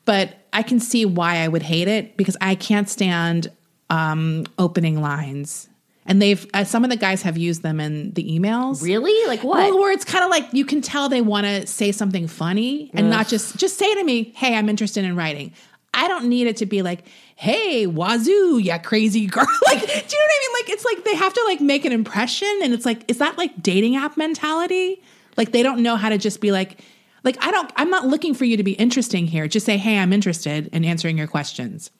but 0.05 0.37
I 0.53 0.63
can 0.63 0.79
see 0.79 1.05
why 1.05 1.37
I 1.37 1.47
would 1.47 1.61
hate 1.61 1.87
it 1.87 2.17
because 2.17 2.37
I 2.41 2.55
can't 2.55 2.89
stand 2.89 3.51
um, 3.89 4.45
opening 4.57 5.01
lines. 5.01 5.69
And 6.05 6.21
they've, 6.21 6.45
uh, 6.53 6.63
some 6.63 6.85
of 6.85 6.89
the 6.89 6.95
guys 6.95 7.21
have 7.23 7.37
used 7.37 7.63
them 7.63 7.81
in 7.81 8.13
the 8.13 8.23
emails. 8.23 8.81
Really? 8.81 9.27
Like 9.27 9.43
what? 9.43 9.57
Well, 9.57 9.79
where 9.79 9.91
it's 9.91 10.05
kind 10.05 10.23
of 10.23 10.29
like 10.29 10.45
you 10.53 10.63
can 10.63 10.81
tell 10.81 11.09
they 11.09 11.21
want 11.21 11.45
to 11.45 11.67
say 11.67 11.91
something 11.91 12.27
funny 12.27 12.89
and 12.93 13.09
not 13.09 13.27
just 13.27 13.57
just 13.57 13.77
say 13.77 13.93
to 13.93 14.03
me, 14.05 14.31
"Hey, 14.35 14.55
I'm 14.55 14.69
interested 14.69 15.03
in 15.03 15.15
writing." 15.17 15.51
I 15.93 16.07
don't 16.07 16.25
need 16.25 16.47
it 16.47 16.57
to 16.57 16.65
be 16.65 16.81
like, 16.81 17.05
"Hey, 17.35 17.87
wazoo, 17.87 18.57
yeah, 18.57 18.77
crazy 18.77 19.25
girl." 19.25 19.45
like, 19.65 19.81
do 19.81 19.85
you 19.85 19.93
know 19.93 19.95
what 19.95 20.07
I 20.07 20.39
mean? 20.39 20.53
Like, 20.61 20.69
it's 20.69 20.85
like 20.85 21.03
they 21.03 21.15
have 21.15 21.33
to 21.33 21.43
like 21.45 21.59
make 21.59 21.83
an 21.83 21.91
impression, 21.91 22.59
and 22.63 22.73
it's 22.73 22.85
like, 22.85 23.03
is 23.11 23.17
that 23.17 23.37
like 23.37 23.61
dating 23.61 23.97
app 23.97 24.15
mentality? 24.15 25.01
Like, 25.37 25.51
they 25.51 25.63
don't 25.63 25.81
know 25.81 25.95
how 25.95 26.09
to 26.09 26.17
just 26.17 26.41
be 26.41 26.51
like, 26.51 26.81
like 27.23 27.37
I 27.45 27.51
don't. 27.51 27.71
I'm 27.75 27.89
not 27.89 28.07
looking 28.07 28.33
for 28.33 28.45
you 28.45 28.57
to 28.57 28.63
be 28.63 28.73
interesting 28.73 29.27
here. 29.27 29.47
Just 29.47 29.65
say, 29.65 29.77
"Hey, 29.77 29.97
I'm 29.97 30.13
interested," 30.13 30.69
in 30.71 30.85
answering 30.85 31.17
your 31.17 31.27
questions. 31.27 31.91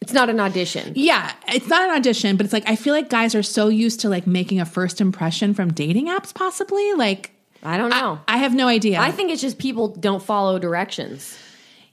it's 0.00 0.12
not 0.12 0.30
an 0.30 0.38
audition. 0.38 0.92
Yeah, 0.94 1.32
it's 1.48 1.66
not 1.68 1.82
an 1.88 1.96
audition, 1.96 2.36
but 2.36 2.44
it's 2.46 2.52
like 2.52 2.68
I 2.68 2.76
feel 2.76 2.94
like 2.94 3.08
guys 3.08 3.34
are 3.34 3.42
so 3.42 3.68
used 3.68 4.00
to 4.00 4.08
like 4.08 4.26
making 4.26 4.60
a 4.60 4.64
first 4.64 5.00
impression 5.00 5.52
from 5.54 5.72
dating 5.72 6.06
apps, 6.06 6.32
possibly. 6.32 6.92
Like, 6.94 7.32
I 7.62 7.76
don't 7.76 7.90
know. 7.90 8.20
I 8.28 8.38
have 8.38 8.54
no 8.54 8.68
idea. 8.68 9.00
I 9.00 9.10
think 9.10 9.32
it's 9.32 9.42
just 9.42 9.58
people 9.58 9.88
don't 9.88 10.22
follow 10.22 10.58
directions. 10.60 11.36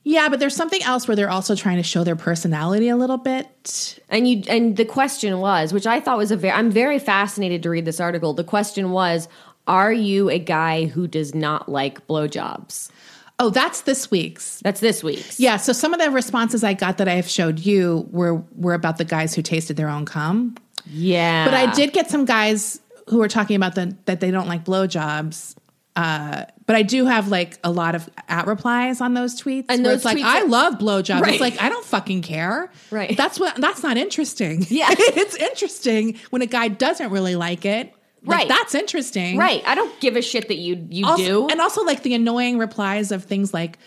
Yeah, 0.04 0.30
but 0.30 0.40
there's 0.40 0.56
something 0.56 0.84
else 0.84 1.08
where 1.08 1.16
they're 1.16 1.32
also 1.32 1.56
trying 1.56 1.78
to 1.78 1.84
show 1.84 2.04
their 2.04 2.16
personality 2.16 2.90
a 2.90 2.96
little 2.96 3.18
bit. 3.18 4.00
And 4.08 4.28
you 4.30 4.44
and 4.48 4.78
the 4.78 4.86
question 4.86 5.40
was, 5.40 5.74
which 5.74 5.88
I 5.88 6.00
thought 6.00 6.20
was 6.20 6.30
a 6.30 6.38
very 6.38 6.54
I'm 6.54 6.70
very 6.70 7.00
fascinated 7.00 7.64
to 7.64 7.72
read 7.72 7.86
this 7.86 8.00
article. 8.00 8.34
The 8.34 8.44
question 8.44 8.92
was, 8.92 9.28
are 9.68 9.94
you 9.94 10.30
a 10.30 10.40
guy 10.40 10.86
who 10.86 11.08
does 11.08 11.34
not 11.34 11.70
like 11.70 12.06
blowjobs? 12.08 12.90
Oh, 13.38 13.50
that's 13.50 13.82
this 13.82 14.10
week's. 14.10 14.62
That's 14.62 14.80
this 14.80 15.04
week's. 15.04 15.40
Yeah, 15.40 15.58
so 15.58 15.74
some 15.74 15.94
of 15.94 16.00
the 16.00 16.10
responses 16.10 16.64
I 16.64 16.74
got 16.74 16.98
that 17.00 17.08
I 17.08 17.16
have 17.16 17.28
showed 17.28 17.60
you 17.60 18.08
were 18.12 18.36
were 18.56 18.74
about 18.74 18.98
the 18.98 19.06
guys 19.06 19.36
who 19.36 19.42
tasted 19.42 19.76
their 19.76 19.90
own 19.90 20.06
cum. 20.06 20.56
Yeah. 20.88 21.46
But 21.46 21.54
I 21.54 21.74
did 21.74 21.94
get 21.94 22.10
some 22.10 22.26
guys 22.26 22.80
who 23.10 23.18
were 23.18 23.28
talking 23.28 23.56
about 23.56 23.76
the, 23.76 23.96
that 24.06 24.20
they 24.20 24.32
don't 24.32 24.48
like 24.48 24.64
blowjobs. 24.64 25.56
Uh, 25.96 26.46
but 26.66 26.76
I 26.76 26.82
do 26.82 27.06
have 27.06 27.30
like 27.30 27.58
a 27.64 27.72
lot 27.72 27.96
of 27.96 28.10
at 28.28 28.48
replies 28.48 29.00
on 29.00 29.14
those 29.14 29.42
tweets. 29.42 29.66
And 29.70 29.86
those 29.86 29.98
it's 29.98 30.06
like, 30.06 30.18
tweets 30.18 30.24
I 30.24 30.44
love 30.44 30.76
blowjobs. 30.76 31.22
Right. 31.22 31.34
It's 31.34 31.42
like, 31.42 31.62
I 31.62 31.70
don't 31.70 31.86
fucking 31.86 32.22
care. 32.22 32.70
Right. 32.92 33.16
That's 33.16 33.40
what 33.40 33.56
that's 33.56 33.82
not 33.82 33.98
interesting. 33.98 34.66
Yeah. 34.70 34.88
it's 34.92 35.36
interesting 35.36 36.18
when 36.32 36.42
a 36.42 36.48
guy 36.48 36.68
doesn't 36.68 37.12
really 37.12 37.36
like 37.36 37.66
it. 37.66 37.94
Like, 38.26 38.40
Right. 38.40 38.48
That's 38.48 38.76
interesting. 38.76 39.38
Right. 39.38 39.62
I 39.66 39.76
don't 39.76 39.98
give 40.00 40.16
a 40.16 40.22
shit 40.22 40.48
that 40.48 40.58
you 40.58 40.88
you 40.90 41.06
Also- 41.06 41.24
do. 41.24 41.48
And 41.50 41.62
also 41.62 41.84
like 41.84 42.04
the 42.04 42.14
annoying 42.14 42.58
replies 42.58 43.12
of 43.12 43.24
things 43.26 43.54
like, 43.54 43.78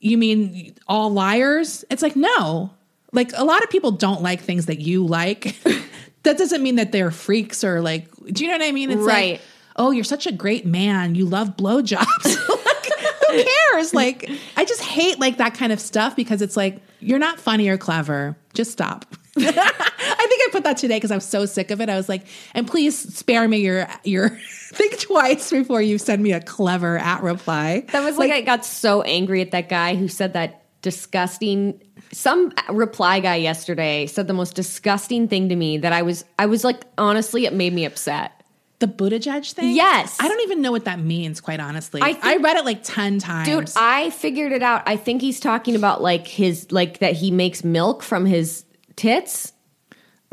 you 0.00 0.18
mean 0.18 0.74
all 0.86 1.10
liars? 1.10 1.84
It's 1.90 2.02
like, 2.02 2.16
no. 2.16 2.70
Like 3.12 3.32
a 3.36 3.44
lot 3.44 3.62
of 3.62 3.70
people 3.70 3.92
don't 3.92 4.22
like 4.22 4.40
things 4.42 4.66
that 4.66 4.80
you 4.80 5.04
like. 5.06 5.56
that 6.24 6.36
doesn't 6.38 6.62
mean 6.62 6.76
that 6.76 6.92
they're 6.92 7.10
freaks 7.10 7.64
or 7.64 7.80
like, 7.80 8.08
do 8.30 8.44
you 8.44 8.50
know 8.50 8.58
what 8.58 8.66
I 8.66 8.72
mean? 8.72 8.90
It's 8.90 9.00
Right. 9.00 9.32
like, 9.32 9.40
oh, 9.76 9.90
you're 9.90 10.04
such 10.04 10.26
a 10.26 10.32
great 10.32 10.66
man. 10.66 11.14
You 11.14 11.26
love 11.26 11.56
blowjobs. 11.56 12.04
like, 12.24 12.86
who 13.30 13.44
cares? 13.72 13.94
Like, 13.94 14.28
I 14.56 14.64
just 14.64 14.82
hate 14.82 15.18
like 15.18 15.38
that 15.38 15.54
kind 15.54 15.72
of 15.72 15.80
stuff 15.80 16.14
because 16.16 16.42
it's 16.42 16.56
like, 16.56 16.80
you're 17.00 17.18
not 17.18 17.38
funny 17.40 17.68
or 17.68 17.78
clever. 17.78 18.36
Just 18.54 18.72
stop. 18.72 19.06
I 19.38 20.26
think 20.28 20.42
I 20.42 20.48
put 20.50 20.64
that 20.64 20.76
today 20.78 20.96
because 20.96 21.10
I 21.10 21.16
was 21.16 21.26
so 21.26 21.46
sick 21.46 21.70
of 21.70 21.80
it. 21.80 21.88
I 21.88 21.96
was 21.96 22.08
like, 22.08 22.26
and 22.54 22.66
please 22.66 22.96
spare 23.14 23.46
me 23.46 23.58
your 23.58 23.86
your 24.04 24.30
think 24.72 24.98
twice 25.00 25.50
before 25.50 25.82
you 25.82 25.98
send 25.98 26.22
me 26.22 26.32
a 26.32 26.40
clever 26.40 26.98
at 26.98 27.22
reply. 27.22 27.84
that 27.92 28.04
was 28.04 28.18
like, 28.18 28.32
I 28.32 28.40
got 28.40 28.64
so 28.64 29.02
angry 29.02 29.42
at 29.42 29.50
that 29.50 29.68
guy 29.68 29.94
who 29.94 30.08
said 30.08 30.32
that 30.34 30.62
disgusting 30.82 31.82
some 32.12 32.52
reply 32.70 33.20
guy 33.20 33.36
yesterday 33.36 34.06
said 34.06 34.28
the 34.28 34.32
most 34.32 34.54
disgusting 34.54 35.28
thing 35.28 35.48
to 35.48 35.56
me 35.56 35.78
that 35.78 35.92
I 35.92 36.02
was 36.02 36.24
I 36.38 36.46
was 36.46 36.64
like 36.64 36.84
honestly 36.96 37.46
it 37.46 37.52
made 37.52 37.72
me 37.72 37.84
upset. 37.84 38.32
The 38.78 38.86
Buttigieg 38.86 39.52
thing? 39.52 39.74
Yes. 39.74 40.18
I 40.20 40.28
don't 40.28 40.42
even 40.42 40.60
know 40.60 40.70
what 40.70 40.84
that 40.84 41.00
means, 41.00 41.40
quite 41.40 41.60
honestly. 41.60 42.02
I 42.02 42.18
I, 42.22 42.36
read 42.36 42.58
it 42.58 42.66
like 42.66 42.82
10 42.84 43.18
times. 43.20 43.48
Dude, 43.48 43.72
I 43.74 44.10
figured 44.10 44.52
it 44.52 44.62
out. 44.62 44.82
I 44.84 44.96
think 44.96 45.22
he's 45.22 45.40
talking 45.40 45.76
about 45.76 46.02
like 46.02 46.26
his 46.26 46.70
like 46.70 46.98
that 46.98 47.14
he 47.14 47.30
makes 47.30 47.64
milk 47.64 48.02
from 48.02 48.26
his 48.26 48.66
tits 48.96 49.52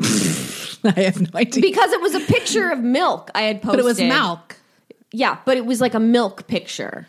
I 0.02 1.00
have 1.00 1.20
no 1.20 1.28
idea. 1.38 1.62
because 1.62 1.92
it 1.92 2.00
was 2.00 2.14
a 2.14 2.20
picture 2.20 2.70
of 2.70 2.80
milk 2.80 3.30
I 3.34 3.42
had 3.42 3.62
posted. 3.62 3.78
but 3.78 3.80
it 3.80 3.84
was 3.84 4.00
milk. 4.00 4.56
Yeah, 5.12 5.38
but 5.44 5.56
it 5.56 5.64
was 5.64 5.80
like 5.80 5.94
a 5.94 6.00
milk 6.00 6.46
picture. 6.46 7.06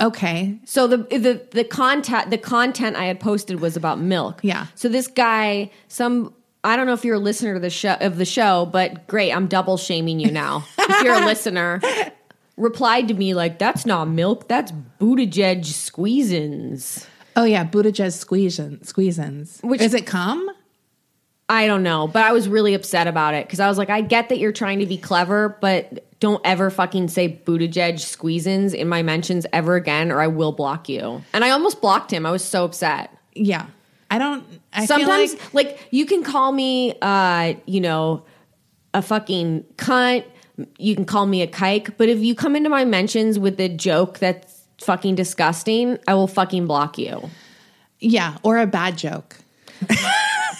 Okay. 0.00 0.58
So 0.64 0.86
the 0.86 0.98
the 0.98 1.42
the 1.50 1.64
content 1.64 2.30
the 2.30 2.38
content 2.38 2.96
I 2.96 3.04
had 3.06 3.20
posted 3.20 3.60
was 3.60 3.76
about 3.76 4.00
milk. 4.00 4.40
Yeah. 4.42 4.66
So 4.74 4.88
this 4.88 5.06
guy, 5.06 5.70
some 5.88 6.32
I 6.62 6.76
don't 6.76 6.86
know 6.86 6.94
if 6.94 7.04
you're 7.04 7.16
a 7.16 7.20
listener 7.20 7.54
to 7.54 7.60
the 7.60 7.68
show 7.70 7.94
of 8.00 8.16
the 8.16 8.24
show, 8.24 8.66
but 8.66 9.06
great, 9.06 9.32
I'm 9.32 9.48
double 9.48 9.76
shaming 9.76 10.18
you 10.20 10.30
now. 10.30 10.64
if 10.78 11.02
you're 11.02 11.14
a 11.22 11.26
listener, 11.32 11.80
replied 12.56 13.08
to 13.08 13.14
me 13.14 13.34
like, 13.34 13.58
"That's 13.58 13.84
not 13.84 14.08
milk. 14.08 14.48
That's 14.48 14.72
Buttigieg 15.00 15.60
squeezins." 15.64 17.06
Oh, 17.36 17.44
yeah. 17.44 17.64
Buttigieg 17.64 18.12
squeezin, 18.12 18.80
squeezins. 18.86 19.62
Which- 19.64 19.80
Is 19.80 19.92
it 19.92 20.06
cum? 20.06 20.48
I 21.48 21.66
don't 21.66 21.82
know, 21.82 22.08
but 22.08 22.22
I 22.22 22.32
was 22.32 22.48
really 22.48 22.74
upset 22.74 23.06
about 23.06 23.34
it 23.34 23.46
because 23.46 23.60
I 23.60 23.68
was 23.68 23.76
like, 23.76 23.90
I 23.90 24.00
get 24.00 24.30
that 24.30 24.38
you're 24.38 24.52
trying 24.52 24.78
to 24.78 24.86
be 24.86 24.96
clever, 24.96 25.58
but 25.60 26.06
don't 26.18 26.40
ever 26.44 26.70
fucking 26.70 27.08
say 27.08 27.40
Buttigieg 27.44 27.94
squeezins 27.94 28.72
in 28.72 28.88
my 28.88 29.02
mentions 29.02 29.44
ever 29.52 29.76
again, 29.76 30.10
or 30.10 30.22
I 30.22 30.26
will 30.26 30.52
block 30.52 30.88
you. 30.88 31.22
And 31.34 31.44
I 31.44 31.50
almost 31.50 31.82
blocked 31.82 32.10
him. 32.10 32.24
I 32.24 32.30
was 32.30 32.42
so 32.42 32.64
upset. 32.64 33.14
Yeah. 33.34 33.66
I 34.10 34.18
don't. 34.18 34.44
I 34.72 34.86
Sometimes, 34.86 35.34
feel 35.34 35.50
like, 35.52 35.66
like, 35.66 35.88
you 35.90 36.06
can 36.06 36.22
call 36.22 36.50
me, 36.52 36.94
uh, 37.02 37.54
you 37.66 37.80
know, 37.80 38.24
a 38.94 39.02
fucking 39.02 39.64
cunt. 39.76 40.24
You 40.78 40.94
can 40.94 41.04
call 41.04 41.26
me 41.26 41.42
a 41.42 41.46
kike, 41.46 41.94
but 41.98 42.08
if 42.08 42.20
you 42.20 42.34
come 42.34 42.56
into 42.56 42.70
my 42.70 42.84
mentions 42.84 43.38
with 43.38 43.60
a 43.60 43.68
joke 43.68 44.18
that's 44.18 44.62
fucking 44.80 45.16
disgusting, 45.16 45.98
I 46.06 46.14
will 46.14 46.28
fucking 46.28 46.66
block 46.66 46.96
you. 46.96 47.28
yeah, 47.98 48.38
or 48.42 48.58
a 48.58 48.66
bad 48.66 48.96
joke. 48.96 49.36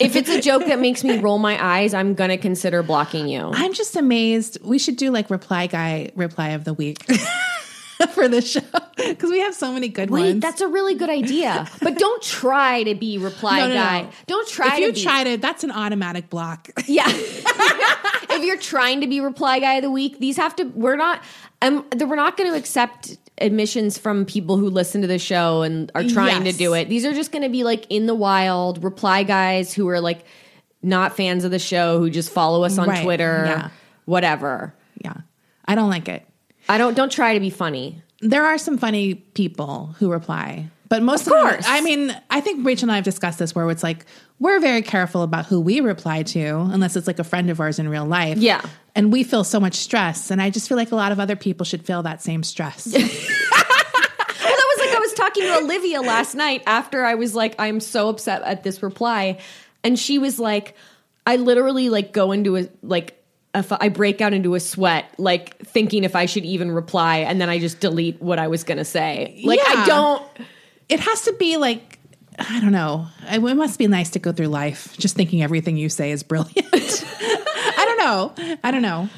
If 0.00 0.16
it's 0.16 0.28
a 0.30 0.40
joke 0.40 0.66
that 0.66 0.80
makes 0.80 1.04
me 1.04 1.18
roll 1.18 1.38
my 1.38 1.62
eyes, 1.62 1.94
I'm 1.94 2.14
gonna 2.14 2.38
consider 2.38 2.82
blocking 2.82 3.28
you. 3.28 3.50
I'm 3.52 3.72
just 3.72 3.96
amazed. 3.96 4.58
We 4.62 4.78
should 4.78 4.96
do 4.96 5.10
like 5.10 5.30
reply 5.30 5.66
guy 5.66 6.10
reply 6.14 6.50
of 6.50 6.64
the 6.64 6.74
week 6.74 7.04
for 8.12 8.28
the 8.28 8.40
show 8.42 8.60
because 8.96 9.30
we 9.30 9.40
have 9.40 9.54
so 9.54 9.72
many 9.72 9.88
good 9.88 10.10
Wait, 10.10 10.20
ones. 10.22 10.40
that's 10.40 10.60
a 10.60 10.68
really 10.68 10.94
good 10.94 11.10
idea. 11.10 11.66
But 11.80 11.98
don't 11.98 12.22
try 12.22 12.82
to 12.82 12.94
be 12.94 13.18
reply 13.18 13.58
No, 13.60 13.68
no, 13.68 13.74
no. 13.74 13.80
guy. 13.80 14.08
Don't 14.26 14.48
try 14.48 14.68
to 14.68 14.74
if 14.74 14.80
you 14.80 14.92
to 14.92 15.02
try 15.02 15.24
to, 15.24 15.36
that's 15.36 15.64
an 15.64 15.70
automatic 15.70 16.30
block. 16.30 16.68
Yeah. 16.86 17.04
if 17.08 18.44
you're 18.44 18.56
trying 18.58 19.00
to 19.00 19.06
be 19.06 19.20
reply 19.20 19.58
guy 19.60 19.74
of 19.74 19.82
the 19.82 19.90
week, 19.90 20.18
these 20.18 20.36
have 20.36 20.54
to. 20.56 20.64
We're 20.64 20.96
not. 20.96 21.22
Um, 21.62 21.86
we're 21.98 22.16
not 22.16 22.36
going 22.36 22.50
to 22.50 22.56
accept 22.58 23.16
admissions 23.38 23.98
from 23.98 24.24
people 24.24 24.56
who 24.56 24.68
listen 24.70 25.00
to 25.02 25.06
the 25.06 25.18
show 25.18 25.62
and 25.62 25.90
are 25.94 26.04
trying 26.04 26.44
Yes. 26.46 26.54
to 26.54 26.58
do 26.58 26.74
it. 26.74 26.88
These 26.88 27.04
are 27.04 27.12
just 27.12 27.32
going 27.32 27.42
to 27.42 27.48
be 27.48 27.64
like 27.64 27.86
in 27.90 28.06
the 28.06 28.14
wild 28.14 28.82
reply 28.84 29.22
guys 29.24 29.72
who 29.74 29.88
are 29.88 30.00
like 30.00 30.24
not 30.82 31.16
fans 31.16 31.44
of 31.44 31.50
the 31.50 31.58
show 31.58 31.98
who 31.98 32.10
just 32.10 32.30
follow 32.30 32.62
us 32.64 32.78
on 32.78 32.88
Right, 32.88 33.02
Twitter, 33.02 33.44
yeah. 33.46 33.68
whatever. 34.04 34.74
yeah, 35.02 35.14
I 35.64 35.74
don't 35.74 35.90
like 35.90 36.08
it. 36.08 36.24
I 36.68 36.78
don't. 36.78 36.94
Don't 36.94 37.10
try 37.12 37.34
to 37.34 37.40
be 37.40 37.50
funny. 37.50 38.00
There 38.20 38.44
are 38.46 38.56
some 38.56 38.78
funny 38.78 39.14
people 39.14 39.94
who 39.98 40.10
reply, 40.10 40.70
but 40.88 41.02
most 41.02 41.26
of, 41.26 41.32
course. 41.32 41.64
I 41.66 41.80
mean, 41.80 42.14
I 42.30 42.40
think 42.40 42.64
Rachel 42.66 42.84
and 42.86 42.92
I 42.92 42.96
have 42.96 43.04
discussed 43.04 43.38
this 43.38 43.54
where 43.54 43.68
it's 43.70 43.82
like 43.82 44.06
we're 44.38 44.60
very 44.60 44.82
careful 44.82 45.22
about 45.22 45.46
who 45.46 45.60
we 45.60 45.80
reply 45.80 46.22
to, 46.24 46.58
unless 46.72 46.96
it's 46.96 47.06
like 47.06 47.18
a 47.18 47.24
friend 47.24 47.50
of 47.50 47.60
ours 47.60 47.78
in 47.78 47.88
real 47.88 48.04
life. 48.04 48.38
Yeah. 48.38 48.60
and 48.94 49.12
we 49.12 49.24
feel 49.24 49.44
so 49.44 49.58
much 49.60 49.74
stress, 49.74 50.30
and 50.30 50.42
I 50.42 50.50
just 50.50 50.68
feel 50.68 50.76
like 50.76 50.92
a 50.92 50.96
lot 50.96 51.12
of 51.12 51.20
other 51.20 51.36
people 51.36 51.64
should 51.64 51.84
feel 51.84 52.02
that 52.02 52.22
same 52.22 52.42
stress. 52.42 52.86
Well, 54.44 54.52
that 54.56 54.76
was 54.76 54.86
like 54.86 54.96
I 54.96 55.00
was 55.00 55.14
talking 55.14 55.42
to 55.44 55.56
Olivia 55.58 56.02
last 56.02 56.34
night 56.34 56.62
after 56.66 57.04
I 57.04 57.14
was 57.14 57.34
like, 57.34 57.54
I'm 57.58 57.80
so 57.80 58.08
upset 58.10 58.42
at 58.42 58.62
this 58.62 58.82
reply. 58.82 59.38
And 59.82 59.98
she 59.98 60.18
was 60.18 60.38
like, 60.38 60.76
I 61.26 61.36
literally 61.36 61.88
like 61.88 62.12
go 62.12 62.32
into 62.32 62.56
a 62.58 62.68
like 62.82 63.22
I 63.54 63.88
break 63.88 64.20
out 64.20 64.34
into 64.34 64.54
a 64.54 64.60
sweat, 64.60 65.06
like 65.16 65.56
thinking 65.66 66.04
if 66.04 66.14
I 66.16 66.26
should 66.26 66.44
even 66.44 66.72
reply, 66.72 67.18
and 67.18 67.40
then 67.40 67.48
I 67.48 67.58
just 67.58 67.80
delete 67.80 68.20
what 68.20 68.38
I 68.38 68.48
was 68.48 68.64
gonna 68.64 68.84
say. 68.84 69.40
Like 69.44 69.60
I 69.64 69.86
don't 69.86 70.22
it 70.88 71.00
has 71.00 71.22
to 71.22 71.32
be 71.34 71.56
like 71.56 71.98
I 72.38 72.60
don't 72.60 72.72
know. 72.72 73.06
It 73.30 73.40
must 73.40 73.78
be 73.78 73.86
nice 73.86 74.10
to 74.10 74.18
go 74.18 74.32
through 74.32 74.48
life 74.48 74.96
just 74.98 75.14
thinking 75.14 75.42
everything 75.42 75.76
you 75.76 75.88
say 75.88 76.10
is 76.10 76.22
brilliant. 76.24 76.56
I 76.72 77.84
don't 77.86 77.98
know. 77.98 78.56
I 78.64 78.70
don't 78.72 78.82
know. 78.82 79.08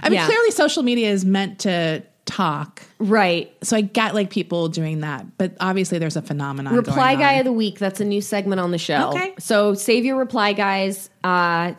I 0.00 0.08
mean, 0.08 0.18
Yeah. 0.18 0.26
clearly 0.26 0.50
social 0.52 0.82
media 0.82 1.10
is 1.10 1.24
meant 1.24 1.60
to 1.60 2.02
talk. 2.24 2.82
right. 2.98 3.52
So 3.62 3.76
I 3.76 3.82
get 3.82 4.14
like 4.14 4.30
people 4.30 4.68
doing 4.68 5.00
that, 5.00 5.36
but 5.36 5.54
obviously 5.60 5.98
there's 5.98 6.16
a 6.16 6.22
phenomenon. 6.22 6.74
Reply 6.74 7.14
guy 7.16 7.32
of 7.34 7.44
the 7.44 7.52
week. 7.52 7.78
That's 7.78 8.00
a 8.00 8.04
new 8.06 8.22
segment 8.22 8.58
on 8.60 8.70
the 8.70 8.78
show. 8.78 9.10
Okay. 9.10 9.34
So 9.38 9.74
save 9.74 10.04
your 10.06 10.16
reply 10.16 10.54
guys. 10.54 11.10
Uh 11.22 11.74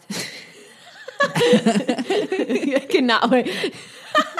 I 1.21 2.85
cannot 2.89 3.29
wait. 3.31 3.73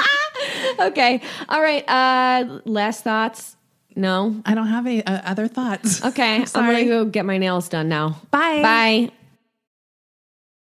okay. 0.79 1.21
All 1.49 1.61
right. 1.61 1.83
Uh 1.89 2.59
last 2.65 3.03
thoughts. 3.03 3.55
No. 3.95 4.41
I 4.45 4.55
don't 4.55 4.67
have 4.67 4.85
any 4.85 5.05
uh, 5.05 5.21
other 5.23 5.47
thoughts. 5.47 6.03
Okay. 6.03 6.35
I'm, 6.41 6.45
sorry. 6.45 6.85
gonna 6.85 6.85
go 6.85 7.05
get 7.05 7.25
my 7.25 7.37
nails 7.37 7.69
done 7.69 7.89
now. 7.89 8.21
Bye. 8.31 8.61
Bye. 8.61 9.11